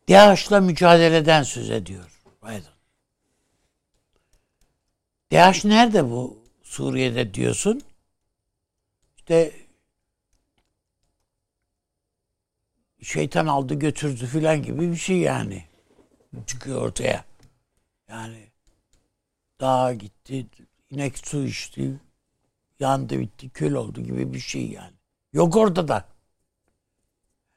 [0.08, 2.62] DAEŞ'la mücadeleden söz ediyor Biden.
[5.32, 7.80] DAEŞ nerede bu Suriye'de diyorsun?
[9.16, 9.52] İşte
[13.02, 15.64] şeytan aldı götürdü filan gibi bir şey yani.
[16.46, 17.24] Çıkıyor ortaya.
[18.08, 18.47] Yani
[19.60, 20.46] dağa gitti,
[20.90, 22.00] inek su içti,
[22.80, 24.92] yandı bitti, kül oldu gibi bir şey yani.
[25.32, 26.04] Yok orada da.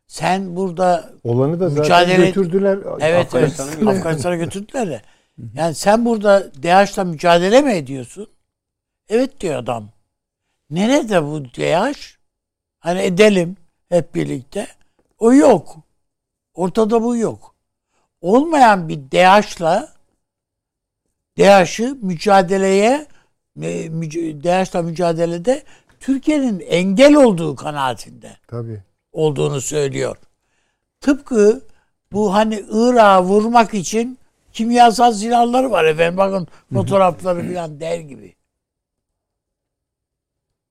[0.07, 2.79] Sen burada Olanı da zaten Mücadele- götürdüler.
[2.99, 5.01] evet Afganistan'a evet Afganistan'a götürdüler de.
[5.53, 8.27] Yani sen burada DAEŞ'la mücadele mi ediyorsun?
[9.09, 9.89] Evet diyor adam.
[10.69, 12.17] Nerede bu DAEŞ?
[12.79, 13.57] Hani edelim
[13.89, 14.67] hep birlikte.
[15.19, 15.77] O yok.
[16.53, 17.55] Ortada bu yok.
[18.21, 19.93] Olmayan bir DAEŞ'la
[21.37, 23.07] DAEŞ'ı mücadeleye
[23.61, 23.91] e,
[24.43, 25.63] DAEŞ'la mücadelede
[25.99, 28.83] Türkiye'nin engel olduğu kanaatinde Tabii.
[29.11, 30.17] olduğunu söylüyor.
[31.01, 31.61] Tıpkı
[32.11, 34.17] bu hani Irak'a vurmak için
[34.53, 36.17] kimyasal silahları var efendim.
[36.17, 38.35] Bakın fotoğrafları falan der gibi.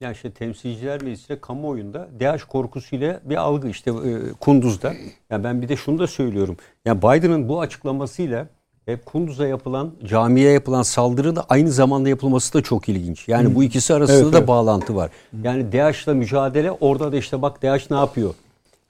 [0.00, 4.94] Ya işte temsilciler meclisinde kamuoyunda DH korkusuyla bir algı işte e, Kunduz'da.
[5.30, 6.56] Ya ben bir de şunu da söylüyorum.
[6.84, 8.46] Ya Biden'ın bu açıklamasıyla
[8.86, 13.28] hep Kunduz'a yapılan, camiye yapılan saldırı da aynı zamanda yapılması da çok ilginç.
[13.28, 14.48] Yani bu ikisi arasında Evet, da evet.
[14.48, 15.10] bağlantı var.
[15.42, 18.34] Yani DH'la mücadele orada da işte bak DH ne yapıyor?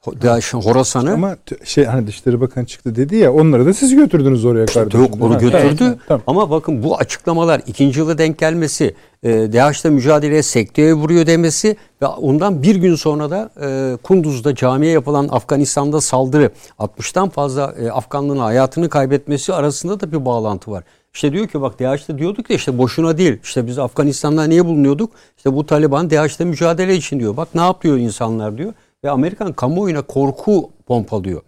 [0.04, 4.44] Ho- DH Horasan'ı Ama şey hani Dışişleri Bakanı çıktı dedi ya onları da siz götürdünüz
[4.44, 5.00] oraya kardeşim.
[5.00, 5.76] Yok onu götürdü.
[5.78, 6.22] tamam, tamam.
[6.26, 12.06] Ama bakın bu açıklamalar ikinci yıla denk gelmesi, e, DAEŞ'le mücadeleye sekteye vuruyor demesi ve
[12.06, 18.40] ondan bir gün sonra da e, Kunduz'da camiye yapılan Afganistan'da saldırı 60'tan fazla e, Afganlının
[18.40, 20.84] hayatını kaybetmesi arasında da bir bağlantı var.
[21.14, 23.38] İşte diyor ki bak DAEŞ'te diyorduk ya işte boşuna değil.
[23.42, 25.12] İşte biz Afganistan'da niye bulunuyorduk?
[25.36, 27.36] İşte bu Taliban DAEŞ'te mücadele için diyor.
[27.36, 28.72] Bak ne yapıyor insanlar diyor.
[29.04, 31.42] Ve Amerikan kamuoyuna korku pompalıyor.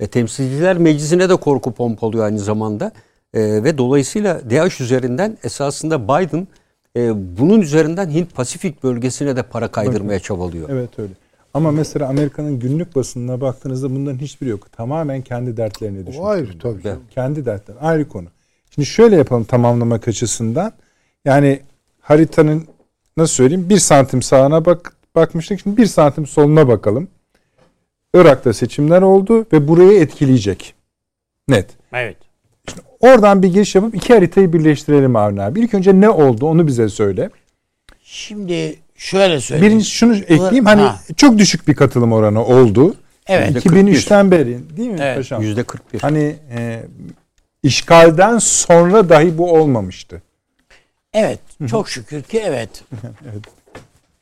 [0.00, 2.92] E, temsilciler meclisine de korku pompalıyor aynı zamanda.
[3.34, 6.48] E, ve dolayısıyla DAEŞ üzerinden esasında Biden
[6.96, 10.68] e, bunun üzerinden Hint Pasifik bölgesine de para kaydırmaya çabalıyor.
[10.72, 11.12] Evet öyle.
[11.54, 14.72] Ama mesela Amerika'nın günlük basınına baktığınızda bunların hiçbiri yok.
[14.72, 16.18] Tamamen kendi dertlerine düşmüş.
[16.18, 16.80] O ayrı tabii.
[16.84, 16.98] Evet.
[17.10, 17.78] Kendi dertleri.
[17.78, 18.28] Ayrı konu.
[18.70, 20.72] Şimdi şöyle yapalım tamamlamak açısından.
[21.24, 21.60] Yani
[22.00, 22.66] haritanın
[23.16, 25.60] nasıl söyleyeyim bir santim sağına bak bakmıştık.
[25.60, 27.08] Şimdi bir santim soluna bakalım.
[28.14, 30.74] Irak'ta seçimler oldu ve burayı etkileyecek.
[31.48, 31.70] Net.
[31.92, 32.16] Evet.
[33.00, 35.60] Oradan bir giriş yapıp iki haritayı birleştirelim Avni abi.
[35.60, 37.30] İlk önce ne oldu onu bize söyle.
[38.02, 39.70] Şimdi şöyle söyleyeyim.
[39.70, 40.64] Birinci şunu ekleyeyim.
[40.64, 41.00] Hani Ha.
[41.16, 42.94] çok düşük bir katılım oranı oldu.
[43.26, 43.66] Evet.
[43.66, 45.16] 2003'ten beri değil mi Evet.
[45.16, 45.42] paşam?
[45.42, 46.00] Yüzde 41.
[46.00, 46.82] Hani e,
[47.62, 50.22] işgalden sonra dahi bu olmamıştı.
[51.12, 51.38] Evet.
[51.70, 52.68] Çok şükür ki evet.
[53.32, 53.44] Evet.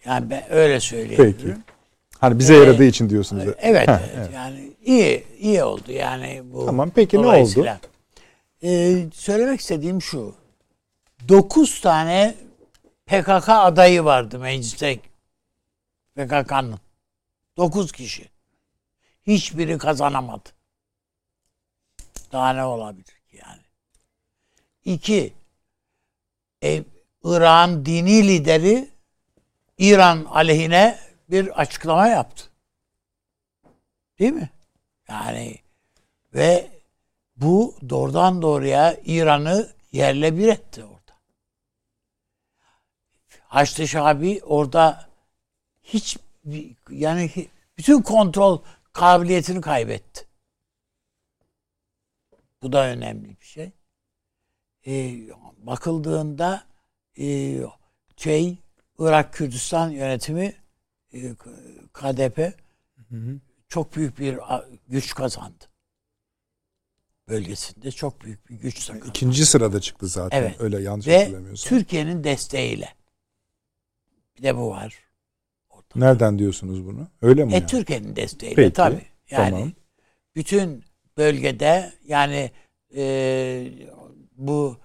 [0.04, 1.36] Yani ben öyle söyleyeyim.
[1.38, 1.56] Peki.
[2.18, 3.44] Hani bize Ee, yaradığı için diyorsunuz.
[3.58, 4.30] Evet, Heh, evet.
[4.34, 6.66] Yani iyi iyi oldu yani bu.
[6.66, 7.80] Tamam, peki ne dolayısıyla.
[8.62, 10.34] Ee, söylemek istediğim şu.
[11.28, 12.34] 9 tane
[13.06, 14.98] PKK adayı vardı mecliste.
[16.14, 16.78] PKK'nın.
[17.56, 18.28] 9 kişi.
[19.26, 20.48] Hiçbiri kazanamadı.
[22.32, 23.62] Daha ne olabilir ki yani?
[24.84, 25.32] İki,
[26.64, 26.84] e,
[27.24, 28.89] Irak'ın dini lideri
[29.80, 30.98] İran aleyhine
[31.30, 32.44] bir açıklama yaptı.
[34.18, 34.50] Değil mi?
[35.08, 35.58] Yani
[36.34, 36.70] ve
[37.36, 41.12] bu doğrudan doğruya İran'ı yerle bir etti orada.
[43.40, 45.08] Haçlı Şabi orada
[45.82, 46.18] hiç
[46.90, 47.30] yani
[47.78, 48.62] bütün kontrol
[48.92, 50.26] kabiliyetini kaybetti.
[52.62, 53.72] Bu da önemli bir şey.
[54.86, 55.18] Ee,
[55.56, 56.64] bakıldığında
[57.18, 57.56] e,
[58.16, 58.58] şey
[59.00, 60.54] Irak Kürdistan yönetimi
[61.12, 61.34] e,
[61.92, 63.40] KDP hı hı.
[63.68, 64.38] çok büyük bir
[64.88, 65.64] güç kazandı.
[67.28, 69.04] Bölgesinde çok büyük bir güç kazandı.
[69.08, 70.42] İkinci sırada çıktı zaten.
[70.42, 70.60] Evet.
[70.60, 71.68] Öyle yanlış Ve hatırlamıyorsam.
[71.68, 72.88] Türkiye'nin desteğiyle.
[74.38, 74.94] Bir de bu var.
[75.70, 76.04] Ortada.
[76.04, 77.08] Nereden diyorsunuz bunu?
[77.22, 77.52] Öyle mi?
[77.52, 77.66] E, yani?
[77.66, 79.06] Türkiye'nin desteğiyle Peki, tabii.
[79.30, 79.72] Yani tamam.
[80.36, 80.84] bütün
[81.16, 82.50] bölgede yani
[82.96, 83.72] e,
[84.36, 84.78] bu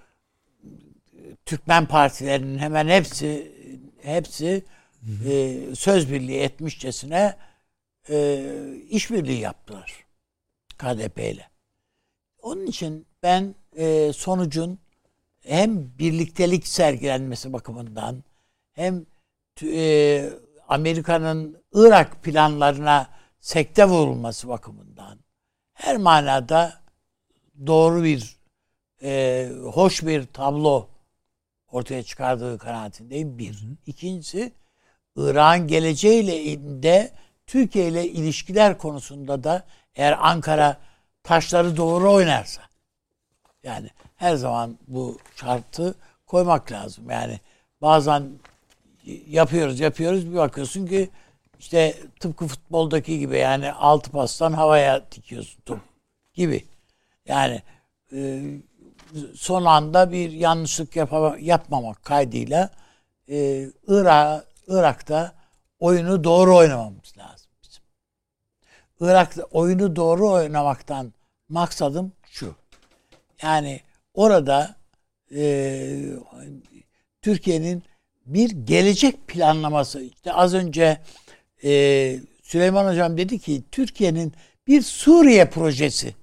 [1.46, 3.55] Türkmen partilerinin hemen hepsi
[4.06, 4.64] hepsi
[5.28, 7.38] e, söz birliği etmişçesine
[8.10, 8.46] e,
[8.90, 10.06] işbirliği yaptılar
[10.78, 11.50] KDP ile.
[12.42, 14.80] Onun için ben e, sonucun
[15.44, 18.24] hem birliktelik sergilenmesi bakımından
[18.74, 19.06] hem
[19.64, 20.30] e,
[20.68, 23.10] Amerika'nın Irak planlarına
[23.40, 25.20] sekte vurulması bakımından
[25.74, 26.82] her manada
[27.68, 28.38] doğru bir
[29.04, 30.90] e, hoş bir tablo
[31.76, 33.38] ortaya çıkardığı kanaatindeyim.
[33.38, 33.54] Bir.
[33.54, 33.76] Hı hı.
[33.86, 34.52] İkincisi
[35.18, 36.34] İran geleceğiyle
[36.84, 37.12] de
[37.48, 39.64] Türkiye ile ilişkiler konusunda da
[39.96, 40.78] eğer Ankara
[41.24, 42.62] taşları doğru oynarsa
[43.64, 45.96] yani her zaman bu şartı
[46.26, 47.10] koymak lazım.
[47.10, 47.40] Yani
[47.82, 48.30] bazen
[49.28, 51.10] yapıyoruz yapıyoruz bir bakıyorsun ki
[51.60, 55.80] işte tıpkı futboldaki gibi yani altı pastan havaya dikiyorsun top
[56.34, 56.66] gibi.
[57.26, 57.62] Yani
[58.12, 58.44] e,
[59.36, 60.96] son anda bir yanlışlık
[61.40, 62.70] yapmamak kaydıyla
[63.30, 65.34] e, Irak, Irak'ta
[65.80, 67.84] oyunu doğru oynamamız lazım bizim.
[69.00, 71.14] Irak'ta oyunu doğru oynamaktan
[71.50, 72.56] maksadım şu.
[73.42, 73.82] Yani
[74.14, 74.76] orada
[75.36, 76.02] e,
[77.22, 77.84] Türkiye'nin
[78.26, 80.02] bir gelecek planlaması.
[80.02, 81.02] İşte az önce
[81.64, 84.34] e, Süleyman Hocam dedi ki Türkiye'nin
[84.68, 86.16] bir Suriye projesi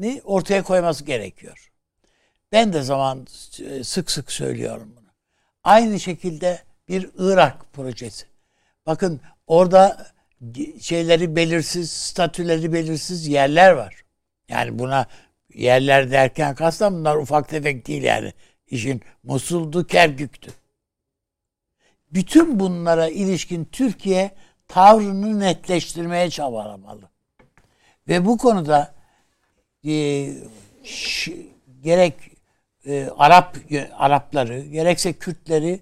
[0.00, 1.70] ni ortaya koyması gerekiyor.
[2.52, 3.26] Ben de zaman
[3.70, 5.08] e, sık sık söylüyorum bunu.
[5.64, 8.26] Aynı şekilde bir Irak projesi.
[8.86, 10.06] Bakın orada
[10.80, 14.04] şeyleri belirsiz, statüleri belirsiz yerler var.
[14.48, 15.06] Yani buna
[15.54, 18.32] yerler derken kastan bunlar ufak tefek değil yani.
[18.66, 20.50] İşin Musul'du, Kerkük'tü.
[22.10, 24.30] Bütün bunlara ilişkin Türkiye
[24.68, 27.10] tavrını netleştirmeye çabalamalı.
[28.08, 28.99] Ve bu konuda
[29.86, 30.28] e,
[30.84, 31.32] ş,
[31.82, 32.14] gerek
[32.86, 33.56] e, Arap
[33.92, 35.80] Arapları gerekse Kürtleri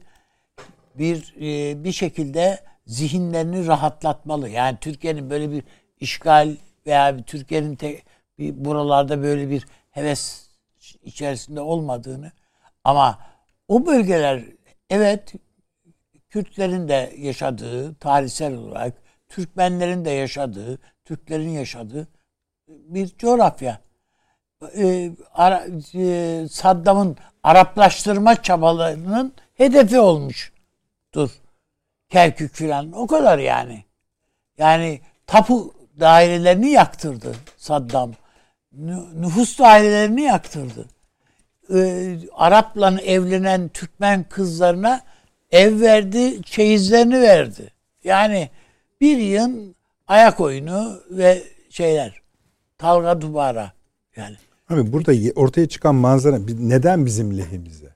[0.95, 4.49] bir e, bir şekilde zihinlerini rahatlatmalı.
[4.49, 5.63] Yani Türkiye'nin böyle bir
[6.01, 6.57] işgal
[6.87, 8.03] veya Türkiye'nin te,
[8.39, 10.49] bir buralarda böyle bir heves
[11.03, 12.33] içerisinde olmadığını
[12.85, 13.19] ama
[13.69, 14.43] o bölgeler
[14.91, 15.33] evet
[16.29, 18.95] Kürtlerin de yaşadığı tarihsel olarak
[19.29, 22.09] Türkmenlerin de yaşadığı, Türklerin yaşadığı
[22.69, 23.81] bir coğrafya
[24.77, 31.31] e, Ara, e, Saddam'ın Araplaştırma çabalarının hedefi olmuştur.
[32.09, 32.93] Kerkük filan.
[32.93, 33.85] O kadar yani.
[34.59, 38.13] Yani tapu dairelerini yaktırdı Saddam.
[39.15, 40.89] Nüfus dairelerini yaktırdı.
[41.75, 45.01] Ee, Arap'la evlenen Türkmen kızlarına
[45.51, 47.73] ev verdi, çeyizlerini verdi.
[48.05, 48.51] Yani
[49.01, 49.75] bir yıl
[50.09, 52.23] ayak oyunu ve şeyler.
[52.79, 53.73] Talga dubara
[54.17, 54.37] yani.
[54.71, 57.95] Abi burada ortaya çıkan manzara neden bizim lehimize?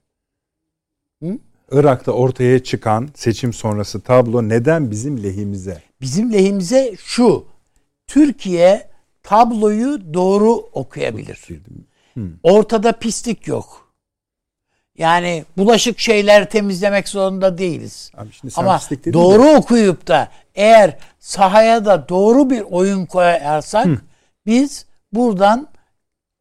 [1.23, 1.39] Hı?
[1.71, 5.83] Irak'ta ortaya çıkan seçim sonrası tablo neden bizim lehimize?
[6.01, 7.45] Bizim lehimize şu.
[8.07, 8.91] Türkiye
[9.23, 11.49] tabloyu doğru okuyabilir.
[12.15, 12.29] Hı.
[12.43, 13.93] Ortada pislik yok.
[14.99, 18.11] Yani bulaşık şeyler temizlemek zorunda değiliz.
[18.17, 18.81] Abi şimdi Ama
[19.13, 19.57] doğru de.
[19.57, 23.99] okuyup da eğer sahaya da doğru bir oyun koyarsak Hı.
[24.47, 25.69] biz buradan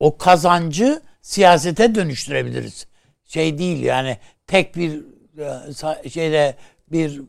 [0.02, 2.88] o kazancı siyasete dönüştürebiliriz.
[3.26, 4.18] Şey değil yani
[4.48, 5.04] tek bir
[6.04, 6.56] e, şeyde
[6.92, 7.22] bir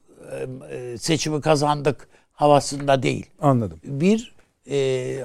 [0.70, 3.26] e, seçimi kazandık havasında değil.
[3.40, 3.80] Anladım.
[3.84, 4.34] Bir
[4.70, 5.24] e,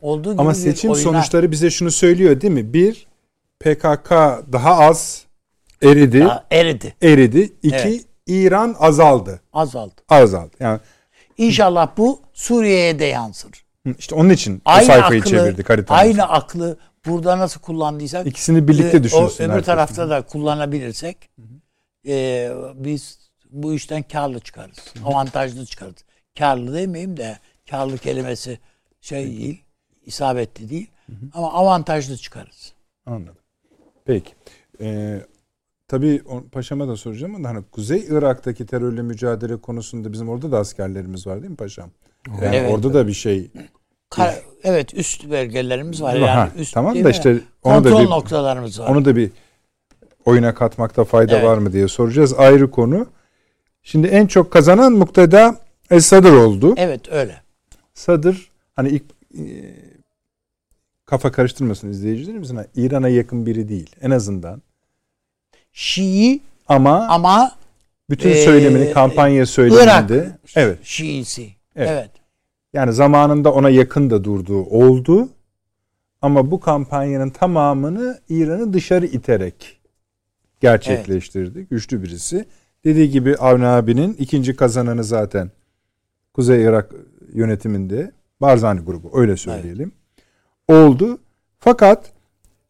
[0.00, 1.02] olduğu gibi Ama seçim oyuna...
[1.02, 2.72] sonuçları bize şunu söylüyor değil mi?
[2.72, 3.06] Bir
[3.60, 4.10] PKK
[4.52, 5.24] daha az
[5.82, 6.20] eridi.
[6.20, 6.94] Daha eridi.
[7.02, 7.52] Eridi.
[7.62, 8.04] İki evet.
[8.26, 9.40] İran azaldı.
[9.52, 10.02] Azaldı.
[10.08, 10.56] Azaldı.
[10.60, 10.80] Yani
[11.38, 13.63] İnşallah bu Suriye'ye de yansır.
[13.98, 16.02] İşte onun için aynı o sayfayı aklı, çevirdik haritamızı.
[16.06, 19.48] Aynı aklı burada nasıl kullandıysak ikisini birlikte düşünsün.
[19.48, 21.30] O öbür tarafta da kullanabilirsek
[22.08, 23.18] e, biz
[23.50, 24.94] bu işten karlı çıkarız.
[25.04, 26.04] Avantajlı çıkarız.
[26.38, 27.38] Karlı demeyeyim de
[27.70, 28.58] karlı kelimesi
[29.00, 29.62] şey değil,
[30.06, 30.90] isabetli değil.
[31.34, 32.72] Ama avantajlı çıkarız.
[33.06, 33.36] Anladım.
[34.04, 34.32] Peki.
[34.80, 35.20] Ee,
[35.88, 41.26] tabii paşama da soracağım ama hani Kuzey Irak'taki terörle mücadele konusunda bizim orada da askerlerimiz
[41.26, 41.90] var değil mi paşam?
[42.42, 42.72] Yani Evet.
[42.72, 43.50] orada da bir şey
[44.16, 44.34] Ka-
[44.64, 46.18] evet üst belgelerimiz var.
[46.18, 47.30] Ha, Yani üst tamam da işte
[47.62, 48.88] onu da kontrol bir noktalarımız var.
[48.88, 49.30] onu da bir
[50.24, 51.44] oyuna katmakta fayda Evet.
[51.44, 52.34] var mı diye soracağız.
[52.34, 53.06] Ayrı konu.
[53.82, 55.56] Şimdi en çok kazanan mukteda
[55.90, 56.74] Es-Sadr oldu.
[56.76, 57.42] Evet öyle.
[57.94, 59.02] Sadır hani ilk
[59.38, 59.44] e,
[61.06, 64.62] kafa karıştırmasın izleyicilerimizin ha, İran'a yakın biri değil en azından.
[65.72, 67.52] Şii Ama, ama
[68.10, 69.84] bütün e, söylemini kampanya söyleminde
[70.14, 71.48] Irak evet Şiisi.
[71.76, 71.90] Evet.
[71.90, 72.10] Evet.
[72.74, 75.28] Yani zamanında ona yakın da durduğu oldu.
[76.22, 79.80] Ama bu kampanyanın tamamını İran'ı dışarı iterek
[80.60, 81.66] gerçekleştirdi.
[81.70, 82.44] Güçlü birisi.
[82.84, 85.50] Dediği gibi Avni abinin ikinci kazananı zaten
[86.34, 86.94] Kuzey Irak
[87.32, 89.92] yönetiminde Barzani grubu öyle söyleyelim.
[90.68, 91.18] Oldu.
[91.58, 92.12] Fakat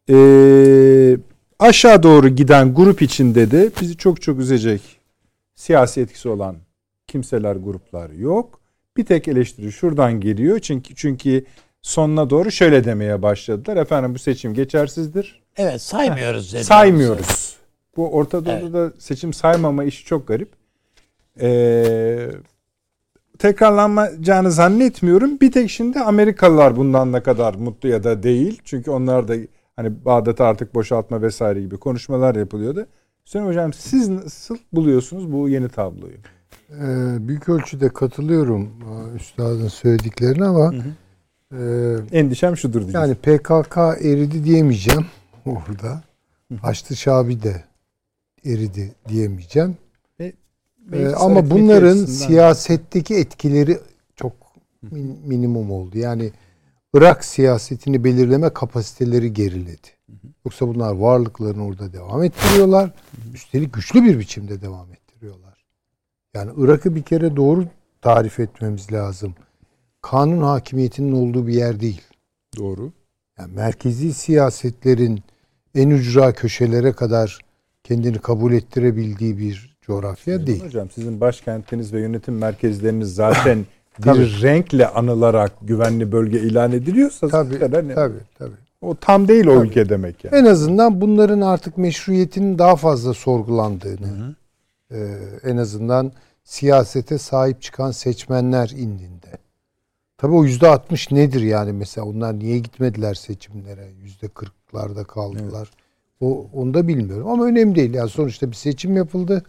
[0.07, 1.17] eee,
[1.59, 4.81] aşağı doğru giden grup içinde de bizi çok çok üzecek
[5.55, 6.55] siyasi etkisi olan
[7.07, 8.59] kimseler, gruplar yok.
[8.97, 10.59] Bir tek eleştiri şuradan geliyor.
[10.59, 11.45] Çünkü çünkü
[11.81, 13.77] sonuna doğru şöyle demeye başladılar.
[13.77, 15.41] Efendim bu seçim geçersizdir.
[15.57, 16.63] Evet saymıyoruz dedi.
[16.63, 17.55] Saymıyoruz.
[17.97, 18.73] Bu Orta Doğu'da Evet.
[18.73, 20.49] da seçim saymama işi çok garip.
[21.41, 22.27] Ee,
[23.39, 25.39] tekrarlanacağını zannetmiyorum.
[25.39, 28.61] Bir tek şimdi Amerikalılar bundan ne kadar mutlu ya da değil.
[28.65, 29.35] Çünkü onlar da
[29.75, 32.85] hani Bağdat'ı artık boşaltma vesaire gibi konuşmalar yapılıyordu.
[33.25, 36.13] Hüseyin Hocam siz nasıl buluyorsunuz bu yeni tabloyu?
[36.71, 40.73] Ee, büyük ölçüde katılıyorum e, üstadın söylediklerine ama
[41.51, 41.59] e,
[42.11, 43.07] Endişem şudur diyeceğim.
[43.07, 45.05] yani PKK eridi diyemeyeceğim
[45.45, 46.03] orada.
[46.61, 47.63] Haçlı Şabi de
[48.45, 49.77] eridi diyemeyeceğim.
[50.93, 53.79] Ee, ama bunların siyasetteki etkileri
[54.15, 54.33] çok
[54.91, 55.97] min- minimum oldu.
[55.97, 56.31] Yani
[56.93, 59.87] Irak siyasetini belirleme kapasiteleri geriledi.
[60.45, 62.91] Yoksa bunlar varlıklarını orada devam ettiriyorlar.
[63.33, 65.04] Üstelik güçlü bir biçimde devam ettiriyorlar.
[66.35, 67.65] Yani Irak'ı bir kere doğru
[68.01, 69.33] tarif etmemiz lazım.
[70.01, 72.01] Kanun hakimiyetinin olduğu bir yer değil.
[72.57, 72.91] doğru.
[73.39, 75.19] Yani merkezi siyasetlerin
[75.75, 77.39] en ücra köşelere kadar
[77.83, 80.63] kendini kabul ettirebildiği bir coğrafya değil.
[80.65, 83.57] Hocam sizin başkentiniz ve yönetim merkezleriniz zaten
[83.99, 84.41] bir Tabii.
[84.41, 88.55] renkle anılarak güvenli bölge ilan ediliyorsa Tabii, zaten hani tabii, tabii.
[88.81, 89.67] o tam değil o Tabii.
[89.67, 90.35] ülke demek yani.
[90.35, 94.35] En azından bunların artık meşruiyetinin daha fazla sorgulandığını,
[94.91, 96.11] e, en azından
[96.43, 99.37] siyasete sahip çıkan seçmenler indinde.
[100.17, 103.87] Tabii o yüzde altmış nedir yani mesela onlar niye gitmediler seçimlere?
[104.01, 105.71] Yüzde kırklarda kaldılar.
[106.21, 107.93] O onu da bilmiyorum ama önemli değil.
[107.93, 109.43] Yani sonuçta bir seçim yapıldı.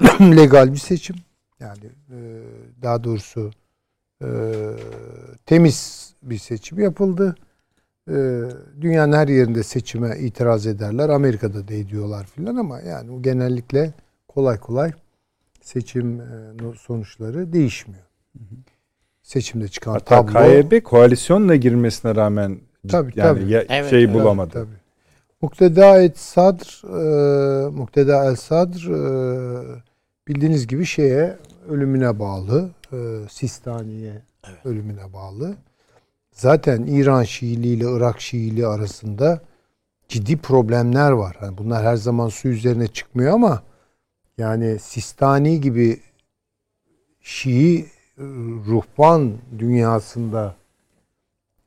[0.20, 1.16] Legal bir seçim.
[1.60, 2.18] Yani e,
[2.82, 3.50] daha doğrusu
[4.22, 4.28] e,
[5.46, 7.36] temiz bir seçim yapıldı.
[8.10, 8.42] E,
[8.80, 11.08] dünyanın her yerinde seçime itiraz ederler.
[11.08, 13.92] Amerika'da da ediyorlar filan ama yani genellikle
[14.38, 14.92] kolay kolay
[15.62, 16.24] seçim e,
[16.80, 18.02] sonuçları değişmiyor.
[19.22, 22.58] Seçimde çıkan Hatta tablo KYB koalisyonla girmesine rağmen
[22.88, 23.50] Tabii, yani tabii.
[23.52, 24.14] ya- Evet, şey evet.
[24.14, 24.50] bulamadı.
[24.52, 24.78] Tabii.
[25.42, 29.82] Mukteda et Sadr, e, Mukteda el Sadr e,
[30.28, 31.36] bildiğiniz gibi şeye
[31.68, 32.96] ölümüne bağlı, e,
[33.30, 34.22] Sistani'ye
[34.64, 35.54] ölümüne bağlı.
[36.32, 39.40] Zaten İran Şiiliği ile Irak Şiiliği arasında
[40.08, 41.36] ciddi problemler var.
[41.42, 43.62] Yani bunlar her zaman su üzerine çıkmıyor ama
[44.38, 46.00] yani Sistani gibi
[47.20, 47.86] Şii e,
[48.66, 50.54] ruhban dünyasında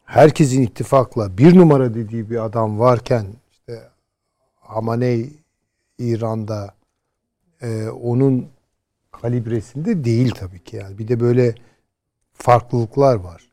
[0.05, 3.89] herkesin ittifakla bir numara dediği bir adam varken işte
[4.59, 5.29] Hamaney
[5.97, 6.75] İran'da
[7.61, 8.47] e, onun
[9.11, 10.97] kalibresinde değil tabii ki yani.
[10.97, 11.55] Bir de böyle
[12.33, 13.51] farklılıklar var.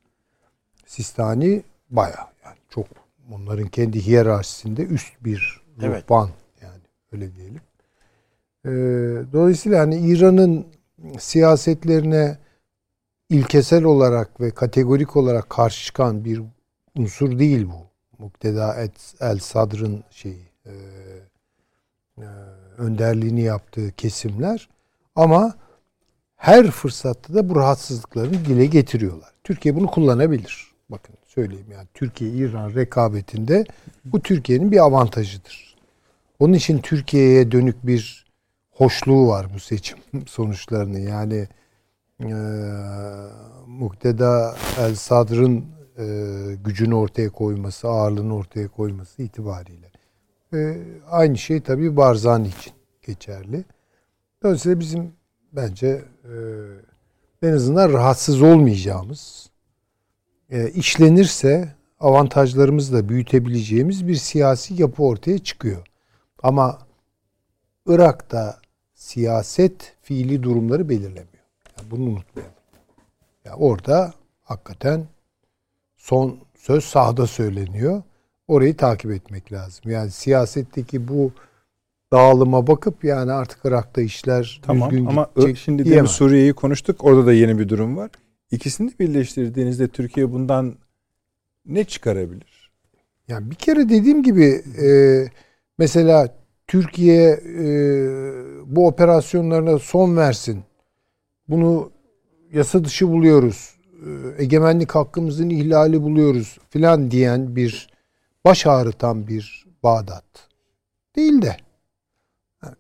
[0.87, 2.87] Sistani baya yani çok
[3.33, 6.03] onların kendi hiyerarşisinde üst bir Evet.
[6.03, 6.31] ruhban
[6.63, 6.83] yani
[7.13, 7.61] öyle diyelim.
[8.65, 8.71] E,
[9.33, 10.67] dolayısıyla hani İran'ın
[11.19, 12.39] siyasetlerine
[13.31, 16.43] ilkesel olarak ve kategorik olarak karşı çıkan bir
[16.97, 17.89] unsur değil bu.
[18.23, 18.77] Mukteda
[19.21, 20.73] el Sadr'ın şeyi e,
[22.19, 22.25] e,
[22.79, 24.69] önderliğini yaptığı kesimler
[25.17, 25.55] ama
[26.37, 29.31] her fırsatta da bu rahatsızlıklarını dile getiriyorlar.
[29.45, 30.69] Türkiye bunu kullanabilir.
[30.89, 33.65] Bakın söyleyeyim yani Türkiye-İran rekabetinde
[34.05, 35.77] bu Türkiye'nin bir avantajıdır.
[36.39, 38.28] Onun için Türkiye'ye dönük bir
[38.79, 41.01] hoşluğu var bu seçim sonuçlarını.
[41.01, 41.49] Yani
[42.21, 42.35] e,
[43.67, 45.65] Mukteda El Sadr'ın
[45.99, 46.05] e,
[46.65, 49.91] gücünü ortaya koyması, ağırlığını ortaya koyması itibariyle.
[50.55, 50.79] E,
[51.11, 52.73] aynı şey tabii Barzani için
[53.03, 53.65] geçerli.
[54.43, 55.13] Dolayısıyla bizim
[55.53, 56.35] bence e,
[57.43, 59.51] en azından rahatsız olmayacağımız,
[60.51, 65.87] e, işlenirse avantajlarımızı da büyütebileceğimiz bir siyasi yapı ortaya çıkıyor.
[66.43, 66.79] Ama
[67.87, 68.61] Irak'ta
[68.99, 71.45] siyaset fiili durumları belirlemiyor.
[71.79, 72.55] Yani bunu unutmayalım.
[73.45, 74.13] Yani orada
[74.43, 75.07] hakikaten
[75.97, 78.03] son söz sahada söyleniyor.
[78.49, 79.91] Orayı takip etmek lazım.
[79.91, 81.33] Yani siyasetteki bu
[82.13, 86.07] dağılıma bakıp yani artık Irak'ta işler Tamam düzgün ama gidecek şimdi de diyemem.
[86.07, 87.05] Suriye'yi konuştuk.
[87.05, 88.11] Orada da yeni bir durum var.
[88.51, 90.75] İkisini de birleştirdiğinizde Türkiye bundan
[91.67, 92.71] ne çıkarabilir?
[93.29, 94.89] Yani bir kere dediğim gibi e,
[95.79, 96.39] mesela
[96.69, 97.67] Türkiye e,
[98.67, 100.63] bu operasyonlarına son versin.
[101.49, 101.91] Bunu
[102.53, 103.79] yasa dışı buluyoruz.
[103.93, 107.89] E, egemenlik hakkımızın ihlali buluyoruz filan diyen bir
[108.45, 110.25] baş ağrıtan bir Bağdat
[111.17, 111.57] değil de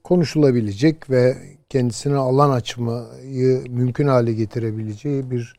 [0.05, 1.37] konuşulabilecek ve
[1.69, 5.57] kendisine alan açmayı mümkün hale getirebileceği bir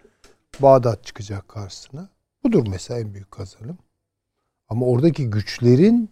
[0.60, 2.10] Bağdat çıkacak karşısına.
[2.44, 3.78] Budur mesela en büyük kazanım.
[4.70, 6.10] Ama oradaki güçlerin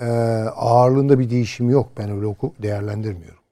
[0.00, 0.04] e,
[0.54, 1.92] ağırlığında bir değişim yok.
[1.96, 3.42] Ben öyle oku değerlendirmiyorum.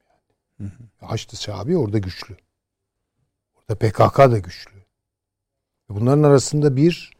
[0.59, 0.71] Yani.
[0.99, 2.37] Haçlı Şabi orada güçlü.
[3.55, 4.71] Orada PKK da güçlü.
[5.89, 7.11] Bunların arasında bir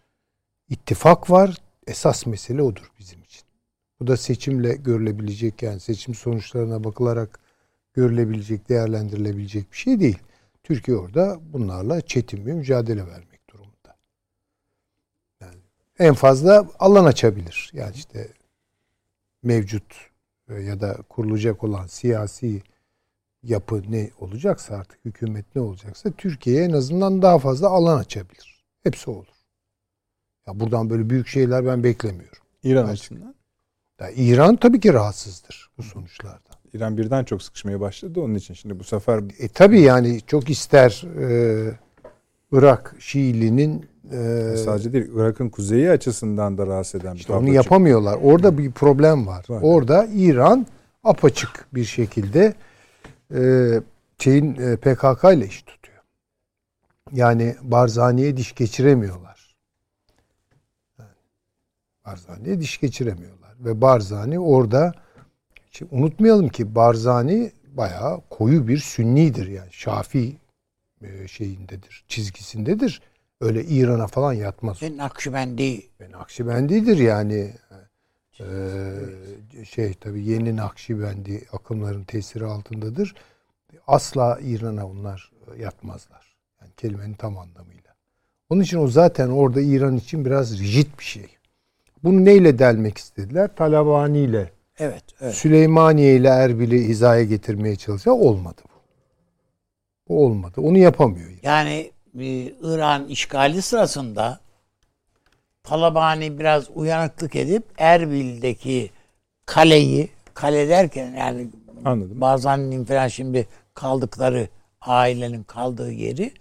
[0.70, 1.58] ittifak var.
[1.88, 3.42] Esas mesele odur bizim için.
[4.00, 7.40] Bu da seçimle görülebilecek yani seçim sonuçlarına bakılarak
[7.94, 10.20] görülebilecek, değerlendirilebilecek bir şey değil.
[10.64, 13.96] Türkiye orada bunlarla çetin bir mücadele vermek durumunda.
[15.42, 15.58] Yani
[16.00, 17.72] en fazla alan açabilir.
[17.74, 18.28] Yani işte
[19.44, 19.96] mevcut
[20.50, 22.62] e, ya da kurulacak olan siyasi
[23.44, 28.64] yapı ne olacaksa artık hükümet ne olacaksa Türkiye'ye en azından daha fazla alan açabilir.
[28.84, 29.28] Hepsi olur.
[30.48, 32.44] Ya buradan böyle büyük şeyler ben beklemiyorum.
[32.64, 33.36] İran açısından.
[34.00, 36.56] Ya İran tabii ki rahatsızdır bu sonuçlardan.
[36.74, 38.22] İran birden çok sıkışmaya başladı.
[38.22, 41.80] Onun için şimdi bu sefer E tabii yani çok ister e,
[42.52, 48.18] Irak Şiiliğinin e, sadece değil Irak'ın kuzeyi açısından da rahatsız eden bir işte onu yapamıyorlar.
[48.22, 49.46] Orada bir problem var.
[49.50, 49.60] Var.
[49.64, 50.68] Orada İran
[51.04, 52.54] apaçık bir şekilde
[53.36, 53.42] e,
[54.20, 56.04] şeyin e, PKK ile iş tutuyor.
[57.12, 59.56] Yani Barzani'ye diş geçiremiyorlar.
[61.00, 61.10] Yani
[62.06, 63.56] Barzani'ye diş geçiremiyorlar.
[63.60, 64.94] Ve Barzani orada
[65.72, 69.72] Şimdi unutmayalım ki Barzani bayağı koyu bir sünnidir yani.
[69.72, 70.38] Şafi
[71.02, 73.02] e, şeyindedir, çizgisindedir.
[73.42, 74.84] Öyle İran'a falan yatmaz.
[74.84, 77.54] Ve Nakşibendi Ben Nakşibendidir yani.
[78.40, 78.46] Ee,
[79.66, 83.16] şey tabii yeni Nakşibendi akımların tesiri altındadır.
[83.88, 86.36] Asla İran'a onlar yatmazlar.
[86.62, 87.92] Yani kelimenin tam anlamıyla.
[88.50, 91.38] Onun için o zaten orada İran için biraz rigid bir şey.
[92.04, 93.56] Bunu neyle delmek istediler?
[93.56, 94.52] Talabani ile.
[94.80, 95.36] evet, evet.
[95.36, 98.82] Süleymaniye ile Erbil'i hizaya getirmeye çalışsa olmadı bu.
[100.08, 100.62] Bu olmadı.
[100.62, 101.30] Onu yapamıyor.
[101.44, 104.40] Yani İran işgali sırasında
[105.64, 108.92] Talabani biraz uyanıklık edip Erbil'deki
[109.46, 111.50] kaleyi kale derken yani
[111.86, 112.22] Anladım.
[112.22, 114.48] Barzani'nin falan şimdi kaldıkları
[114.82, 116.34] ailenin kaldığı yeri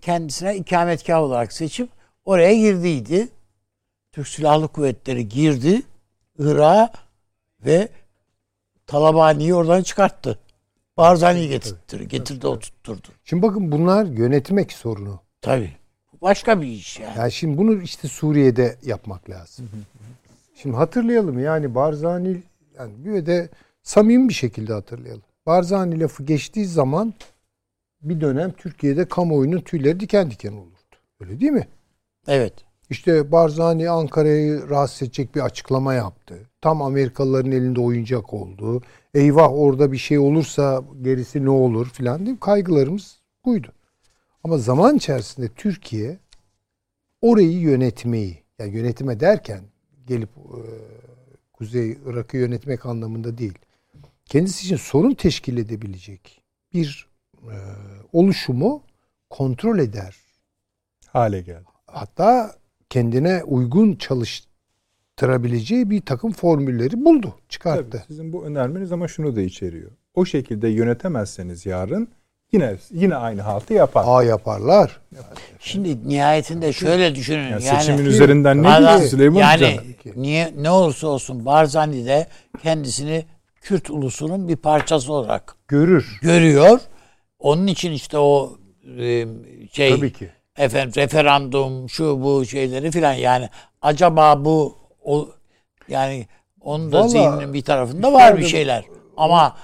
[0.00, 1.88] kendisine ikametgah olarak seçip
[2.24, 3.28] oraya girdiydi.
[4.12, 5.82] Türk Silahlı Kuvvetleri girdi
[6.38, 6.92] Irak'a
[7.66, 7.88] ve
[8.86, 10.38] Talabani'yi oradan çıkarttı.
[10.96, 13.08] Barzani'yi getirtti, getirdi oturtturdu.
[13.24, 15.20] Şimdi bakın bunlar yönetmek sorunu.
[15.40, 15.72] Tabii.
[16.22, 17.18] Başka bir iş yani.
[17.18, 19.70] Yani şimdi bunu işte Suriye'de yapmak lazım.
[20.54, 22.42] Şimdi hatırlayalım yani Barzani
[22.78, 23.48] yani bir de
[23.82, 25.22] samimi bir şekilde hatırlayalım.
[25.46, 27.14] Barzani lafı geçtiği zaman
[28.02, 30.96] bir dönem Türkiye'de kamuoyunun tüyleri diken diken olurdu.
[31.20, 31.68] Öyle değil mi?
[32.26, 32.54] Evet.
[32.90, 36.38] İşte Barzani Ankara'yı rahatsız edecek bir açıklama yaptı.
[36.62, 38.82] Tam Amerikalıların elinde oyuncak oldu.
[39.14, 43.72] Eyvah orada bir şey olursa gerisi ne olur filan diye kaygılarımız buydu.
[44.44, 46.18] Ama zaman içerisinde Türkiye
[47.20, 49.60] orayı yönetmeyi, yani yönetime derken
[50.06, 50.60] gelip e,
[51.52, 53.58] Kuzey Irak'ı yönetmek anlamında değil.
[54.24, 57.08] Kendisi için sorun teşkil edebilecek bir
[57.42, 57.56] e,
[58.12, 58.82] oluşumu
[59.30, 60.16] kontrol eder.
[61.06, 61.64] Hale geldi.
[61.86, 62.56] Hatta
[62.90, 63.94] kendine uygun
[65.16, 67.90] çalıştırabileceği bir takım formülleri buldu, çıkarttı.
[67.90, 69.90] Tabii, sizin bu önermeniz ama şunu da içeriyor.
[70.14, 72.08] O şekilde yönetemezseniz yarın
[72.52, 74.04] yine yine aynı haltı yapar.
[74.06, 75.00] A yaparlar.
[75.60, 77.42] Şimdi nihayetinde şöyle düşünün.
[77.50, 79.62] Yani Yani, seçimin üzerinden ne diyor Süleyman yani
[80.04, 80.22] Hocam?
[80.22, 82.26] niye ne olursa olsun Barzani de
[82.62, 83.24] kendisini
[83.60, 86.18] Kürt ulusunun bir parçası olarak Görür.
[86.22, 86.80] görüyor.
[87.38, 88.58] Onun için işte o
[88.98, 89.26] e,
[89.72, 90.30] şey Tabii ki.
[90.58, 93.48] efendim referandum şu bu şeyleri filan yani
[93.82, 95.28] acaba bu o
[95.88, 96.26] yani
[96.60, 98.84] onun da Vallahi zihninin bir tarafında var bir şeyler.
[99.16, 99.56] Ama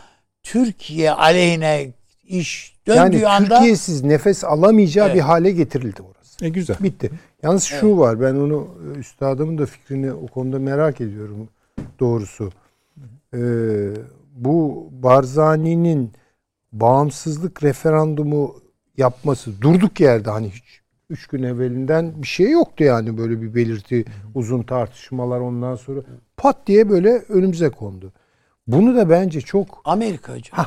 [0.43, 1.93] Türkiye aleyhine
[2.25, 5.17] iş döndüğü Yani anda Türkiye'siz nefes alamayacağı Evet.
[5.17, 6.45] bir hale getirildi orası.
[6.45, 6.77] E güzel.
[6.81, 7.11] Bitti.
[7.43, 11.49] Yalnız şu var ben onu e, üstadımın da fikrini o konuda merak ediyorum
[12.01, 12.51] doğrusu.
[13.35, 13.39] Ee,
[14.35, 16.13] bu Barzani'nin
[16.73, 18.57] bağımsızlık referandumu
[18.97, 24.05] yapması durduk yerde hani hiç üç gün evvelinden bir şey yoktu yani böyle bir belirti
[24.35, 26.01] uzun tartışmalar ondan sonra
[26.37, 28.13] pat diye böyle önümüze kondu.
[28.67, 30.67] Bunu da bence çok Amerika hocam.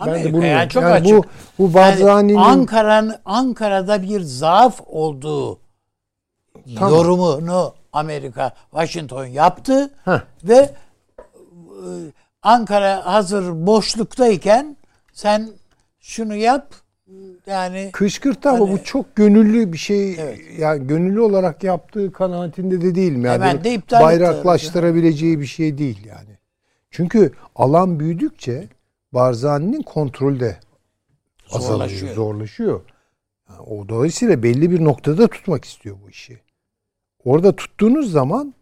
[0.00, 1.16] ben de Amerika bunu yani çok yani açık.
[1.16, 1.24] bu
[1.58, 5.58] bu Yani Barzani'nin Ankara'nın Ankara'da bir zaaf olduğu
[6.76, 6.90] Tamam.
[6.94, 10.20] yorumunu Amerika Washington yaptı Heh.
[10.44, 10.74] ve e,
[12.42, 14.76] Ankara hazır boşluktayken
[15.12, 15.48] sen
[16.00, 16.74] şunu yap
[17.46, 20.14] yani Kışkırtı ama Hani- bu çok gönüllü bir şey.
[20.20, 20.40] Evet.
[20.58, 23.24] Yani gönüllü olarak yaptığı kanaatinde de değilim.
[23.24, 26.38] Yani Hemen de iptal bayraklaştırabileceği bir şey değil yani.
[26.90, 28.68] Çünkü alan büyüdükçe
[29.12, 30.56] Barzani'nin kontrolü de
[31.50, 32.14] azalıyor, Zorlaşıyor.
[32.14, 32.80] zorlaşıyor.
[33.50, 36.38] Yani o dolayısıyla belli bir noktada tutmak istiyor bu işi.
[37.24, 38.54] Orada tuttuğunuz zaman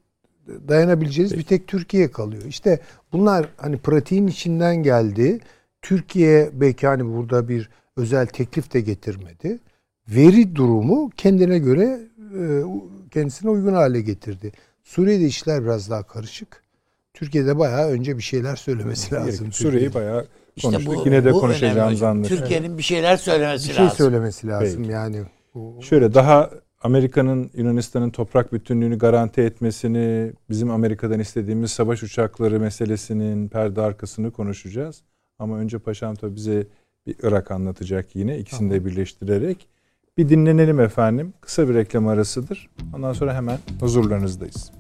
[0.69, 2.43] dayanabileceğiniz bir tek Türkiye kalıyor.
[2.45, 2.81] İşte
[3.13, 5.41] bunlar hani pratiğin içinden geldi.
[5.83, 7.71] Türkiye belki hani burada bir
[8.01, 9.59] özel teklif de getirmedi.
[10.09, 12.01] Veri durumu kendine göre
[12.39, 12.63] e,
[13.11, 14.53] kendisine uygun hale getirdi.
[14.85, 16.63] Suriye'de işler biraz daha karışık.
[17.15, 19.53] Türkiye'de bayağı önce bir şeyler söylemesi lazım.
[19.53, 20.97] Süreyi bayağı işte konuştuk.
[20.97, 22.37] bu, Yine de bu konuşacağımızı.
[22.37, 23.97] Türkiye'nin bir şeyler söylemesi bir şey lazım.
[23.97, 24.93] söylemesi lazım Peki.
[24.93, 25.23] yani.
[25.81, 26.51] Şöyle daha
[26.83, 35.03] Amerika'nın Yunanistan'ın toprak bütünlüğünü garanti etmesini, bizim Amerika'dan istediğimiz savaş uçakları meselesinin perde arkasını konuşacağız.
[35.39, 36.67] Ama önce Paşam tabii bize
[37.07, 39.69] bir Irak anlatacak yine ikisini de birleştirerek.
[40.19, 41.33] Bir dinlenelim efendim.
[41.41, 42.71] Kısa bir reklam arasıdır.
[42.95, 44.80] Ondan sonra hemen huzurlarınızdayız.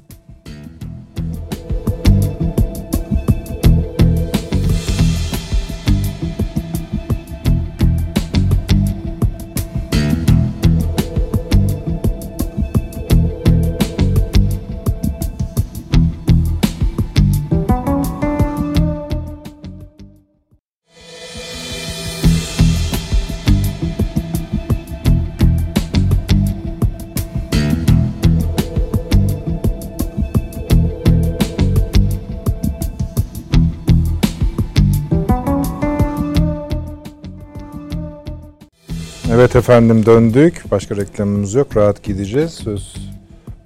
[39.50, 40.64] Evet efendim döndük.
[40.70, 41.76] Başka reklamımız yok.
[41.76, 42.50] Rahat gideceğiz.
[42.50, 42.94] Söz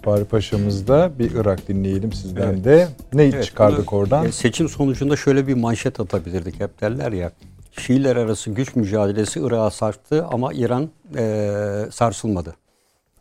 [0.07, 2.65] Bari Paşa'mızda bir Irak dinleyelim sizden Evet.
[2.65, 2.89] de.
[3.13, 4.27] Ne Evet, çıkardık bunu, oradan?
[4.27, 7.33] e, Seçim sonucunda şöyle bir manşet atabilirdik hep derler ya.
[7.81, 11.51] Şiiler arası güç mücadelesi Irak'a sarktı ama İran e,
[11.93, 12.55] sarsılmadı.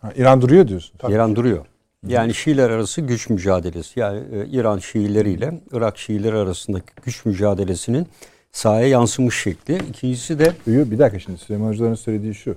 [0.01, 0.95] Ha, İran duruyor diyorsun.
[1.09, 1.65] İran duruyor.
[2.07, 3.99] Yani Şiiler arası güç mücadelesi.
[3.99, 8.07] Yani e, İran Şiileriyle Irak Şiileri arasındaki güç mücadelesinin
[8.53, 9.77] sahaya yansımış şekli.
[9.89, 10.91] İkincisi de Duyuyor.
[10.91, 12.55] Bir dakika şimdi Süleyman Hoca'nın söylediği şu.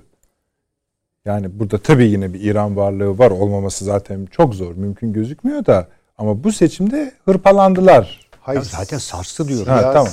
[1.25, 3.31] Yani burada tabii yine bir İran varlığı var.
[3.31, 4.75] Olmaması zaten çok zor.
[4.75, 5.87] Mümkün gözükmüyor da.
[6.17, 8.19] Ama bu seçimde hırpalandılar.
[8.41, 9.67] hayır, Ya zaten sarstı diyorum.
[9.67, 10.07] Ha, tamam.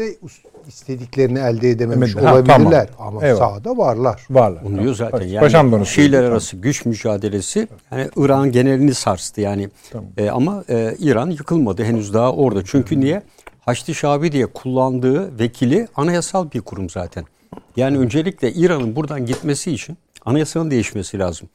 [0.00, 2.88] Us- istediklerini elde edememiş Evet, ha, olabilirler.
[2.96, 3.16] tamam.
[3.16, 3.38] Ama Eyvallah.
[3.38, 4.26] sahada varlar.
[4.30, 4.62] Varlar.
[4.62, 5.26] Onu diyor zaten.
[5.26, 6.16] Yani Paşam Şiiler söyledi.
[6.32, 9.68] arası güç mücadelesi yani İran genelini sarstı yani.
[9.92, 10.08] Tamam.
[10.16, 12.64] E, ama e, İran yıkılmadı henüz daha orada.
[12.64, 13.22] Çünkü niye?
[13.60, 17.24] Haçlı Şabi diye kullandığı vekili anayasal bir kurum zaten.
[17.76, 21.48] Yani öncelikle İran'ın buradan gitmesi için anayasanın değişmesi lazım.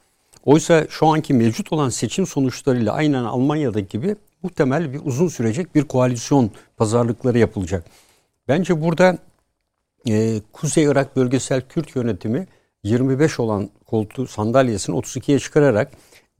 [0.44, 5.84] Oysa şu anki mevcut olan seçim sonuçlarıyla aynen Almanya'daki gibi muhtemel bir uzun sürecek bir
[5.84, 7.84] koalisyon pazarlıkları yapılacak.
[8.48, 9.18] Bence burada
[10.08, 12.46] e, Kuzey Irak Bölgesel Kürt Yönetimi
[12.84, 15.92] 25 olan koltuğu sandalyesini 32'ye çıkararak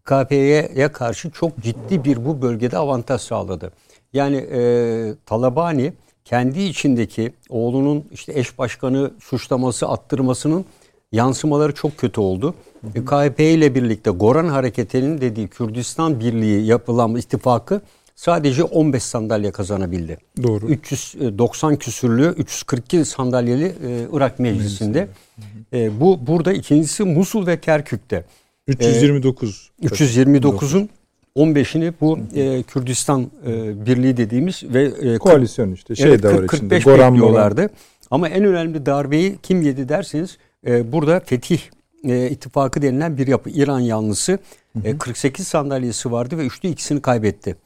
[0.04, 3.72] KP'ye karşı çok ciddi bir bu bölgede avantaj sağladı.
[4.16, 5.92] Yani e, Talabani
[6.24, 10.64] kendi içindeki oğlunun işte eş başkanı suçlaması attırmasının
[11.12, 12.54] yansımaları çok kötü oldu.
[12.94, 17.80] E, KHP ile birlikte Goran Hareketi'nin dediği Kürdistan Birliği yapılan ittifakı
[18.16, 20.18] sadece 15 sandalye kazanabildi.
[20.42, 20.66] Doğru.
[20.66, 25.08] 390 küsürlü 342 sandalyeli e, Irak Meclisi'nde.
[25.72, 28.24] E, bu burada ikincisi Musul ve Kerkük'te.
[28.66, 29.70] 329.
[29.82, 30.88] 329'un
[31.36, 35.94] 15'ini bu e, Kürdistan e, Birliği dediğimiz ve e, Koalisyon işte.
[35.94, 36.68] Şey evet, de var 40 içinde.
[36.68, 37.14] 45 Goran Moran.
[37.14, 37.70] bekliyorlardı.
[38.10, 41.60] Ama en önemli darbeyi kim yedi derseniz e, burada Fetih
[42.04, 43.50] e, ittifakı denilen bir yapı.
[43.50, 44.38] İran yanlısı
[44.84, 47.56] e, 48 sandalyesi vardı ve üçlü ikisini kaybetti.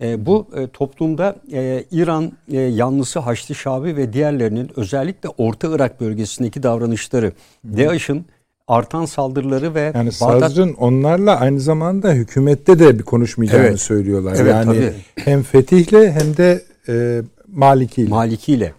[0.00, 6.00] E, bu e, toplumda e, İran e, yanlısı Haçlı Şabi ve diğerlerinin özellikle Orta Irak
[6.00, 7.32] bölgesindeki davranışları,
[7.64, 8.26] DAEŞ'in
[8.72, 13.80] artan saldırıları ve Yani Bağdat- Sadr'ın onlarla aynı zamanda hükümette de bir konuşmayacağını Evet.
[13.80, 14.36] söylüyorlar.
[14.40, 14.92] Evet, yani tabii.
[15.24, 17.22] hem fetihle hem de e,
[17.52, 18.10] Maliki ile.
[18.10, 18.72] Maliki ile.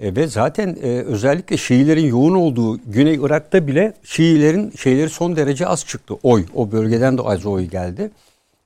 [0.00, 5.66] E, ve zaten e, özellikle Şiilerin yoğun olduğu Güney Irak'ta bile Şiilerin şeyleri son derece
[5.66, 6.14] az çıktı.
[6.22, 6.44] Oy.
[6.54, 8.10] O bölgeden de az oy geldi.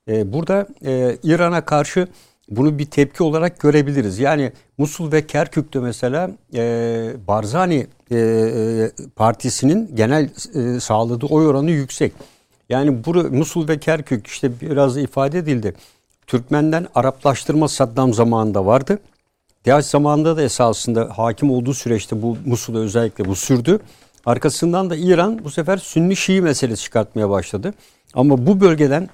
[0.09, 2.09] E, burada e, İran'a karşı
[2.57, 4.19] bunu bir tepki olarak görebiliriz.
[4.19, 11.71] Yani Musul ve Kerkük'te mesela e, Barzani e, e, partisinin genel e, sağladığı oy oranı
[11.71, 12.13] yüksek.
[12.69, 15.75] Yani bu Musul ve Kerkük işte biraz ifade edildi.
[16.27, 18.99] Türkmen'den Araplaştırma Saddam zamanında vardı.
[19.67, 23.79] DAEŞ zamanında da esasında hakim olduğu süreçte bu Musul'da özellikle bu sürdü.
[24.27, 27.75] Arkasından da İran bu sefer Sünni Şii meselesi çıkartmaya başladı.
[28.15, 29.09] Ama bu bölgeden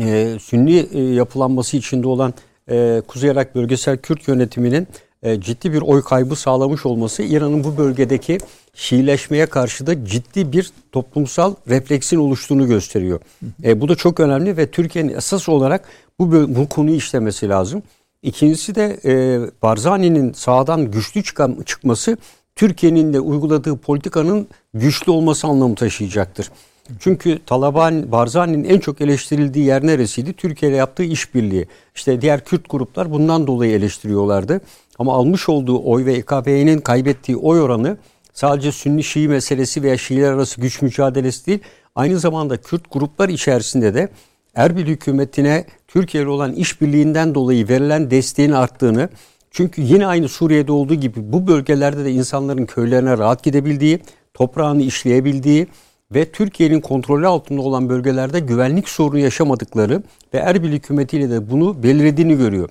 [0.00, 2.34] e, Sünni e, yapılanması içinde olan
[2.70, 4.88] e, Kuzey Irak Bölgesel Kürt Yönetimi'nin
[5.22, 8.38] e, ciddi bir oy kaybı sağlamış olması İran'ın bu bölgedeki
[8.74, 13.20] Şiileşmeye karşı da ciddi bir toplumsal refleksin oluştuğunu gösteriyor.
[13.64, 15.88] E, bu da çok önemli ve Türkiye'nin esas olarak
[16.18, 17.82] bu bu konuyu işlemesi lazım.
[18.22, 22.16] İkincisi de e, Barzani'nin sağdan güçlü çıkan, çıkması
[22.56, 26.50] Türkiye'nin de uyguladığı politikanın güçlü olması anlamı taşıyacaktır.
[26.98, 30.32] Çünkü Taliban Barzani'nin en çok eleştirildiği yer neresiydi?
[30.32, 31.66] Türkiye ile yaptığı işbirliği.
[31.94, 34.60] İşte diğer Kürt gruplar bundan dolayı eleştiriyorlardı.
[34.98, 37.96] Ama almış olduğu oy ve EKP'nin kaybettiği oy oranı
[38.32, 41.58] sadece Sünni Şii meselesi veya Şiiler arası güç mücadelesi değil,
[41.94, 44.08] aynı zamanda Kürt gruplar içerisinde de
[44.54, 49.08] Erbil hükümetine Türkiye ile olan işbirliğinden dolayı verilen desteğin arttığını,
[49.50, 54.00] çünkü yine aynı Suriye'de olduğu gibi bu bölgelerde de insanların köylerine rahat gidebildiği,
[54.34, 55.66] toprağını işleyebildiği
[56.14, 60.02] ve Türkiye'nin kontrolü altında olan bölgelerde güvenlik sorunu yaşamadıkları
[60.34, 62.68] ve Erbil hükümetiyle de bunu belirlediğini görüyor.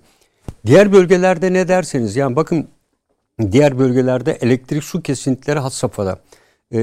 [0.66, 2.68] Diğer bölgelerde ne derseniz yani bakın
[3.52, 6.20] diğer bölgelerde elektrik su kesintileri had safhada.
[6.72, 6.80] E,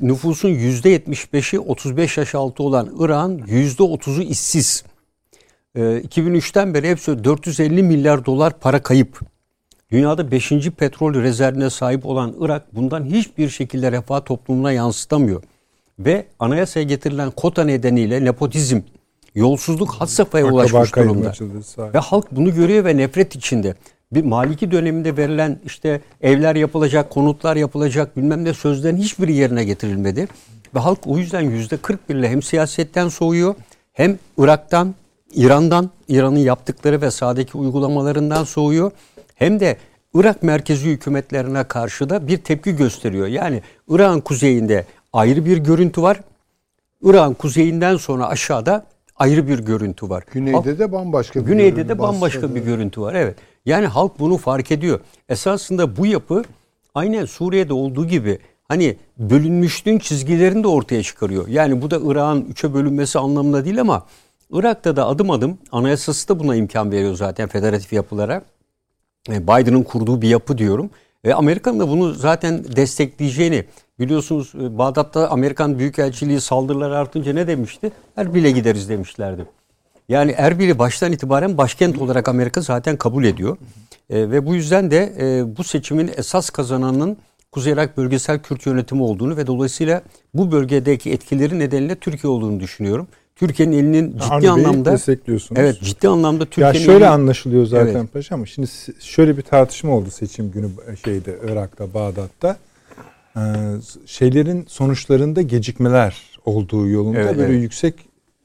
[0.00, 4.84] nüfusun %75'i 35 yaş altı olan Irak'ın %30'u işsiz.
[5.74, 9.20] E, 2003'ten beri hepsi 450 milyar dolar para kayıp.
[9.90, 10.50] Dünyada 5.
[10.70, 15.42] petrol rezervine sahip olan Irak bundan hiçbir şekilde refah toplumuna yansıtamıyor.
[15.98, 18.80] Ve anayasaya getirilen kota nedeniyle nepotizm,
[19.34, 21.32] yolsuzluk had safhaya ulaşmış durumda.
[21.94, 23.74] Ve halk bunu görüyor ve nefret içinde.
[24.12, 30.28] Bir Maliki döneminde verilen işte evler yapılacak, konutlar yapılacak bilmem ne sözlerin hiçbiri yerine getirilmedi.
[30.74, 33.54] Ve halk o yüzden yüzde 41 ile hem siyasetten soğuyor
[33.92, 34.94] hem Irak'tan,
[35.34, 38.90] İran'dan, İran'ın yaptıkları ve sahadaki uygulamalarından soğuyor.
[39.34, 39.76] Hem de
[40.14, 43.26] Irak merkezi hükümetlerine karşı da bir tepki gösteriyor.
[43.26, 44.84] Yani Irak'ın kuzeyinde
[45.14, 46.20] ayrı bir görüntü var.
[47.02, 48.86] Irak'ın kuzeyinden sonra aşağıda
[49.16, 50.24] ayrı bir görüntü var.
[50.32, 53.14] Güneyde de bambaşka bir Güneyde görüntü, de bambaşka bir görüntü var.
[53.14, 53.36] Evet.
[53.66, 55.00] Yani halk bunu fark ediyor.
[55.28, 56.44] Esasında bu yapı
[56.94, 58.38] aynen Suriye'de olduğu gibi
[58.68, 61.48] hani bölünmüşlüğün çizgilerini de ortaya çıkarıyor.
[61.48, 64.06] Yani bu da Irak'ın üçe bölünmesi anlamında değil ama
[64.50, 68.42] Irak'ta da adım adım anayasası da buna imkan veriyor zaten federatif yapılara.
[69.30, 70.90] E, Biden'ın kurduğu bir yapı diyorum.
[71.24, 73.64] Ve Amerika'nın da bunu zaten destekleyeceğini
[73.98, 77.92] biliyorsunuz e, Bağdat'ta Amerikan Büyükelçiliği saldırılar artınca ne demişti?
[78.16, 79.46] Erbil'e gideriz demişlerdi.
[80.08, 83.56] Yani Erbil'i baştan itibaren başkent olarak Amerika zaten kabul ediyor.
[84.10, 87.16] E, ve bu yüzden de e, bu seçimin esas kazananının
[87.52, 90.02] Kuzey Irak Bölgesel Kürt Yönetimi olduğunu ve dolayısıyla
[90.34, 93.08] bu bölgedeki etkileri nedeniyle Türkiye olduğunu düşünüyorum.
[93.36, 95.60] Türkiye'nin elinin ciddi Avni anlamda destekliyorsunuz.
[95.60, 98.12] Evet, ciddi anlamda Türkiye'nin Ya şöyle elinin, anlaşılıyor zaten evet.
[98.12, 98.46] paşam.
[98.46, 98.68] Şimdi
[99.00, 100.68] şöyle bir tartışma oldu seçim günü
[101.04, 102.56] şeyde Irak'ta, Bağdat'ta.
[103.36, 103.40] Ee,
[104.06, 107.62] şeylerin sonuçlarında gecikmeler olduğu yolunda evet, böyle evet.
[107.62, 107.94] yüksek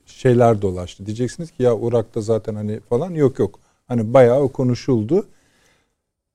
[0.06, 1.06] şeyler dolaştı.
[1.06, 3.60] Diyeceksiniz ki ya Irak'ta zaten hani falan yok yok.
[3.88, 5.28] Hani bayağı o konuşuldu.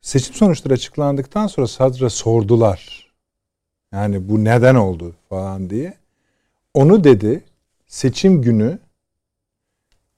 [0.01, 3.12] Seçim sonuçları açıklandıktan sonra Sadra sordular.
[3.93, 5.94] Yani bu neden oldu falan diye.
[6.74, 7.44] Onu dedi
[7.86, 8.78] seçim günü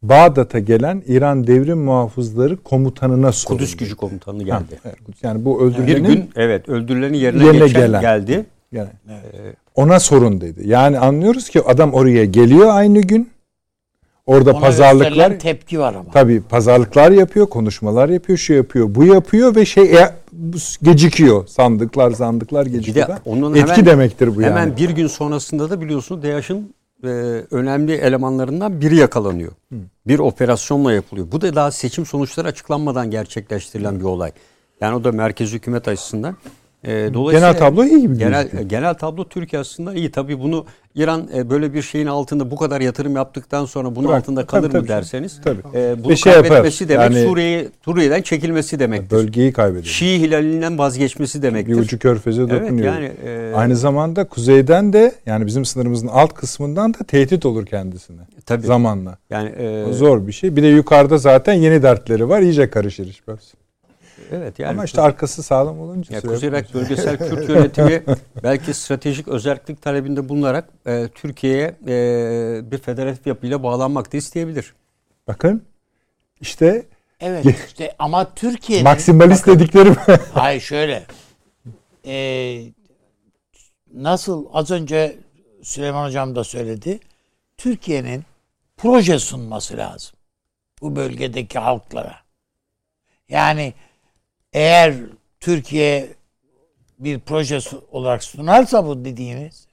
[0.02, 3.58] Bağdat'a gelen İran devrim muhafızları komutanına soruldu.
[3.58, 4.80] Kudüs gücü komutanı geldi.
[4.82, 4.90] Ha.
[5.22, 8.46] Yani bu öldürülenin bir gün evet öldürülenin yerine, yerine gelen geldi.
[8.72, 9.56] Yani evet.
[9.74, 10.68] ona sorun dedi.
[10.68, 13.30] Yani anlıyoruz ki adam oraya geliyor aynı gün.
[14.26, 16.10] Orada Ona pazarlıklar tepki var ama.
[16.10, 20.10] Tabii pazarlıklar yapıyor, konuşmalar yapıyor, şu yapıyor, bu yapıyor ve şey e,
[20.82, 21.46] gecikiyor.
[21.46, 23.08] Sandıklar, sandıklar gecikiyor.
[23.08, 24.60] Bir de onun Etki hemen, demektir bu hemen yani.
[24.60, 26.74] Hemen bir gün sonrasında da biliyorsunuz DAEŞ'in
[27.06, 29.52] e, önemli elemanlarından biri yakalanıyor.
[29.72, 29.76] Hı.
[30.06, 31.26] Bir operasyonla yapılıyor.
[31.32, 34.32] Bu da daha seçim sonuçları açıklanmadan gerçekleştirilen bir olay.
[34.80, 36.36] Yani o da merkez hükümet açısından
[36.84, 38.64] e, dolayısıyla genel tablo iyi gibi genel, gözüküyor.
[38.70, 40.10] Genel tablo Türkiye aslında iyi.
[40.10, 44.18] Tabii bunu İran e, böyle bir şeyin altında bu kadar yatırım yaptıktan sonra bunun Bırak,
[44.18, 45.60] altında kalır tabii, mı derseniz tabii.
[45.74, 46.96] E, bunu şey kaybetmesi yapar.
[46.96, 49.10] demek yani, Suriye'yi Suriye'den çekilmesi demektir.
[49.10, 49.84] Bölgeyi kaybediyor.
[49.84, 51.72] Şii hilalinden vazgeçmesi demektir.
[51.72, 52.94] Bir ucu körfeze evet, dokunuyor.
[52.94, 58.20] Yani, e, Aynı zamanda kuzeyden de yani bizim sınırımızın alt kısmından da tehdit olur kendisine.
[58.46, 58.66] Tabii.
[58.66, 59.18] Zamanla.
[59.30, 60.56] Yani e, zor bir şey.
[60.56, 62.40] Bir de yukarıda zaten yeni dertleri var.
[62.40, 63.22] İyice karışır iş.
[64.32, 66.14] Evet yani Ama işte arkası sağlam olunca.
[66.14, 68.02] Ya Kuzey Irak bölgesel Kürt yönetimi
[68.42, 74.74] belki stratejik özellik talebinde bulunarak e, Türkiye'ye e, bir federatif yapıyla bağlanmak da isteyebilir.
[75.28, 75.62] Bakın
[76.40, 76.86] işte
[77.20, 79.96] Evet işte ama Türkiye'nin maksimalist dediklerim.
[80.32, 81.06] Hayır şöyle.
[82.06, 82.62] Ee,
[83.94, 85.18] nasıl az önce
[85.62, 87.00] Süleyman Hocam da söyledi.
[87.56, 88.24] Türkiye'nin
[88.76, 90.16] proje sunması lazım.
[90.80, 92.16] Bu bölgedeki halklara.
[93.28, 93.74] Yani
[94.56, 94.94] eğer
[95.40, 96.08] Türkiye
[96.98, 97.58] bir proje
[97.90, 99.66] olarak sunarsa bu dediğiniz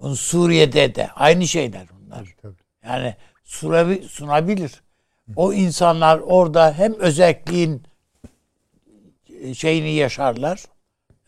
[0.00, 2.36] bunu Suriye'de de aynı şeyler bunlar.
[2.84, 3.14] Yani
[3.44, 4.82] sunabi- sunabilir.
[5.36, 7.82] O insanlar orada hem özelliğin
[9.54, 10.64] şeyini yaşarlar.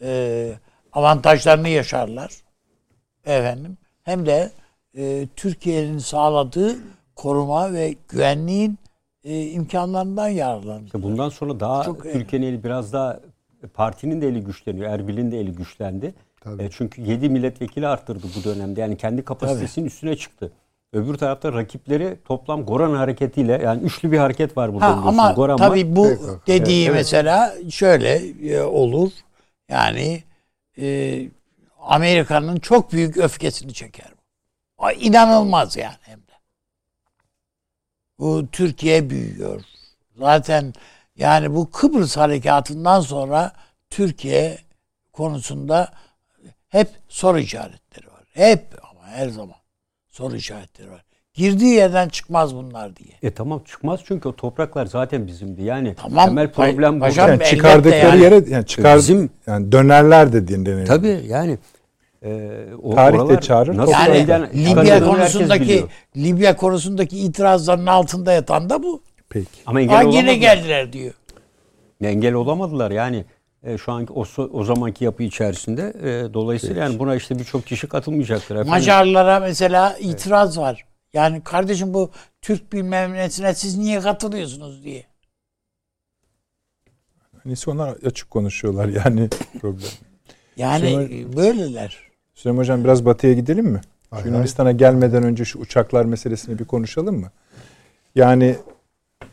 [0.04, 0.52] e,
[0.92, 2.32] avantajlarını yaşarlar.
[3.24, 3.78] Efendim.
[4.02, 4.50] Hem de
[4.96, 6.76] e, Türkiye'nin sağladığı
[7.16, 8.78] koruma ve güvenliğin
[9.24, 10.84] e, imkanlarından yararlanır.
[10.84, 12.02] İşte bundan sonra daha Çok.
[12.02, 13.20] Türkiye'nin eli biraz daha
[13.74, 14.90] partinin de eli güçleniyor.
[14.90, 16.14] Erbil'in de eli güçlendi.
[16.40, 16.62] Tabii.
[16.62, 18.80] E, çünkü 7 milletvekili arttırdı bu dönemde.
[18.80, 20.52] Yani kendi kapasitesinin üstüne çıktı.
[20.92, 25.18] Öbür tarafta rakipleri toplam Goran hareketiyle yani üçlü bir hareket var burada Ha, biliyorsunuz.
[25.18, 26.46] ama Goran tabii bu PKK.
[26.46, 26.94] dediği Evet.
[26.94, 28.16] mesela şöyle
[28.48, 29.10] e, olur.
[29.70, 30.22] Yani
[30.78, 31.18] e,
[31.80, 34.12] Amerika'nın çok büyük öfkesini çeker.
[34.78, 35.94] Ay, İnanılmaz yani.
[38.22, 39.62] Bu Türkiye büyüyor.
[40.18, 40.72] Zaten
[41.16, 43.52] yani bu Kıbrıs harekatından sonra
[43.90, 44.58] Türkiye
[45.12, 45.88] konusunda
[46.68, 48.22] hep soru işaretleri var.
[48.32, 49.56] Hep ama her zaman
[50.08, 51.04] soru işaretleri var.
[51.34, 53.14] Girdiği yerden çıkmaz bunlar diye.
[53.22, 55.62] E tamam çıkmaz çünkü o topraklar zaten bizimdi.
[55.62, 57.04] Yani Tamam, temel problem bu.
[57.16, 58.22] Yani çıkardıkları yani.
[58.22, 60.84] yere yani çıkar Bizim- yani dönerler dediğinde.
[60.84, 61.58] Tabii yani
[62.24, 65.86] e, o, Tarih de çağırır, Nasıl Yani elden Libya konusundaki.
[66.16, 69.02] Libya konusundaki itirazların altında yatan da bu.
[69.28, 69.48] Peki.
[69.66, 70.22] ama engel olamadılar.
[70.22, 71.14] yine geldiler diyor.
[72.02, 73.24] engel olamadılar yani
[73.62, 77.86] e, şu anki o, o zamanki yapı içerisinde e, dolayısıyla yani buna işte birçok kişi
[77.86, 78.70] katılmayacaktır efendim.
[78.70, 80.84] Macarlara mesela itiraz var.
[81.12, 82.10] Yani kardeşim bu
[82.42, 85.04] Türk bilmem nesine siz niye katılıyorsunuz diye.
[87.44, 89.28] Neyse onlar açık konuşuyorlar yani
[89.60, 89.88] problem.
[90.56, 92.11] Yani Süleyman- böyleler.
[92.34, 93.80] Süleyman Hocam biraz batıya gidelim mi?
[94.10, 97.30] Hay Yunanistan'a gelmeden önce şu uçaklar meselesini bir konuşalım mı?
[98.14, 98.56] Yani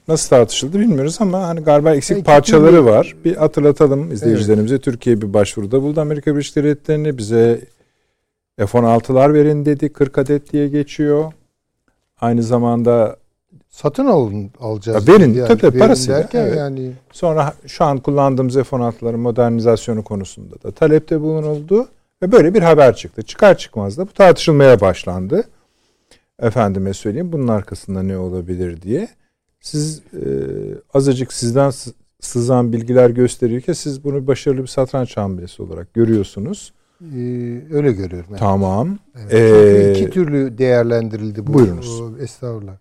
[0.07, 3.15] nasıl tartışıldı bilmiyoruz ama hani galiba eksik Belki parçaları türlü- var.
[3.25, 4.79] Bir hatırlatalım izleyicilerimize.
[4.79, 7.17] Türkiye bir başvuruda buldu Amerika Birleşik Devletleri'ne.
[7.17, 7.61] Bize
[8.57, 9.93] F-16'lar verin dedi.
[9.93, 11.33] 40 adet diye geçiyor.
[12.21, 13.17] Aynı zamanda
[13.69, 15.07] Satın alın alacağız.
[15.07, 15.57] Ya verin, yani.
[15.57, 16.57] tabii, parasıyla, derken evet.
[16.57, 21.87] yani Sonra şu an kullandığımız F-16'ların modernizasyonu konusunda da talepte bulunuldu
[22.23, 23.21] ve böyle bir haber çıktı.
[23.21, 25.43] Çıkar çıkmaz da bu tartışılmaya başlandı.
[26.39, 29.07] Efendime söyleyeyim bunun arkasında ne olabilir diye.
[29.61, 30.25] Siz e,
[30.93, 36.73] azıcık sizden sı- sızan bilgiler gösteriyor ki siz bunu başarılı bir satranç hamlesi olarak görüyorsunuz.
[37.01, 37.17] e,
[37.71, 38.27] öyle görüyorum.
[38.29, 38.39] yani.
[38.39, 38.97] Tamam.
[39.21, 39.33] Evet.
[39.33, 41.53] Ee, iki türlü değerlendirildi bu.
[41.53, 42.01] buyurunuz.
[42.21, 42.77] Estağfurullah.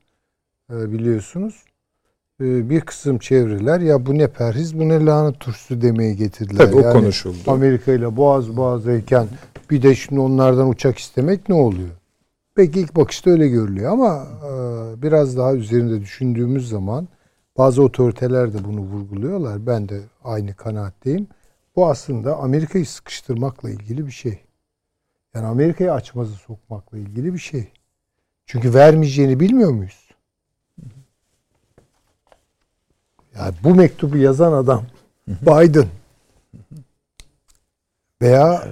[0.73, 1.65] Ee, biliyorsunuz.
[2.41, 6.67] Ee, bir kısım çevreler ya bu ne perhiz bu ne lanet turşusu demeye getirdiler.
[6.67, 7.37] Tabii o Yani konuşuldu.
[7.47, 9.27] Amerika ile boğaz boğazayken
[9.71, 11.89] bir de şimdi onlardan uçak istemek ne oluyor?
[12.55, 14.53] Peki ilk bakışta öyle görülüyor ama e,
[15.03, 17.09] biraz daha üzerinde düşündüğümüz zaman
[17.59, 19.67] bazı otoriteler de bunu vurguluyorlar.
[19.67, 21.27] Ben de aynı kanaatteyim.
[21.77, 24.39] Bu aslında Amerika'yı sıkıştırmakla ilgili bir şey.
[25.35, 27.69] Yani Amerika'yı açmazı sokmakla ilgili bir şey.
[28.47, 30.08] Çünkü vermeyeceğini bilmiyor muyuz?
[33.39, 34.83] Yani bu mektubu yazan adam
[35.29, 35.87] Biden
[38.23, 38.65] veya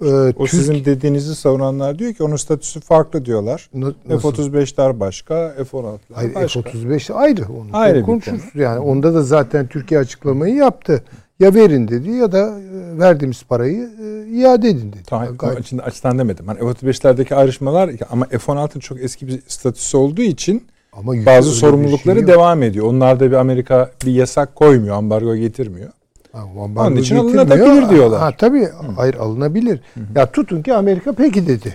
[0.00, 3.70] e, O Türk sizin dediğinizi savunanlar diyor ki onun statüsü farklı diyorlar.
[3.74, 4.32] Nasıl?
[4.32, 6.62] F-35'ler başka, F-16'lar Hayır başka.
[6.62, 7.42] F-35 ayrı.
[7.42, 8.42] Onu Ayrı konuşuruz.
[8.54, 11.04] Yani onda da zaten Türkiye açıklamayı yaptı.
[11.40, 15.02] Ya verin dedi ya da e, verdiğimiz parayı e, iade edin dedi.
[15.06, 16.46] Tamam, Gayet- açın, açıdan demedim.
[16.46, 22.22] Hani F-35'lerdeki ayrışmalar ama F-16'ın çok eski bir statüsü olduğu için Ama bazı sorumlulukları şey
[22.22, 22.32] yok.
[22.32, 22.86] devam ediyor.
[22.86, 25.90] Onlarda bir Amerika bir yasak koymuyor, ambargo getirmiyor.
[26.32, 26.44] Ha,
[26.76, 27.46] Onun için getirmiyor.
[27.46, 28.20] alınabilir diyorlar.
[28.20, 29.80] Ha, tabii hayır alınabilir.
[30.14, 31.74] Ya tutun ki Amerika peki dedi.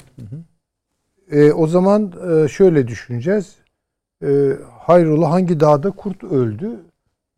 [1.32, 3.56] E, o zaman e, şöyle düşüneceğiz.
[4.24, 4.30] E,
[4.80, 6.70] hayrola hangi dağda kurt öldü?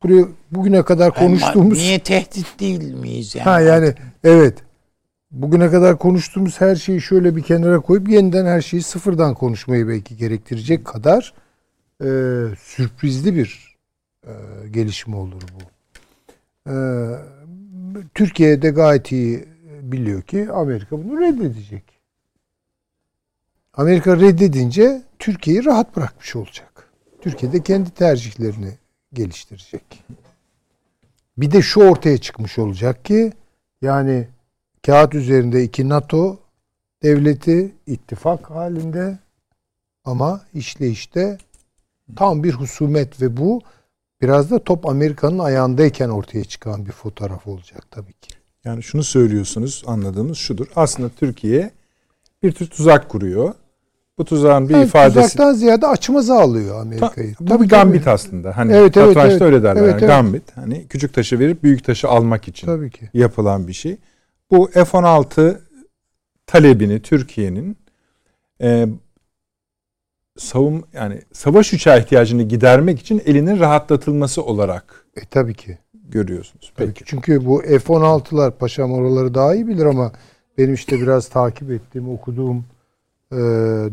[0.04, 3.44] Buraya bugüne kadar konuştuğumuz Niye tehdit değil miyiz yani?
[3.44, 3.94] Ha yani
[4.24, 4.54] evet.
[5.32, 10.18] Bugüne kadar konuştuğumuz her şeyi şöyle bir kenara koyup yeniden her şeyi sıfırdan konuşmayı belki
[10.18, 11.34] gerektirecek kadar
[12.02, 12.08] e,
[12.60, 13.78] sürprizli bir
[14.28, 14.32] e,
[14.72, 15.62] gelişme olur bu.
[16.72, 16.76] E,
[18.16, 19.46] Türkiye de gayet iyi
[19.82, 21.84] biliyor ki Amerika bunu reddedecek.
[23.74, 26.92] Amerika reddedince Türkiye'yi rahat bırakmış olacak.
[27.22, 28.74] Türkiye de kendi tercihlerini
[29.14, 30.04] geliştirecek.
[31.38, 33.34] Bir de şu ortaya çıkmış olacak ki
[33.82, 34.28] yani
[34.86, 36.40] kağıt üzerinde iki NATO
[37.04, 39.20] devleti ittifak halinde
[40.06, 41.38] ama işleyişte
[42.16, 43.62] tam bir husumet ve bu
[44.22, 48.30] biraz da top Amerika'nın ayağındayken ortaya çıkan bir fotoğraf olacak tabii ki.
[48.64, 50.68] Yani şunu söylüyorsunuz anladığımız şudur.
[50.76, 51.72] Aslında Türkiye
[52.44, 53.54] bir tür tuzak kuruyor.
[54.18, 57.36] Bu tuzağın bir Yani ifadesi tuzaktan ziyade açmaza alıyor Ta- Amerika'yı.
[57.40, 58.14] bu Tabii, bir gambit tabii.
[58.14, 58.58] aslında.
[58.58, 59.42] Hani Evet, evet, evet.
[59.42, 59.82] öyle derler.
[59.82, 60.10] Evet, yani evet.
[60.10, 60.58] Gambit.
[60.58, 63.10] Hani küçük taşı verip büyük taşı almak için Tabii ki.
[63.14, 63.98] yapılan bir şey.
[64.52, 65.58] Bu F-16
[66.48, 67.78] talebini Türkiye'nin
[68.62, 68.88] e,
[70.38, 75.78] savun yani savaş uçağı ihtiyacını gidermek için elinin rahatlatılması olarak E tabii ki.
[76.10, 76.72] görüyorsunuz.
[76.76, 77.00] Tabii Peki.
[77.00, 77.06] ki.
[77.08, 80.12] Çünkü bu F-16'lar paşam oraları daha iyi bilir ama
[80.58, 82.66] benim işte biraz takip ettiğim, okuduğum
[83.32, 83.38] e,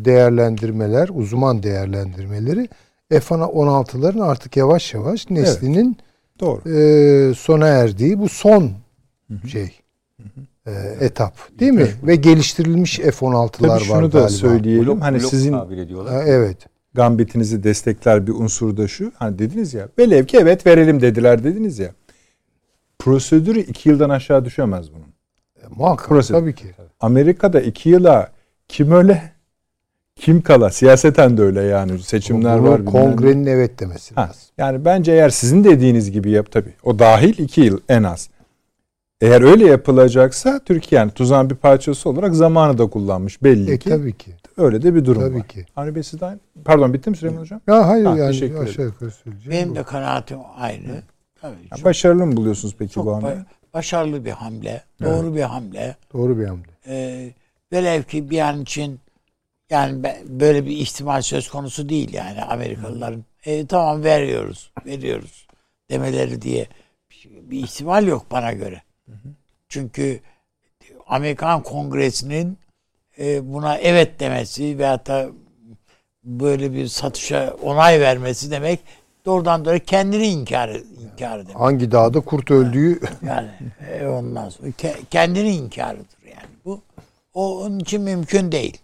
[0.04, 2.68] değerlendirmeler, uzman değerlendirmeleri
[3.10, 5.96] F-16'ların artık yavaş yavaş neslinin
[6.40, 6.70] Doğru.
[6.70, 8.70] e, sona erdiği bu son
[9.48, 9.80] şey
[10.20, 10.22] e,
[11.00, 11.86] etap değil mi?
[12.02, 14.28] Ve geliştirilmiş F-16'lar Tabii var şunu da galiba.
[14.28, 14.84] söyleyelim.
[14.84, 15.52] Blok- hani blok sizin.
[15.52, 15.66] Ha,
[16.26, 16.56] evet.
[16.94, 19.12] gambitinizi destekler bir unsur da şu.
[19.16, 21.90] Hani dediniz ya velev ki evet verelim dediler dediniz ya.
[22.98, 25.06] Prosedürü iki yıldan aşağı düşemez bunun.
[25.62, 26.40] E, muhakkak Prosedür.
[26.40, 26.66] tabii ki.
[27.00, 28.28] Amerika'da iki yıla
[28.68, 29.32] kim öyle
[30.16, 32.84] kim kala siyaseten de öyle yani seçimler Bunu var.
[32.84, 34.40] kongrenin evet demesi Ha, lazım.
[34.58, 36.72] yani bence eğer sizin dediğiniz gibi yap tabii.
[36.82, 38.28] O dahil iki yıl en az.
[39.20, 43.90] Eğer öyle yapılacaksa Türkiye yani tuzağın bir parçası olarak zamanı da kullanmış belli E, ki.
[43.90, 44.30] tabii ki.
[44.56, 45.48] Öyle de bir durum Tabii var.
[45.48, 45.66] ki.
[45.76, 47.60] Avni Bey sizden pardon bitti mi Süleyman Hocam?
[47.66, 49.10] Ya hayır Ha, yani teşekkür aşağı yukarı.
[49.50, 49.74] Benim bu.
[49.74, 51.02] de kanaatim aynı.
[51.40, 53.38] Tabii çok, başarılı mı buluyorsunuz peki çok bu ba- hamleyi?
[53.74, 54.82] başarılı bir hamle.
[55.02, 55.96] Doğru bir hamle.
[56.12, 56.62] Doğru bir hamle.
[56.86, 57.30] Ee,
[57.72, 59.00] velev ki bir an için
[59.70, 65.46] yani böyle bir ihtimal söz konusu değil yani Amerikalıların e, tamam veriyoruz, veriyoruz
[65.90, 66.66] demeleri diye
[67.24, 68.82] bir ihtimal yok bana göre.
[69.68, 70.20] Çünkü
[71.06, 72.58] Amerikan Kongresi'nin
[73.18, 75.28] e, buna evet demesi veyahut da
[76.24, 78.80] böyle bir satışa onay vermesi demek
[79.24, 80.68] doğrudan doğru kendini inkar
[81.00, 81.60] inkar demek.
[81.60, 83.50] Hangi dağda kurt öldüğü Yani
[83.90, 86.80] e, ondan sonra ke- kendini inkarıdır yani bu.
[87.34, 88.78] O onun için mümkün değil.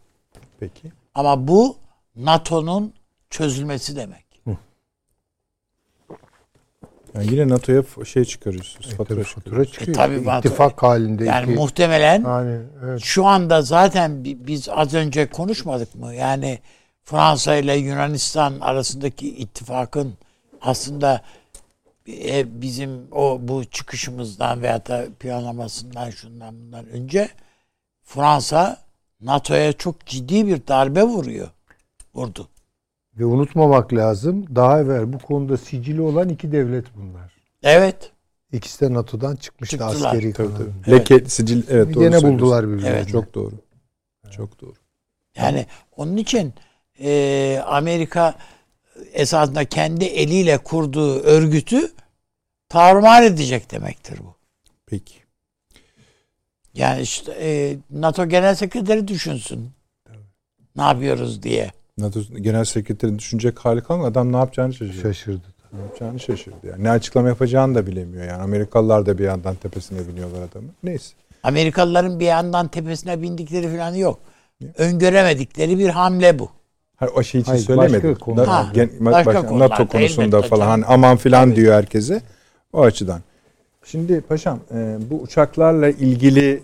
[0.61, 0.93] Peki.
[1.15, 1.77] Ama bu
[2.17, 2.93] NATO'nun
[3.31, 4.24] çözülmesi demek.
[7.15, 8.87] Yani yine NATO'ya şey çıkarıyorsunuz.
[8.87, 9.45] fatura Tabii çıkarıyorsunuz.
[9.45, 9.89] fatura çıkıyor.
[9.89, 11.25] E, tabii NATO- İttifak halinde.
[11.25, 13.01] Yani iki- muhtemelen yani evet.
[13.03, 16.15] şu anda zaten bi- biz az önce konuşmadık mı?
[16.15, 16.59] Yani
[17.05, 20.15] Fransa ile Yunanistan arasındaki ittifakın
[20.61, 21.23] aslında
[22.09, 27.29] e, bizim o bu çıkışımızdan veya da planlamasından şundan bundan önce
[28.03, 28.77] Fransa
[29.21, 31.49] NATO'ya çok ciddi bir darbe vuruyor.
[32.15, 32.49] Vurdu.
[33.19, 34.57] Ve unutmamak lazım.
[34.57, 37.33] Daha evvel bu konuda sicili olan iki devlet bunlar.
[37.63, 38.13] Evet.
[38.53, 40.07] İkisi de NATO'dan çıkmıştı Çıktılar.
[40.15, 40.97] askeri Tabii, tabii.
[40.97, 42.97] Leke, sicil evet doğru Yine buldular birbirlerini.
[42.97, 43.09] Evet.
[43.09, 43.55] Çok doğru.
[44.31, 44.75] Çok doğru.
[45.37, 45.67] Yani
[45.97, 46.55] onun için
[47.01, 48.35] e, Amerika
[49.13, 51.93] esasında kendi eliyle kurduğu örgütü
[52.69, 54.35] tarumar edecek demektir bu.
[54.87, 55.15] Peki.
[56.75, 59.71] Yani işte e, NATO Genel Sekreteri düşünsün.
[60.77, 61.71] Ne yapıyoruz diye.
[61.99, 64.09] NATO Genel Sekreterin düşünecek hali kalmadı.
[64.09, 65.01] Adam ne yapacağını şaşırdı.
[65.03, 65.43] Şaşırdı.
[65.73, 66.57] Ne yapacağını şaşırdı.
[66.71, 66.85] Yani.
[66.85, 68.25] Ne açıklama yapacağını da bilemiyor.
[68.25, 70.69] Yani Amerikalılar da bir yandan tepesine biniyorlar adamı.
[70.83, 71.15] Neyse.
[71.43, 74.19] Amerikalıların bir yandan tepesine bindikleri falan yok.
[74.79, 76.49] Öngöremedikleri bir hamle bu.
[76.97, 77.95] Hayır, o şey için Hayır, söylemedim.
[77.95, 78.43] başka konuda.
[78.43, 82.23] Na- Ha, gen- başka konularda NATO konusunda elbette falan hani aman filan diyor herkese.
[82.73, 83.21] O açıdan.
[83.85, 86.63] Şimdi paşam e, bu uçaklarla ilgili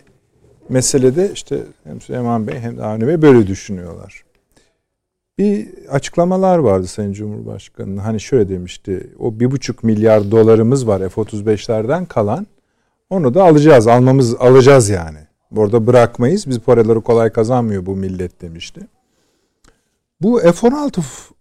[0.68, 4.22] meselede işte hem Süleyman Bey hem de Avni Bey böyle düşünüyorlar.
[5.40, 7.96] Bir açıklamalar vardı Sayın Cumhurbaşkanı'nın.
[7.96, 9.10] Hani şöyle demişti.
[9.18, 12.46] O bir buçuk milyar dolarımız var F-35'lerden kalan.
[13.10, 13.86] Onu da alacağız.
[13.86, 15.18] Almamız alacağız yani.
[15.50, 16.46] Burada bırakmayız.
[16.46, 18.80] Biz paraları kolay kazanmıyor bu millet demişti.
[20.20, 21.34] Bu F-16 f-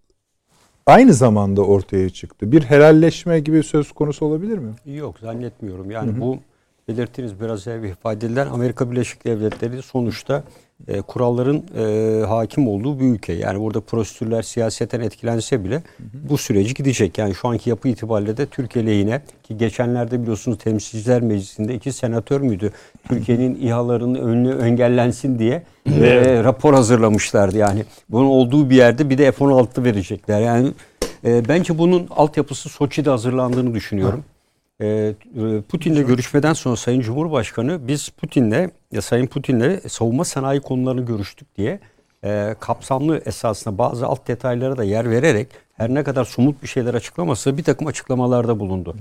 [0.85, 2.51] aynı zamanda ortaya çıktı.
[2.51, 4.71] Bir helalleşme gibi söz konusu olabilir mi?
[4.85, 5.91] Yok zannetmiyorum.
[5.91, 6.39] Yani bu
[6.87, 10.43] belirttiğiniz biraz evvel ifade edilen Amerika Birleşik Devletleri sonuçta
[10.87, 13.33] e, kuralların e, hakim olduğu bir ülke.
[13.33, 15.81] Yani burada prosedürler siyaseten etkilense bile
[16.13, 17.17] bu süreci gidecek.
[17.17, 22.41] Yani şu anki yapı itibariyle de Türkiye lehine ki geçenlerde biliyorsunuz Temsilciler Meclisi'nde iki senatör
[22.41, 22.71] müydü?
[23.07, 27.57] Türkiye'nin İHA'larının önünü engellensin diye e, rapor hazırlamışlardı.
[27.57, 30.41] Yani bunun olduğu bir yerde bir de F-16 verecekler.
[30.41, 30.71] Yani
[31.25, 34.19] e, bence bunun altyapısı Soçi'de hazırlandığını düşünüyorum.
[34.19, 34.38] E,
[35.69, 41.79] Putin'le görüşmeden sonra Sayın Cumhurbaşkanı biz Putin'le ya Sayın Putin'le savunma sanayi konularını görüştük diye
[42.23, 46.93] e, kapsamlı esasında bazı alt detaylara da yer vererek her ne kadar somut bir şeyler
[46.93, 48.95] açıklamasa bir takım açıklamalarda bulundu.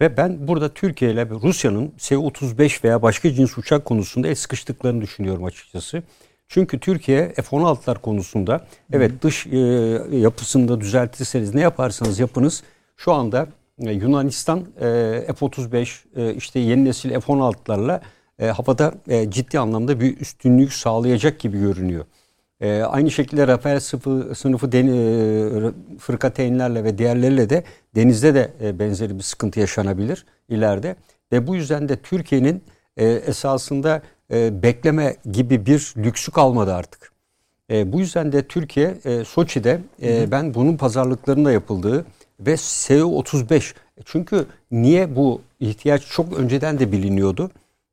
[0.00, 5.44] Ve ben burada Türkiye ile Rusya'nın S-35 veya başka cins uçak konusunda el sıkıştıklarını düşünüyorum
[5.44, 6.02] açıkçası.
[6.48, 9.58] Çünkü Türkiye F-16'lar konusunda evet dış e,
[10.16, 12.62] yapısında düzeltirseniz ne yaparsanız yapınız
[12.96, 13.46] şu anda
[13.78, 14.84] Yunanistan e,
[15.36, 18.00] F-35 e, işte yeni nesil F-16'larla
[18.38, 22.04] e, havada e, ciddi anlamda bir üstünlük sağlayacak gibi görünüyor.
[22.60, 28.78] E, aynı şekilde Rafael sınıfı, sınıfı den, e, fırkateynlerle ve diğerleriyle de denizde de e,
[28.78, 30.96] benzeri bir sıkıntı yaşanabilir ileride.
[31.32, 32.62] Ve bu yüzden de Türkiye'nin
[32.96, 37.12] e, esasında e, bekleme gibi bir lüksü kalmadı artık.
[37.70, 42.06] E, bu yüzden de Türkiye e, Soçi'de e, ben bunun pazarlıklarında yapıldığı
[42.40, 47.50] ve SU-35 çünkü niye bu ihtiyaç çok önceden de biliniyordu.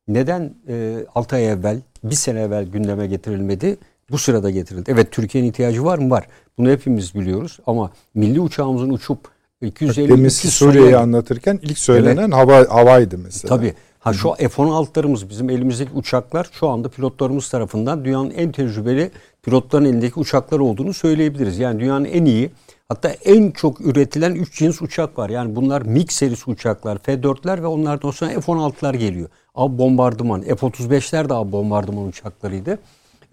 [0.07, 3.77] Neden e, 6 ay evvel, bir sene evvel gündeme getirilmedi?
[4.11, 4.91] Bu sırada getirildi.
[4.93, 6.09] Evet Türkiye'nin ihtiyacı var mı?
[6.09, 6.27] Var.
[6.57, 9.19] Bunu hepimiz biliyoruz ama milli uçağımızın uçup
[9.61, 12.33] 250 Demin Suriye'yi anlatırken ilk söylenen evet.
[12.33, 13.55] hava havaydı mesela.
[13.55, 13.73] Tabii.
[13.99, 19.11] Ha şu F-16'larımız bizim elimizdeki uçaklar şu anda pilotlarımız tarafından dünyanın en tecrübeli
[19.43, 21.59] pilotların elindeki uçaklar olduğunu söyleyebiliriz.
[21.59, 22.51] Yani dünyanın en iyi
[22.93, 25.29] hatta en çok üretilen 3 cins uçak var.
[25.29, 29.29] Yani bunlar MiG serisi uçaklar, F-4'ler ve onlardan sonra F-16'lar geliyor.
[29.55, 32.79] Av bombardıman, F-35'ler de av bombardıman uçaklarıydı.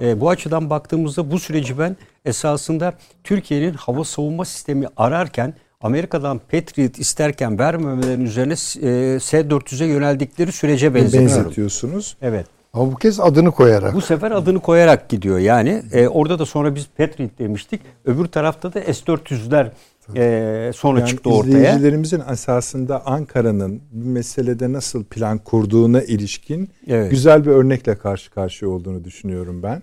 [0.01, 6.99] E, bu açıdan baktığımızda bu süreci ben esasında Türkiye'nin hava savunma sistemi ararken Amerika'dan Patriot
[6.99, 11.37] isterken vermemelerin üzerine e, S-400'e yöneldikleri sürece benzetiyorum.
[11.37, 12.17] Benzetiyorsunuz.
[12.23, 12.47] Evet.
[12.73, 13.95] Ama bu kez adını koyarak.
[13.95, 15.83] Bu sefer adını koyarak gidiyor yani.
[15.93, 17.81] E, orada da sonra biz Patriot demiştik.
[18.05, 19.71] Öbür tarafta da S-400'ler
[20.17, 21.51] e, sonra yani çıktı ortaya.
[21.51, 27.11] İzleyicilerimizin esasında Ankara'nın bir meselede nasıl plan kurduğuna ilişkin evet.
[27.11, 29.83] güzel bir örnekle karşı karşıya olduğunu düşünüyorum ben.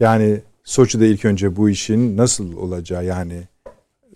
[0.00, 3.42] Yani Soçi'de ilk önce bu işin nasıl olacağı yani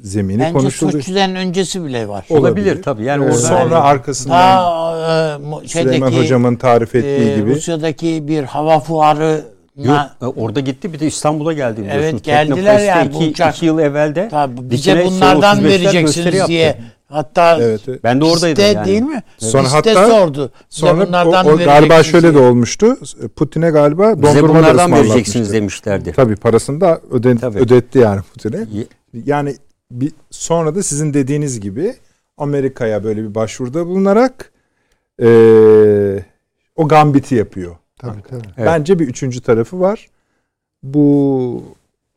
[0.02, 0.92] zemini Bence konuşuldu.
[0.92, 2.24] Bence Soçi'den öncesi bile var.
[2.30, 3.04] Olabilir, Olabilir tabii.
[3.04, 8.28] Yani orada sonra yani, arkasından ta, e, şeydeki, Süleyman hocamın tarif ettiği e, gibi Rusya'daki
[8.28, 9.44] bir hava fuarı
[9.76, 13.56] Yok e, orada gitti bir de İstanbul'a geldi Evet geldiler yani iki, uçak.
[13.56, 14.28] iki yıl evvelde.
[14.30, 16.78] Tabii bize bunlardan vereceksiniz diye.
[17.08, 18.04] Hatta evet, evet.
[18.04, 18.86] ben de oradaydım yani.
[18.86, 19.22] değil mi?
[19.38, 20.50] Sonra Liste hatta sordu.
[20.68, 22.42] Sonra bunlardan o, o galiba şöyle diye.
[22.42, 22.96] de olmuştu.
[23.36, 26.12] Putin'e galiba dondurma Bize bunlardan vereceksiniz demişlerdi.
[26.12, 27.58] Tabii parasını da öden, Tabii.
[27.58, 28.66] ödetti yani Putin'e.
[29.24, 29.56] Yani
[29.90, 31.94] bir, sonra da sizin dediğiniz gibi
[32.36, 34.52] Amerika'ya böyle bir başvuruda bulunarak
[35.22, 35.28] e,
[36.76, 37.76] o gambiti yapıyor.
[37.98, 38.48] Tabii tabii.
[38.56, 38.66] Evet.
[38.66, 40.08] Bence bir üçüncü tarafı var.
[40.82, 41.62] Bu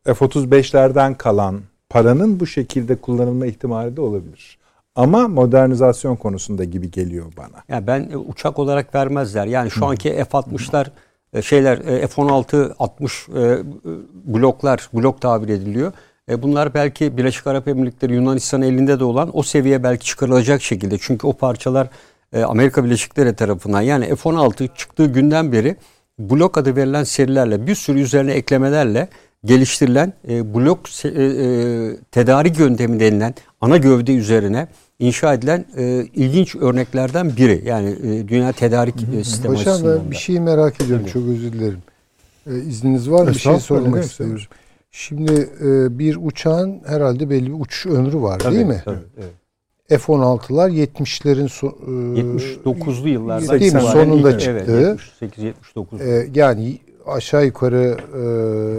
[0.04, 4.58] F-35'lerden kalan paranın bu şekilde kullanılma ihtimali de olabilir.
[4.94, 7.62] Ama modernizasyon konusunda gibi geliyor bana.
[7.68, 9.46] Ya ben e, uçak olarak vermezler.
[9.46, 10.86] Yani şu anki F-60'lar
[11.32, 13.28] e, şeyler e, F-16 60
[14.24, 15.92] bloklar blok tabir ediliyor.
[16.28, 20.96] Bunlar belki Birleşik Arap Emirlikleri Yunanistan elinde de olan o seviye belki çıkarılacak şekilde.
[21.00, 21.88] Çünkü o parçalar
[22.44, 25.76] Amerika Birleşik Devletleri tarafından yani F-16 çıktığı günden beri
[26.18, 29.08] blok adı verilen serilerle bir sürü üzerine eklemelerle
[29.44, 34.68] geliştirilen e, blok e, e, tedarik yöntemi denilen ana gövde üzerine
[34.98, 37.62] inşa edilen e, ilginç örneklerden biri.
[37.64, 41.04] Yani e, dünya tedarik e, sistemi Hocam açısından bir şeyi merak ediyorum.
[41.04, 41.12] Tabii.
[41.12, 41.82] Çok özür dilerim.
[42.46, 43.30] E, izniniz var mı?
[43.30, 44.40] Bir şey sormak istiyorum.
[44.96, 48.82] Şimdi e, bir uçağın herhalde belli bir uçuş ömrü var tabii, değil mi?
[48.84, 50.00] Tabii, evet.
[50.02, 53.80] F-16'lar 70'lerin so, e, 79'lu yıllarda değil mi?
[53.80, 54.64] sonunda çıktı.
[54.68, 56.00] Evet, 78 79.
[56.00, 57.96] E, yani aşağı yukarı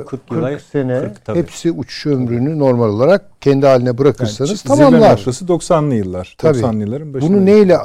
[0.02, 5.12] e, 40, 40 sene 40, hepsi uçuş ömrünü normal olarak kendi haline bırakırsanız yani, tamamlar.
[5.12, 6.36] noktası 90'lı yıllar.
[6.38, 6.58] Tabii.
[6.58, 7.34] 90'lı yılların başında.
[7.34, 7.78] Bunu neyle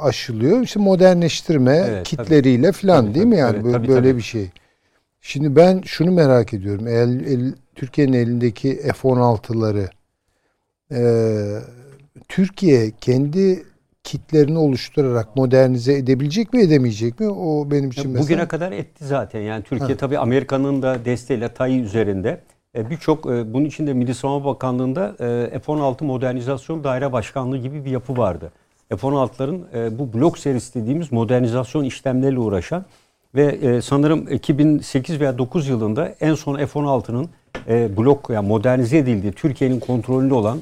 [0.00, 0.60] aşılıyor?
[0.60, 4.16] İşte modernleştirme evet, kitleriyle falan değil mi yani tabii, böyle, tabii, böyle tabii.
[4.16, 4.50] bir şey.
[5.26, 6.86] Şimdi ben şunu merak ediyorum.
[6.88, 9.88] El, el, Türkiye'nin elindeki F-16'ları
[10.92, 11.00] e,
[12.28, 13.64] Türkiye kendi
[14.02, 17.28] kitlerini oluşturarak modernize edebilecek mi edemeyecek mi?
[17.28, 18.24] O benim için mesela.
[18.24, 19.40] Bugüne kadar etti zaten.
[19.40, 22.40] Yani Türkiye tabii Amerika'nın da desteğiyle TAI üzerinde
[22.76, 25.16] e, birçok e, bunun için de Milli Savunma Bakanlığı'nda
[25.52, 28.52] e, F-16 Modernizasyon Daire Başkanlığı gibi bir yapı vardı.
[28.88, 32.84] F-16'ların bu blok serisi dediğimiz modernizasyon işlemleriyle uğraşan
[33.34, 37.28] ve sanırım 2008 veya 9 yılında en son F-16'nın
[37.96, 40.60] blok yani modernize edildiği Türkiye'nin kontrolünde olan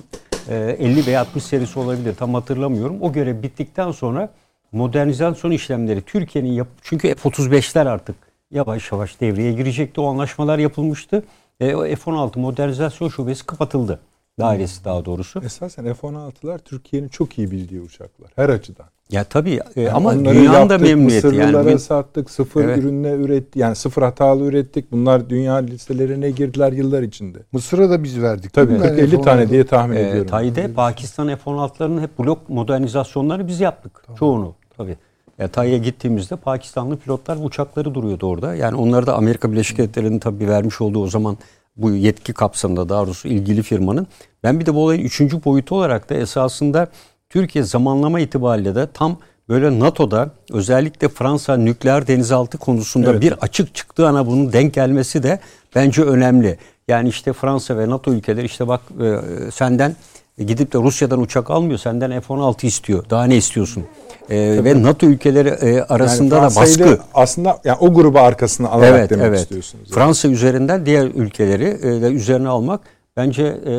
[0.48, 3.02] 50 ee, veya 60 serisi olabilir tam hatırlamıyorum.
[3.02, 4.28] O görev bittikten sonra
[4.72, 8.16] modernizasyon işlemleri Türkiye'nin yap çünkü F-35'ler artık
[8.50, 10.00] yavaş yavaş devreye girecekti.
[10.00, 11.22] O anlaşmalar yapılmıştı.
[11.60, 14.00] E, o F-16 modernizasyon şubesi kapatıldı.
[14.40, 15.40] Dairesi daha doğrusu.
[15.44, 18.86] Esasen F-16'lar Türkiye'nin çok iyi bildiği uçaklar her açıdan.
[19.10, 21.78] Ya tabii e, Yani ama dünyanın da memnuniyeti Mısırlılara yani.
[21.80, 22.78] sattık, sıfır Evet.
[22.78, 24.92] ürünle üretti, yani sıfır hatalı ürettik.
[24.92, 27.38] Bunlar dünya listelerine girdiler yıllar içinde.
[27.52, 28.52] Mısır'a da biz verdik.
[28.52, 28.86] Tabii değil mi?
[28.86, 30.30] 40-50 Yani tane F-16 diye tahmin E, ediyorum.
[30.30, 34.04] Tay'de Pakistan F-16'larının hep blok modernizasyonları biz yaptık.
[34.18, 34.96] Çoğunu tabii.
[35.38, 38.54] Ya Tay'a gittiğimizde Pakistanlı pilotlar uçakları duruyordu orada.
[38.54, 41.36] Yani onları da Amerika Birleşik Devletleri'nin tabii vermiş olduğu o zaman
[41.76, 44.06] bu yetki kapsamında daha doğrusu ilgili firmanın.
[44.42, 46.88] Ben bir de bu olayın üçüncü boyutu olarak da esasında
[47.30, 49.18] Türkiye zamanlama itibariyle de tam
[49.48, 53.22] böyle NATO'da özellikle Fransa nükleer denizaltı konusunda Evet.
[53.22, 55.40] bir açık çıktığı ana bunun denk gelmesi de
[55.74, 56.58] bence önemli.
[56.88, 59.18] Yani işte Fransa ve NATO ülkeleri işte bak e,
[59.50, 59.96] senden
[60.38, 63.04] gidip de Rusya'dan uçak almıyor senden F-16 istiyor.
[63.10, 63.84] Daha ne istiyorsun?
[64.30, 67.02] E, ve NATO ülkeleri e, arasında da Fransa'yı baskı.
[67.14, 69.40] aslında yani o grubu arkasına alarak Evet, demek evet.
[69.40, 69.90] istiyorsunuz.
[69.90, 72.80] Fransa üzerinden diğer ülkeleri e, de üzerine almak
[73.16, 73.74] bence e,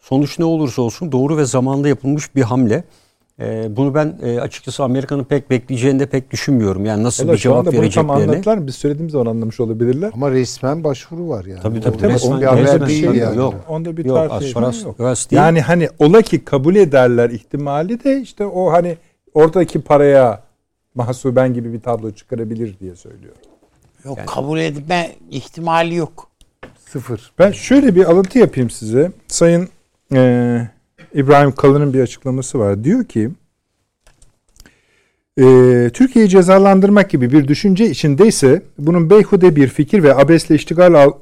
[0.00, 2.84] sonuç ne olursa olsun doğru ve zamanda yapılmış bir hamle.
[3.40, 6.84] E, bunu ben e, açıkçası Amerika'nın pek bekleyeceğini de pek düşünmüyorum.
[6.84, 8.12] Yani nasıl Valla bir cevap bunu tam vereceklerini.
[8.12, 8.66] anlattılar mı?
[8.66, 10.10] Biz söylediğimiz zaman anlamış olabilirler.
[10.14, 11.60] Ama resmen başvuru var yani.
[11.62, 11.96] Tabii tabii.
[11.98, 12.12] Tabii.
[12.12, 13.36] resmen- bir haber resmen değil şey yani.
[13.36, 13.54] Yok.
[13.68, 14.90] Onda bir Yok, tartışma Asfaras- yok.
[14.92, 15.42] Asfaras değil.
[15.42, 18.96] Yani hani ola ki kabul ederler ihtimali de işte o hani
[19.34, 20.42] oradaki paraya
[20.94, 23.34] mahsuben gibi bir tablo çıkarabilir diye söylüyor.
[24.04, 26.28] Yok kabul etme ihtimali yok.
[26.90, 27.32] Sıfır.
[27.38, 29.12] Ben şöyle bir alıntı yapayım size.
[29.28, 29.68] Sayın
[30.14, 30.68] eee,
[31.14, 32.84] İbrahim Kalın'ın bir açıklaması var.
[32.84, 33.30] Diyor ki
[35.36, 41.12] eee, Türkiye'yi cezalandırmak gibi bir düşünce içindeyse bunun beyhude bir fikir ve abesle iştigal al-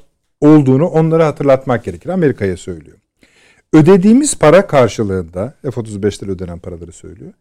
[0.41, 2.09] olduğunu onlara hatırlatmak gerekir.
[2.09, 2.97] Amerika'ya söylüyor.
[3.73, 7.33] Ödediğimiz para karşılığında F-35'ler ödenen paraları söylüyor.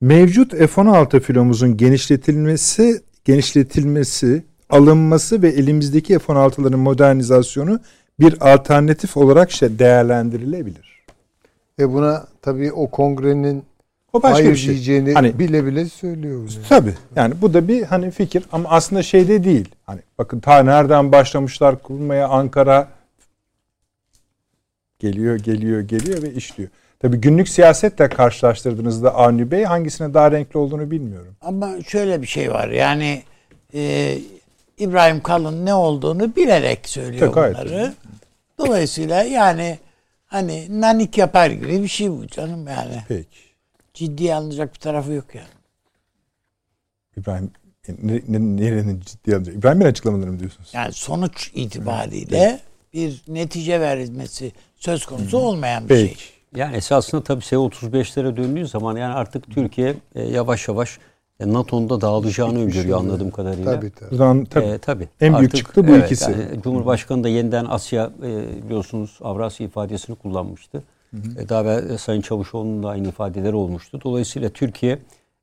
[0.00, 7.80] Mevcut F-16 filomuzun genişletilmesi, genişletilmesi, alınması ve elimizdeki F-16'ların modernizasyonu
[8.20, 10.89] bir alternatif olarak değerlendirilebilir.
[11.80, 13.64] Ve buna tabii o kongrenin
[14.12, 14.74] O başka hayır bir şey.
[14.74, 16.38] diyeceğini Hani bile bile söylüyor.
[16.40, 16.64] bunu.
[16.68, 19.68] tabii yani bu da bir hani fikir ama aslında şeyde değil.
[19.86, 22.88] Hani bakın ta nereden başlamışlar kurmaya Ankara
[24.98, 26.70] geliyor geliyor geliyor ve işliyor.
[26.98, 31.34] Tabii günlük siyasetle karşılaştırdığınızda Avni Bey hangisine daha renkli olduğunu bilmiyorum.
[31.40, 33.22] Ama şöyle bir şey var yani
[33.74, 34.18] e,
[34.78, 37.94] İbrahim Kalın ne olduğunu bilerek söylüyor gayet bunları.
[38.58, 39.78] Dolayısıyla yani
[40.30, 43.02] hani nanik yapar gibi bir şey bu canım yani.
[43.08, 43.38] Peki.
[43.94, 45.48] Ciddiye alınacak bir tarafı yok yani.
[47.16, 47.50] İbrahim
[48.02, 49.54] ne, ne, nerenin ciddi alacak?
[49.54, 50.70] İbrahim Bey açıklamaları mı diyorsunuz?
[50.72, 52.60] Yani sonuç itibariyle
[52.92, 56.22] bir netice verilmesi söz konusu olmayan bir Peki.
[56.22, 56.32] şey.
[56.54, 60.98] Yani esasında tabii S-35'lere döndüğü zaman yani artık Türkiye e, yavaş yavaş
[61.46, 63.12] NATO'nun da dağılacağını Bitmiş öngörüyor oluyor.
[63.12, 63.74] anladığım kadarıyla.
[63.74, 64.10] Tabii tabii.
[64.10, 64.64] Buradan tabii.
[64.64, 65.08] Ee, tabii.
[65.20, 66.30] En büyük çıktı bu ikisi.
[66.30, 70.82] yani Cumhurbaşkanı da yeniden Asya e, biliyorsunuz Avrasya ifadesini kullanmıştı.
[71.38, 74.00] E, daha evvel e, Sayın Çavuşoğlu'nun da aynı ifadeleri olmuştu.
[74.04, 74.98] Dolayısıyla Türkiye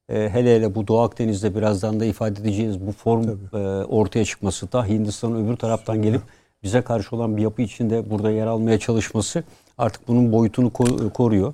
[0.09, 4.71] e, hele hele bu Doğu Akdeniz'de birazdan da ifade edeceğiz bu form e, ortaya çıkması
[4.71, 6.21] da Hindistan'ın öbür taraftan gelip
[6.63, 9.43] bize karşı olan bir yapı içinde burada yer almaya çalışması
[9.77, 11.53] artık bunun boyutunu ko- koruyor.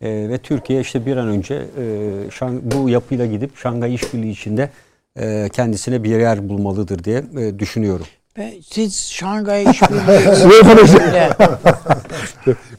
[0.00, 1.82] E, ve Türkiye işte bir an önce e,
[2.30, 4.70] Şang- bu yapıyla gidip Şangay İşbirliği içinde
[5.18, 8.06] e, kendisine bir yer bulmalıdır diye e, düşünüyorum.
[8.70, 11.30] Siz Şangay İşbirliği'yle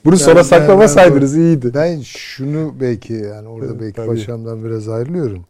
[0.06, 1.72] Bunu sona Ben- saklamasaydınız ben- iyiydi.
[1.74, 4.08] Ben şunu belki yani orada Evet, belki tabii.
[4.08, 5.46] paşamdan biraz ayrılıyorum.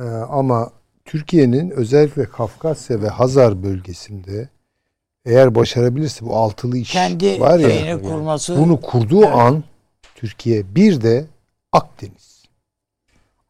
[0.00, 0.70] Ee, ama
[1.04, 4.48] Türkiye'nin özellikle Kafkasya ve Hazar bölgesinde
[5.26, 9.34] eğer başarabilirse bu altılı iş kendi var ya kurması bunu kurduğu Evet.
[9.34, 9.64] an
[10.20, 11.26] Türkiye bir de
[11.72, 12.44] Akdeniz.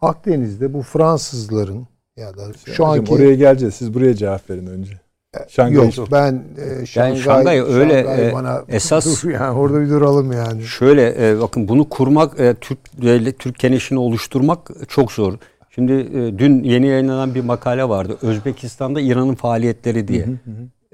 [0.01, 1.86] Akdeniz'de bu Fransızların
[2.16, 3.74] ya da şu Hocam, anki oraya geleceğiz.
[3.74, 5.01] Siz buraya cevap verin önce.
[5.48, 9.80] Şangay yok İş- ben e, Şangay, Şangay öyle, Şangay e, bana esas- dur yani orada
[9.80, 10.62] bir duralım yani.
[10.62, 15.34] Şöyle e, bakın bunu kurmak e, Türk devlet Türk keneşini oluşturmak çok zor.
[15.70, 18.18] Şimdi e, dün yeni yayınlanan bir makale vardı.
[18.22, 20.26] Özbekistan'da İran'ın faaliyetleri diye.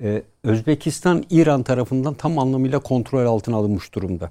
[0.03, 4.31] E, Özbekistan İran tarafından tam anlamıyla kontrol altına alınmış durumda.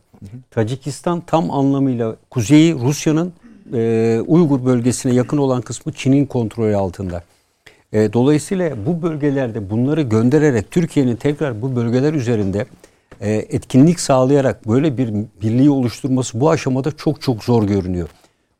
[0.51, 3.33] Tacikistan tam anlamıyla kuzeyi Rusya'nın
[3.73, 7.23] e, Uygur bölgesine yakın olan kısmı Çin'in kontrolü altında.
[7.93, 12.65] E, dolayısıyla bu bölgelerde bunları göndererek Türkiye'nin tekrar bu bölgeler üzerinde
[13.21, 18.09] e, etkinlik sağlayarak böyle bir birliği oluşturması bu aşamada çok çok zor görünüyor.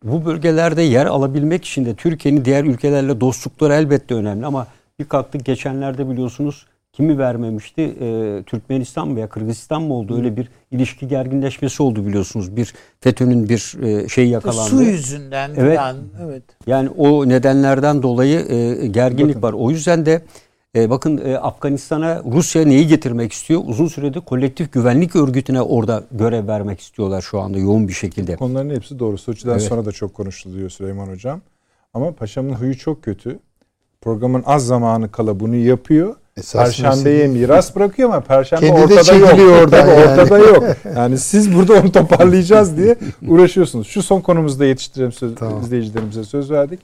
[0.03, 4.67] Bu bölgelerde yer alabilmek için de Türkiye'nin diğer ülkelerle dostlukları elbette önemli ama
[4.99, 6.65] bir kalktık geçenlerde biliyorsunuz
[6.95, 7.81] kimi vermemişti?
[7.81, 10.15] E, Türkmenistan mı veya Kırgızistan mı oldu?
[10.17, 12.55] Öyle bir ilişki gerginleşmesi oldu biliyorsunuz.
[12.55, 14.69] Bir FETÖ'nün bir e, şey yakalandı.
[14.69, 15.77] su yüzünden Evet.
[15.77, 15.95] falan
[16.25, 16.43] evet.
[16.67, 19.41] Yani o nedenlerden dolayı e, gerginlik Bakın.
[19.41, 19.53] var.
[19.53, 20.21] O yüzden de
[20.75, 23.61] E, bakın e, Afganistan'a Rusya neyi getirmek istiyor?
[23.65, 28.35] Uzun süredir kolektif güvenlik örgütüne orada görev vermek istiyorlar şu anda yoğun bir şekilde.
[28.35, 29.17] Konuların hepsi doğru.
[29.17, 29.61] Soçi'den Evet.
[29.61, 31.41] sonra da çok konuşuluyor Süleyman Hocam.
[31.93, 33.39] Ama paşamın huyu çok kötü.
[34.01, 36.15] Programın az zamanı kala bunu yapıyor.
[36.35, 39.39] Perşembeye miras bırakıyor ama Perşembe Kendi ortada yok.
[39.61, 40.21] oradan Tabii yani.
[40.21, 40.63] Ortada yok.
[40.95, 42.95] Yani siz burada onu toparlayacağız diye
[43.27, 43.87] uğraşıyorsunuz.
[43.87, 45.61] Şu son konumuzda yetiştirelim söz, Tamam.
[45.61, 46.79] izleyicilerimize söz verdik.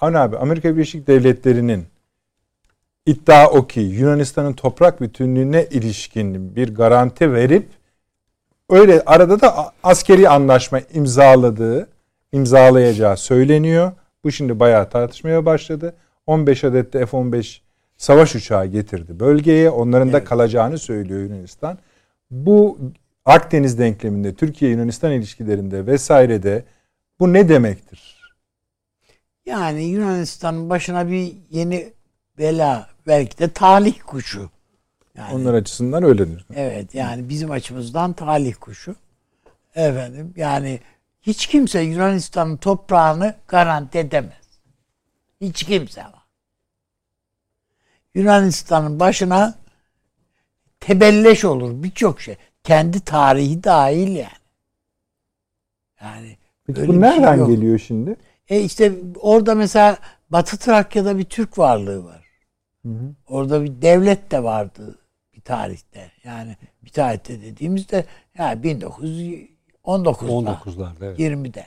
[0.00, 1.86] Avni abi Amerika Birleşik Devletleri'nin
[3.06, 7.68] iddia o ki Yunanistan'ın toprak bütünlüğüne ilişkin bir garanti verip
[8.70, 11.88] öyle arada da askeri anlaşma imzaladığı,
[12.32, 13.92] imzalayacağı söyleniyor.
[14.24, 15.94] Bu şimdi bayağı tartışmaya başladı.
[16.26, 17.60] 15 adet de F-15
[18.00, 19.70] savaş uçağı getirdi bölgeye.
[19.70, 21.78] Onların da kalacağını söylüyor Yunanistan.
[22.30, 22.78] Bu
[23.24, 26.64] Akdeniz denkleminde, Türkiye-Yunanistan ilişkilerinde vesairede
[27.20, 28.32] bu ne demektir?
[29.46, 31.92] Yani Yunanistan'ın başına bir yeni
[32.38, 34.50] bela belki de talih kuşu.
[35.14, 36.46] Yani, Onlar açısından öyledir.
[36.54, 38.96] Evet yani bizim açımızdan talih kuşu.
[39.74, 40.80] Efendim yani
[41.22, 44.60] hiç kimse Yunanistan'ın toprağını garanti edemez.
[45.40, 46.19] Hiç kimse ama.
[48.14, 49.54] Yunanistan'ın başına
[50.80, 52.36] tebelleş olur birçok şey.
[52.64, 54.28] Kendi tarihi dahil yani.
[56.02, 57.48] Yani Peki bu şey nereden yok.
[57.48, 58.16] geliyor şimdi?
[58.48, 59.98] E işte orada mesela
[60.30, 62.26] Batı Trakya'da bir Türk varlığı var.
[63.28, 64.98] Orada bir devlet de vardı
[65.34, 66.10] bir tarihte.
[66.24, 68.04] Yani bir tarihte dediğimizde
[68.38, 71.18] ya 1919'da 19'larda evet.
[71.18, 71.66] 20'de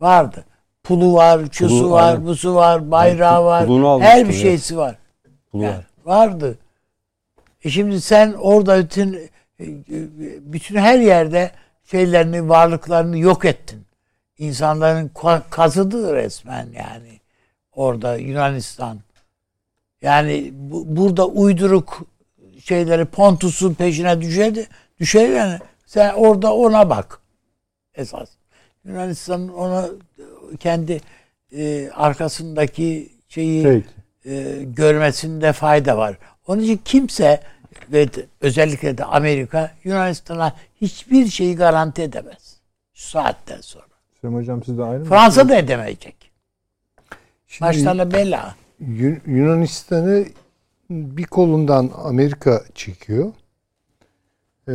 [0.00, 0.44] vardı.
[0.82, 2.26] Pulu var, çusu Pulu, var, aynen.
[2.26, 3.68] busu var, bayrağı var.
[4.00, 4.42] Her bir evet.
[4.42, 4.96] şeysi var.
[5.52, 5.84] Pulu Yani var.
[6.04, 6.58] vardı.
[7.64, 9.12] E şimdi sen orada bütün
[9.60, 9.64] e,
[10.40, 11.50] bütün her yerde
[11.84, 13.84] şeylerini, varlıklarını yok ettin.
[14.38, 17.20] İnsanların ka- kazıdığı resmen yani.
[17.72, 18.98] Orada Yunanistan.
[20.02, 22.02] Yani bu, burada uyduruk
[22.64, 24.54] şeyleri Pontus'un peşine düşer,
[25.00, 25.58] düşer yani.
[25.86, 27.20] Sen orada ona bak.
[27.94, 28.28] Esas.
[28.84, 29.88] Yunanistan'ın ona
[30.60, 31.00] kendi
[31.52, 33.99] e, arkasındaki şeyi Peki.
[34.26, 36.18] E, görmesinde fayda var.
[36.46, 37.40] Onun için kimse
[37.92, 38.08] ve
[38.40, 42.56] özellikle de Amerika Yunanistan'a hiçbir şeyi garanti edemez.
[42.94, 43.84] Şu saatten sonra.
[44.20, 45.04] Süleyman Hocam siz de aynı mı?
[45.04, 46.30] Fransa da edemeyecek.
[47.48, 48.54] Şimdi Başlarına bela.
[48.80, 50.24] Yun- Yunanistan'ı
[50.90, 53.32] bir kolundan Amerika çekiyor.
[54.68, 54.72] Ee,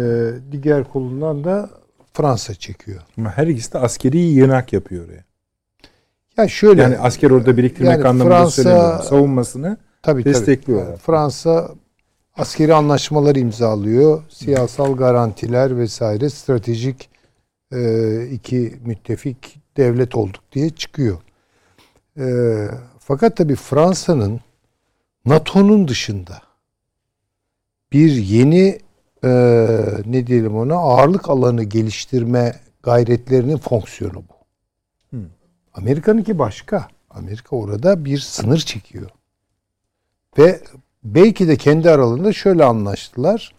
[0.64, 1.70] diğer kolundan da
[2.14, 3.02] Fransa çekiyor.
[3.18, 5.24] Ama her ikisi de askeri yığınak yapıyor oraya.
[6.38, 9.04] Ya şöyle Yani asker orada biriktirmek Yani anlamında Fransa- söylemiyorum.
[9.04, 10.34] Savunmasını tabii, tabii.
[10.34, 10.88] destekliyorlar.
[10.88, 11.70] Yani Fransa
[12.38, 14.24] askeri anlaşmalar imzalıyor.
[14.30, 17.10] Siyasal garantiler vesaire stratejik
[17.74, 21.18] e, iki müttefik devlet olduk diye çıkıyor.
[22.20, 22.26] E,
[23.00, 24.40] fakat tabii Fransa'nın
[25.26, 26.42] NATO'nun dışında
[27.94, 28.80] bir yeni
[29.24, 29.30] e,
[30.06, 34.35] ne diyelim ona ağırlık alanı geliştirme gayretlerinin fonksiyonu bu.
[35.76, 36.88] Amerika'nınki başka.
[37.10, 39.10] Amerika orada bir sınır çekiyor.
[40.38, 40.62] Ve
[41.04, 43.54] belki de kendi aralarında şöyle anlaştılar.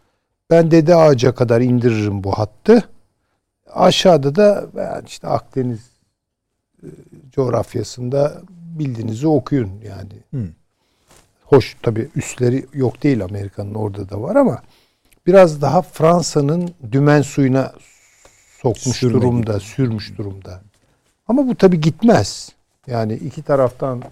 [0.51, 2.89] Ben dede ağaca kadar indiririm bu hattı.
[3.73, 5.81] Aşağıda da ben işte Akdeniz
[6.83, 6.89] e,
[7.33, 10.23] coğrafyasında bildiğinizi okuyun yani.
[10.35, 10.49] Hı.
[11.45, 14.63] Hoş tabii üstleri yok değil Amerika'nın orada da var ama
[15.27, 17.73] biraz daha Fransa'nın dümen suyuna
[18.63, 19.61] sokmuş Sürme durumda, gibi.
[19.61, 20.63] sürmüş durumda.
[21.29, 22.53] Ama bu tabii gitmez.
[22.87, 24.03] Yani iki taraftan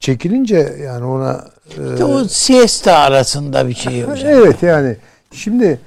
[0.00, 1.44] çekilince yani ona
[1.78, 4.30] e, İşte o siesta arasında bir şey hocam.
[4.30, 4.96] Evet yani
[5.32, 5.78] şimdi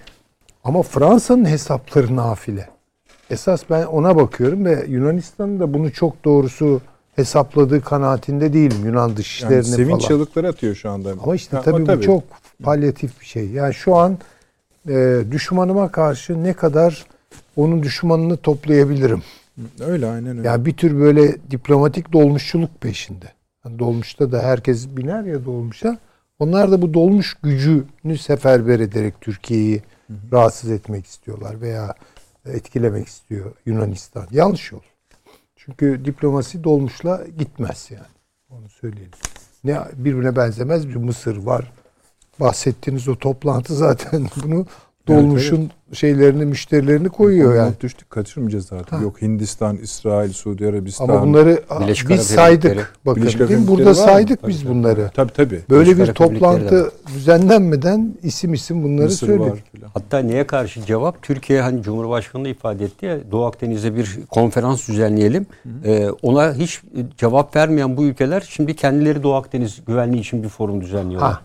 [0.64, 2.69] ama Fransa'nın hesapları nafile.
[3.30, 6.81] Esas ben ona bakıyorum ve Yunanistan'ın da bunu çok doğrusu
[7.15, 10.07] hesapladığı kanaatinde değilim Yunan Yani dışişlerini sevinç falan.
[10.07, 11.11] çığlıkları atıyor şu anda.
[11.23, 12.23] Ama işte Ha, o tabii, bu çok
[12.64, 13.49] palyatif bir şey.
[13.49, 14.18] Yani şu an
[14.89, 17.06] e, düşmanıma karşı ne kadar
[17.56, 19.23] onun düşmanını toplayabilirim.
[19.80, 20.48] Öyle aynen öyle.
[20.48, 23.26] Yani bir tür böyle diplomatik dolmuşçuluk peşinde.
[23.66, 25.98] Yani dolmuşta da herkes biner ya dolmuşa.
[26.40, 29.82] Onlar da bu dolmuş gücünü seferber ederek Türkiye'yi
[30.32, 31.96] rahatsız etmek istiyorlar veya
[32.46, 34.28] etkilemek istiyor Yunanistan.
[34.32, 34.80] Yanlış yol.
[35.56, 38.08] Çünkü diplomasi dolmuşla gitmez yani.
[38.50, 39.12] Onu söyleyelim.
[39.64, 41.72] Ne birbirine benzemez bir Mısır var.
[42.40, 44.66] Bahsettiğiniz o toplantı zaten bunu
[45.08, 47.70] dolmuşun şeylerini, müşterilerini koyuyor yani.
[47.70, 48.92] Not düştük kaçırmayacağız artık.
[48.92, 48.98] Ha.
[49.02, 51.10] Yok Hindistan, İsrail, Suudi Arabistan.
[51.10, 52.94] Ama bunları Birleşik biz saydık.
[53.06, 53.68] Bakın Birleşik değil mi?
[53.68, 54.70] Burada saydık Tabii, biz tabii.
[54.70, 55.12] bunları.
[55.16, 55.62] Tabii tabii.
[55.70, 59.64] Böyle Birleşik bir toplantı düzenlenmeden isim isim bunları Mısır söyledik.
[59.94, 61.22] Hatta neye karşı cevap?
[61.22, 65.46] Türkiye hani Cumhurbaşkanı da ifade etti ya Doğu Akdeniz'de bir konferans düzenleyelim.
[65.86, 66.82] Ee, ona hiç
[67.18, 71.32] cevap vermeyen bu ülkeler şimdi kendileri Doğu Akdeniz güvenliği için bir forum düzenliyorlar.
[71.32, 71.42] Ha.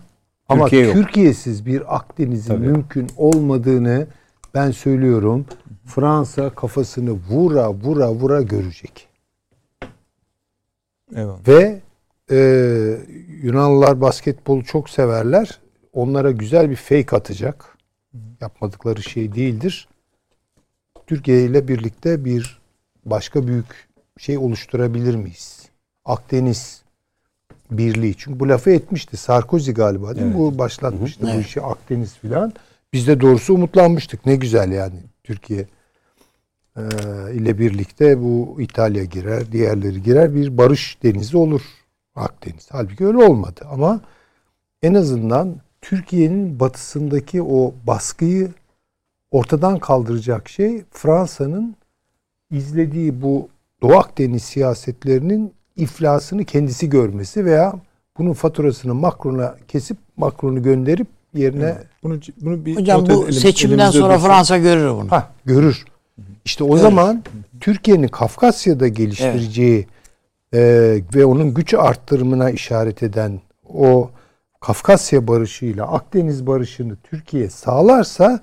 [0.53, 0.93] Ama Türkiye yok.
[0.93, 2.67] Türkiye'siz bir Akdeniz'in Tabii.
[2.67, 4.07] mümkün olmadığını
[4.53, 5.45] ben söylüyorum.
[5.85, 9.07] Fransa kafasını vura vura vura görecek.
[11.15, 11.47] Eyvallah.
[11.47, 11.81] Ve
[12.31, 12.37] e,
[13.41, 15.59] Yunanlılar basketbolu çok severler.
[15.93, 17.77] Onlara güzel bir fake atacak.
[18.41, 19.87] Yapmadıkları şey değildir.
[21.07, 22.61] Türkiye ile birlikte bir
[23.05, 25.69] başka büyük şey oluşturabilir miyiz?
[26.05, 26.82] Akdeniz
[27.77, 28.15] Birliği.
[28.17, 29.17] Çünkü bu lafı etmişti.
[29.17, 30.37] Sarkozy galiba değil mi?
[30.37, 31.45] Bu başlatmıştı bu Evet.
[31.45, 32.53] işi Akdeniz filan.
[32.93, 34.25] Biz de doğrusu umutlanmıştık.
[34.25, 35.67] Ne güzel yani Türkiye
[36.77, 36.81] e,
[37.33, 40.35] ile birlikte bu İtalya girer, diğerleri girer.
[40.35, 41.61] Bir barış denizi olur
[42.15, 42.67] Akdeniz.
[42.71, 44.01] Halbuki öyle olmadı ama
[44.83, 48.51] en azından Türkiye'nin batısındaki o baskıyı
[49.31, 51.75] ortadan kaldıracak şey Fransa'nın
[52.51, 53.49] izlediği bu
[53.81, 57.73] Doğu Akdeniz siyasetlerinin iflasını kendisi görmesi veya
[58.17, 64.27] bunun faturasını Macron'a kesip Macron'u gönderip yerine Bunu bunu bir Hocam bu seçimden sonra dursun.
[64.27, 65.11] Fransa görür bunu.
[65.11, 65.85] ha görür.
[66.45, 67.23] İşte o zaman
[67.59, 69.87] Türkiye'nin Kafkasya'da geliştireceği
[70.53, 70.59] e,
[71.15, 73.41] ve onun güç arttırımına işaret eden
[73.73, 74.09] o
[74.59, 78.39] Kafkasya barışıyla Akdeniz barışını Türkiye sağlarsa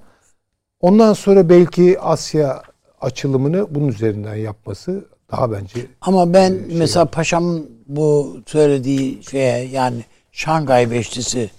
[0.81, 2.63] ondan sonra belki Asya
[3.01, 10.91] açılımını bunun üzerinden yapması daha bence Ama ben mesela paşamın bu söylediği şeye yani Şangay
[10.91, 11.51] Beşlisi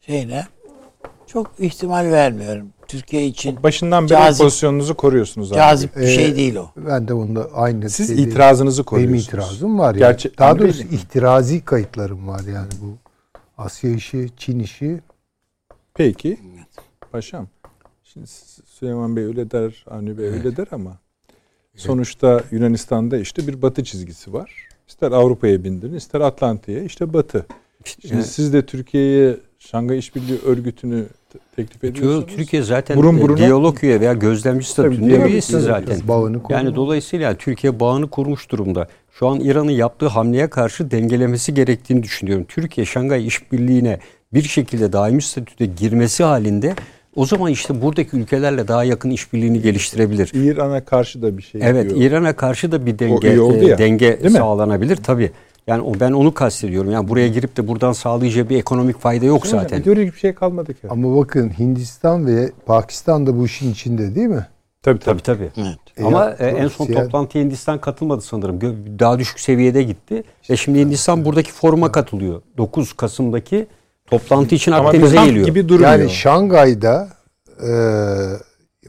[0.00, 0.46] şeyine
[1.26, 2.68] çok ihtimal vermiyorum.
[2.88, 5.56] Türkiye için Başından beri Cazip- pozisyonunuzu koruyorsunuz abi.
[5.56, 6.66] cazip bir Ee, şey değil o.
[6.76, 9.24] ben de onda aynı Siz şeyi- itirazınızı benim koruyorsunuz.
[9.26, 9.98] itirazım var yani.
[9.98, 10.94] Gerçi- Daha doğrusu belli.
[10.94, 12.96] ihtirazi kayıtlarım var yani bu
[13.58, 15.00] Asya işi, Çin işi
[15.94, 16.40] Peki.
[17.12, 17.46] Paşam.
[18.04, 18.26] Şimdi
[18.66, 20.98] Süleyman Bey öyle der, Avni Bey öyle der ama
[21.78, 24.50] sonuçta Yunanistan'da işte bir batı çizgisi var.
[24.88, 27.46] İster Avrupa'ya bindirin, ister Atlantik'e işte batı.
[28.08, 32.36] Şimdi siz de Türkiye'ye Şangay İşbirliği Örgütü'nü te- teklif ediyorsunuz.
[32.36, 36.00] Türkiye zaten Burun e, buruna- diyalog üye veya gözlemci statüsünde üyesi zaten.
[36.08, 36.40] Bağını.
[36.48, 38.88] Yani dolayısıyla Türkiye bağını kurmuş durumda.
[39.12, 42.44] Şu an İran'ın yaptığı hamleye karşı dengelemesi gerektiğini düşünüyorum.
[42.48, 43.98] Türkiye Şangay İşbirliği'ne
[44.34, 46.74] bir şekilde daimi statüde girmesi halinde
[47.18, 50.30] o zaman işte buradaki ülkelerle daha yakın işbirliğini geliştirebilir.
[50.34, 52.00] İran'a karşı da bir şey Evet, diyor.
[52.00, 54.38] İran'a karşı da bir denge e, ya, denge değil mi?
[54.38, 55.30] sağlanabilir tabii.
[55.66, 56.90] Yani o ben onu kastediyorum.
[56.90, 59.80] Yani buraya girip de buradan sağlayacağı bir ekonomik fayda yok Hocam, zaten.
[59.80, 60.86] İdeolojik bir şey kalmadı ki.
[60.90, 64.46] Ama bakın Hindistan ve Pakistan da bu işin içinde değil mi?
[64.82, 65.22] Tabii tabii.
[65.22, 65.66] Tabii tabii.
[65.68, 65.78] Evet.
[65.96, 68.60] E Ama ya, e, en son siyah- toplantıya Hindistan katılmadı sanırım.
[68.98, 70.22] Daha düşük seviyede gitti.
[70.50, 72.42] Ve şimdi Hindistan buradaki foruma katılıyor.
[72.58, 73.66] 9 Kasım'daki
[74.10, 75.46] toplantı için Ama Akdeniz'e geliyor.
[75.46, 75.90] gibi durmuyor.
[75.90, 77.08] Yani Şangay'da
[77.62, 77.70] e,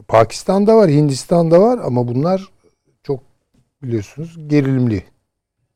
[0.08, 2.48] Pakistan'da var, Hindistan'da var ama bunlar
[3.02, 3.20] çok
[3.82, 5.04] biliyorsunuz gerilimli.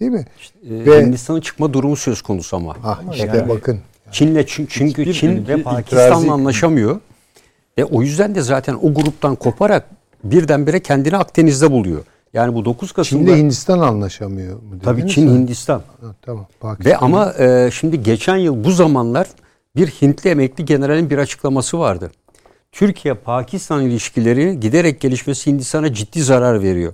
[0.01, 0.27] Değil mi?
[0.71, 2.77] E, ve- Hindistan'ın çıkma durumu söz konusu ama.
[2.85, 3.81] Ah işte yani- bakın.
[4.12, 7.01] Çin'le çün- çünkü Hiçbir Çin ve Pakistan'la anlaşamıyor.
[7.79, 9.89] Ve o yüzden de zaten o gruptan koparak
[10.25, 12.05] birdenbire kendini Akdeniz'de buluyor.
[12.35, 14.62] Yani bu 9 Kasım'da Çin'le Hindistan anlaşamıyor mu?
[14.82, 15.39] tabii Çin mi?
[15.39, 15.82] Hindistan.
[16.01, 16.47] Ha, tamam.
[16.61, 16.93] Pakistan.
[16.93, 19.27] Ve ama e, şimdi geçen yıl bu zamanlar
[19.77, 22.11] bir Hintli emekli generalin bir açıklaması vardı.
[22.73, 26.93] Türkiye-Pakistan ilişkileri giderek gelişmesi Hindistan'a ciddi zarar veriyor.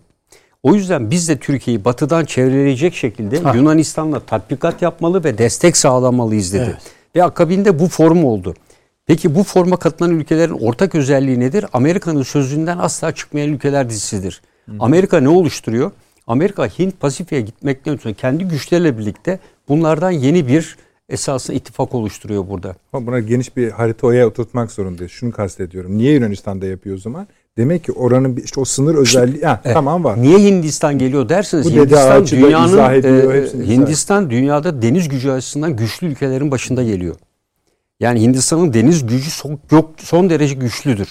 [0.63, 6.79] O yüzden biz de Türkiye'yi batıdan çevreleyecek şekilde Yunanistan'la tatbikat yapmalı ve destek sağlamalıyız dedi.
[7.17, 8.55] Ve akabinde bu forum oldu.
[9.07, 11.67] Peki bu forma katılan ülkelerin ortak özelliği nedir?
[11.73, 14.43] Amerika'nın sözünden asla çıkmayan ülkeler dizisidir.
[14.79, 15.91] Amerika ne oluşturuyor?
[16.27, 19.39] Amerika Hint Pasifik'e gitmekten ötürü kendi güçleriyle birlikte
[19.69, 20.77] bunlardan yeni bir
[21.09, 22.77] esasında ittifak oluşturuyor burada.
[22.93, 25.13] Ama buna geniş bir haritaya oturtmak zorundayız.
[25.13, 25.99] Şunu kastediyorum.
[25.99, 27.27] Niye Yunanistan'da yapıyor o zaman?
[27.59, 30.23] Demek ki oranın işte o sınır özelliği ha, tamam var.
[30.23, 35.09] Niye Hindistan geliyor derseniz Bu Hindistan dünyanın izah ediyor, e, hepsini izah Hindistan dünyada deniz
[35.09, 37.17] gücü açısından güçlü ülkelerin başında geliyor.
[38.01, 41.09] Yani Hindistan'ın deniz gücü son, yok, son derece güçlüdür.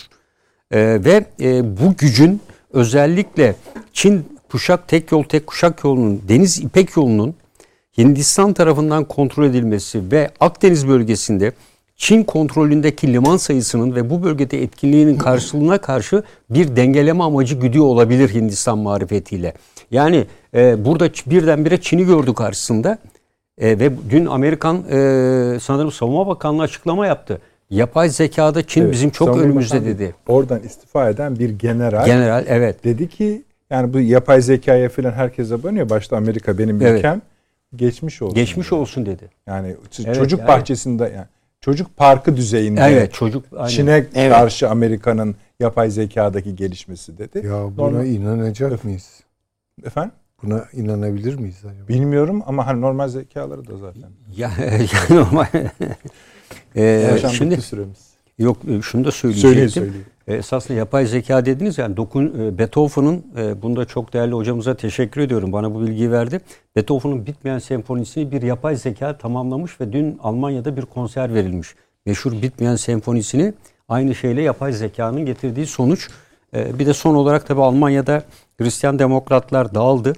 [0.71, 2.41] E, ve e, bu gücün
[2.73, 3.55] özellikle
[3.93, 7.35] Çin kuşak tek yol tek kuşak yolunun deniz ipek yolunun
[7.97, 11.51] Hindistan tarafından kontrol edilmesi ve Akdeniz bölgesinde
[11.95, 18.33] Çin kontrolündeki liman sayısının ve bu bölgede etkinliğinin karşılığına karşı bir dengeleme amacı güdüyor olabilir
[18.33, 19.53] Hindistan marifetiyle.
[19.91, 22.97] Yani e, burada birdenbire Çin'i gördü karşısında
[23.59, 27.41] E, ve dün Amerikan e, sanırım Savunma Bakanlığı açıklama yaptı.
[27.69, 30.15] Yapay zekada Çin Evet, bizim çok önümüzde dedi.
[30.27, 32.83] Oradan istifa eden bir general, General evet.
[32.83, 35.89] dedi ki yani bu yapay zekaya falan herkes abanıyor.
[35.89, 36.97] Başta Amerika benim Evet.
[36.99, 37.21] ülkem.
[37.75, 38.35] Geçmiş olsun.
[38.35, 38.75] Geçmiş dedi.
[38.75, 39.29] olsun dedi.
[39.47, 39.75] Yani
[40.05, 40.47] Evet, çocuk yani.
[40.47, 41.25] bahçesinde yani
[41.61, 43.67] çocuk parkı düzeyinde Evet çocuk aynen.
[43.67, 44.33] Çin'e Evet.
[44.33, 47.37] karşı Amerika'nın yapay zekadaki gelişmesi dedi.
[47.47, 49.23] Ya buna Normal- inanacak mıyız?
[49.85, 50.11] Efendim?
[50.43, 51.87] Buna inanabilir miyiz acaba?
[51.87, 54.09] Bilmiyorum ama hani normal zekaları da zaten.
[54.37, 55.45] Ya, yani normal.
[56.75, 58.09] Ee, Yaşam şimdi süremiz.
[58.39, 59.49] yok e, şunu da söyleyecektim.
[59.51, 60.05] Söyleyin söyleyin.
[60.27, 63.23] E, Esasında yapay zeka dediniz yani dokun e, Beethoven'ın
[63.61, 65.51] bunda çok değerli hocamıza teşekkür ediyorum.
[65.53, 66.39] Bana bu bilgiyi verdi.
[66.75, 71.75] Beethoven'ın bitmeyen senfonisini bir yapay zeka tamamlamış ve dün Almanya'da bir konser verilmiş.
[72.05, 73.53] Meşhur bitmeyen senfonisini
[73.89, 76.09] aynı şeyle yapay zekanın getirdiği sonuç.
[76.53, 78.23] Bir de son olarak tabii Almanya'da
[78.61, 80.13] Hristiyan demokratlar dağıldı.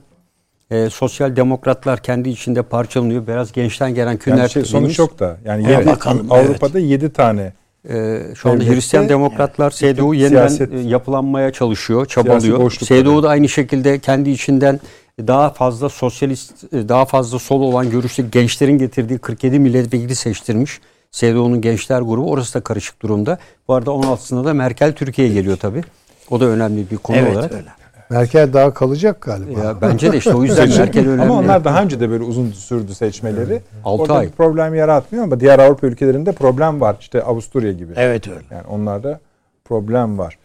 [0.71, 3.27] E, sosyal demokratlar kendi içinde parçalanıyor.
[3.27, 5.37] Biraz gençten gelen künler Yani şey, sonuç yok da.
[5.45, 5.77] Yani Evet.
[5.77, 7.53] yedi, Bakalım, Avrupa'da 7 tane
[7.89, 12.71] Ee, şu anda Devlette Hristiyan demokratlar CDU yeniden siyaset- e, yapılanmaya çalışıyor, çabalıyor.
[12.71, 14.79] CDU da aynı şekilde kendi içinden
[15.19, 20.79] daha fazla sosyalist, e, daha fazla sol olan görüşte gençlerin getirdiği 47 milletvekili seçtirmiş.
[21.11, 23.37] CDU'nun gençler grubu orası da karışık durumda.
[23.67, 25.81] Bu arada 16'sında da Merkel Türkiye'ye geliyor tabii.
[26.29, 27.51] O da önemli bir konu Evet olarak.
[27.51, 27.80] öyle.
[28.11, 29.59] Merkel daha kalacak galiba.
[29.59, 31.21] Ya bence de işte o yüzden Merkel önemli.
[31.21, 33.61] Ama onlar daha önce de böyle uzun sürdü seçmeleri.
[33.83, 34.27] Altı Orada ay.
[34.27, 36.95] bir problem yaratmıyor ama diğer Avrupa ülkelerinde problem var.
[36.99, 37.93] İşte Avusturya gibi.
[37.95, 38.45] Evet öyle.
[38.51, 39.19] Yani onlarda
[39.65, 40.37] problem var.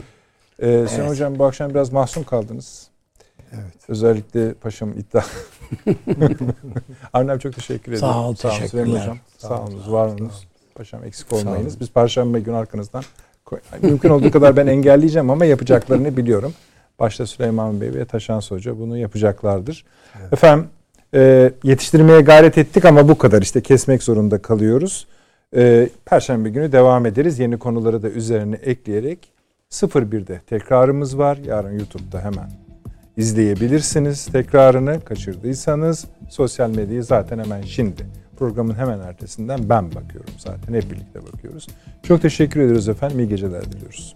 [0.58, 2.86] Ee, Sayın Hocam bu akşam biraz mahzun kaldınız.
[3.52, 3.74] Evet.
[3.88, 5.22] Özellikle paşam iddia.
[7.14, 8.00] Abi çok teşekkür ederim.
[8.00, 9.00] Sağ ol, Süleyman teşekkürler.
[9.00, 9.18] Hocam.
[9.38, 10.20] Sağ, Sağ olunuz, olun, var sağ olunuz.
[10.22, 10.42] olun.
[10.74, 11.80] Paşam eksik olmayınız.
[11.80, 13.02] Biz Perşembe günü arkanızdan
[13.82, 16.52] mümkün olduğu kadar ben engelleyeceğim ama yapacaklarını biliyorum.
[16.98, 19.84] Başta Süleyman Bey ve Taşans Hoca bunu yapacaklardır.
[20.32, 20.66] Efendim
[21.14, 25.06] e, yetiştirmeye gayret ettik ama bu kadar işte kesmek zorunda kalıyoruz.
[25.56, 27.38] E, Perşembe günü devam ederiz.
[27.38, 29.32] Yeni konuları da üzerine ekleyerek
[29.70, 31.36] 01'de tekrarımız var.
[31.36, 32.50] Yarın YouTube'da hemen
[33.16, 36.04] izleyebilirsiniz tekrarını kaçırdıysanız.
[36.30, 38.06] Sosyal medyayı zaten hemen şimdi
[38.38, 40.74] programın hemen ertesinden ben bakıyorum zaten.
[40.74, 41.66] Hep birlikte bakıyoruz.
[42.02, 43.18] Çok teşekkür ediyoruz efendim.
[43.18, 44.14] İyi geceler diliyoruz.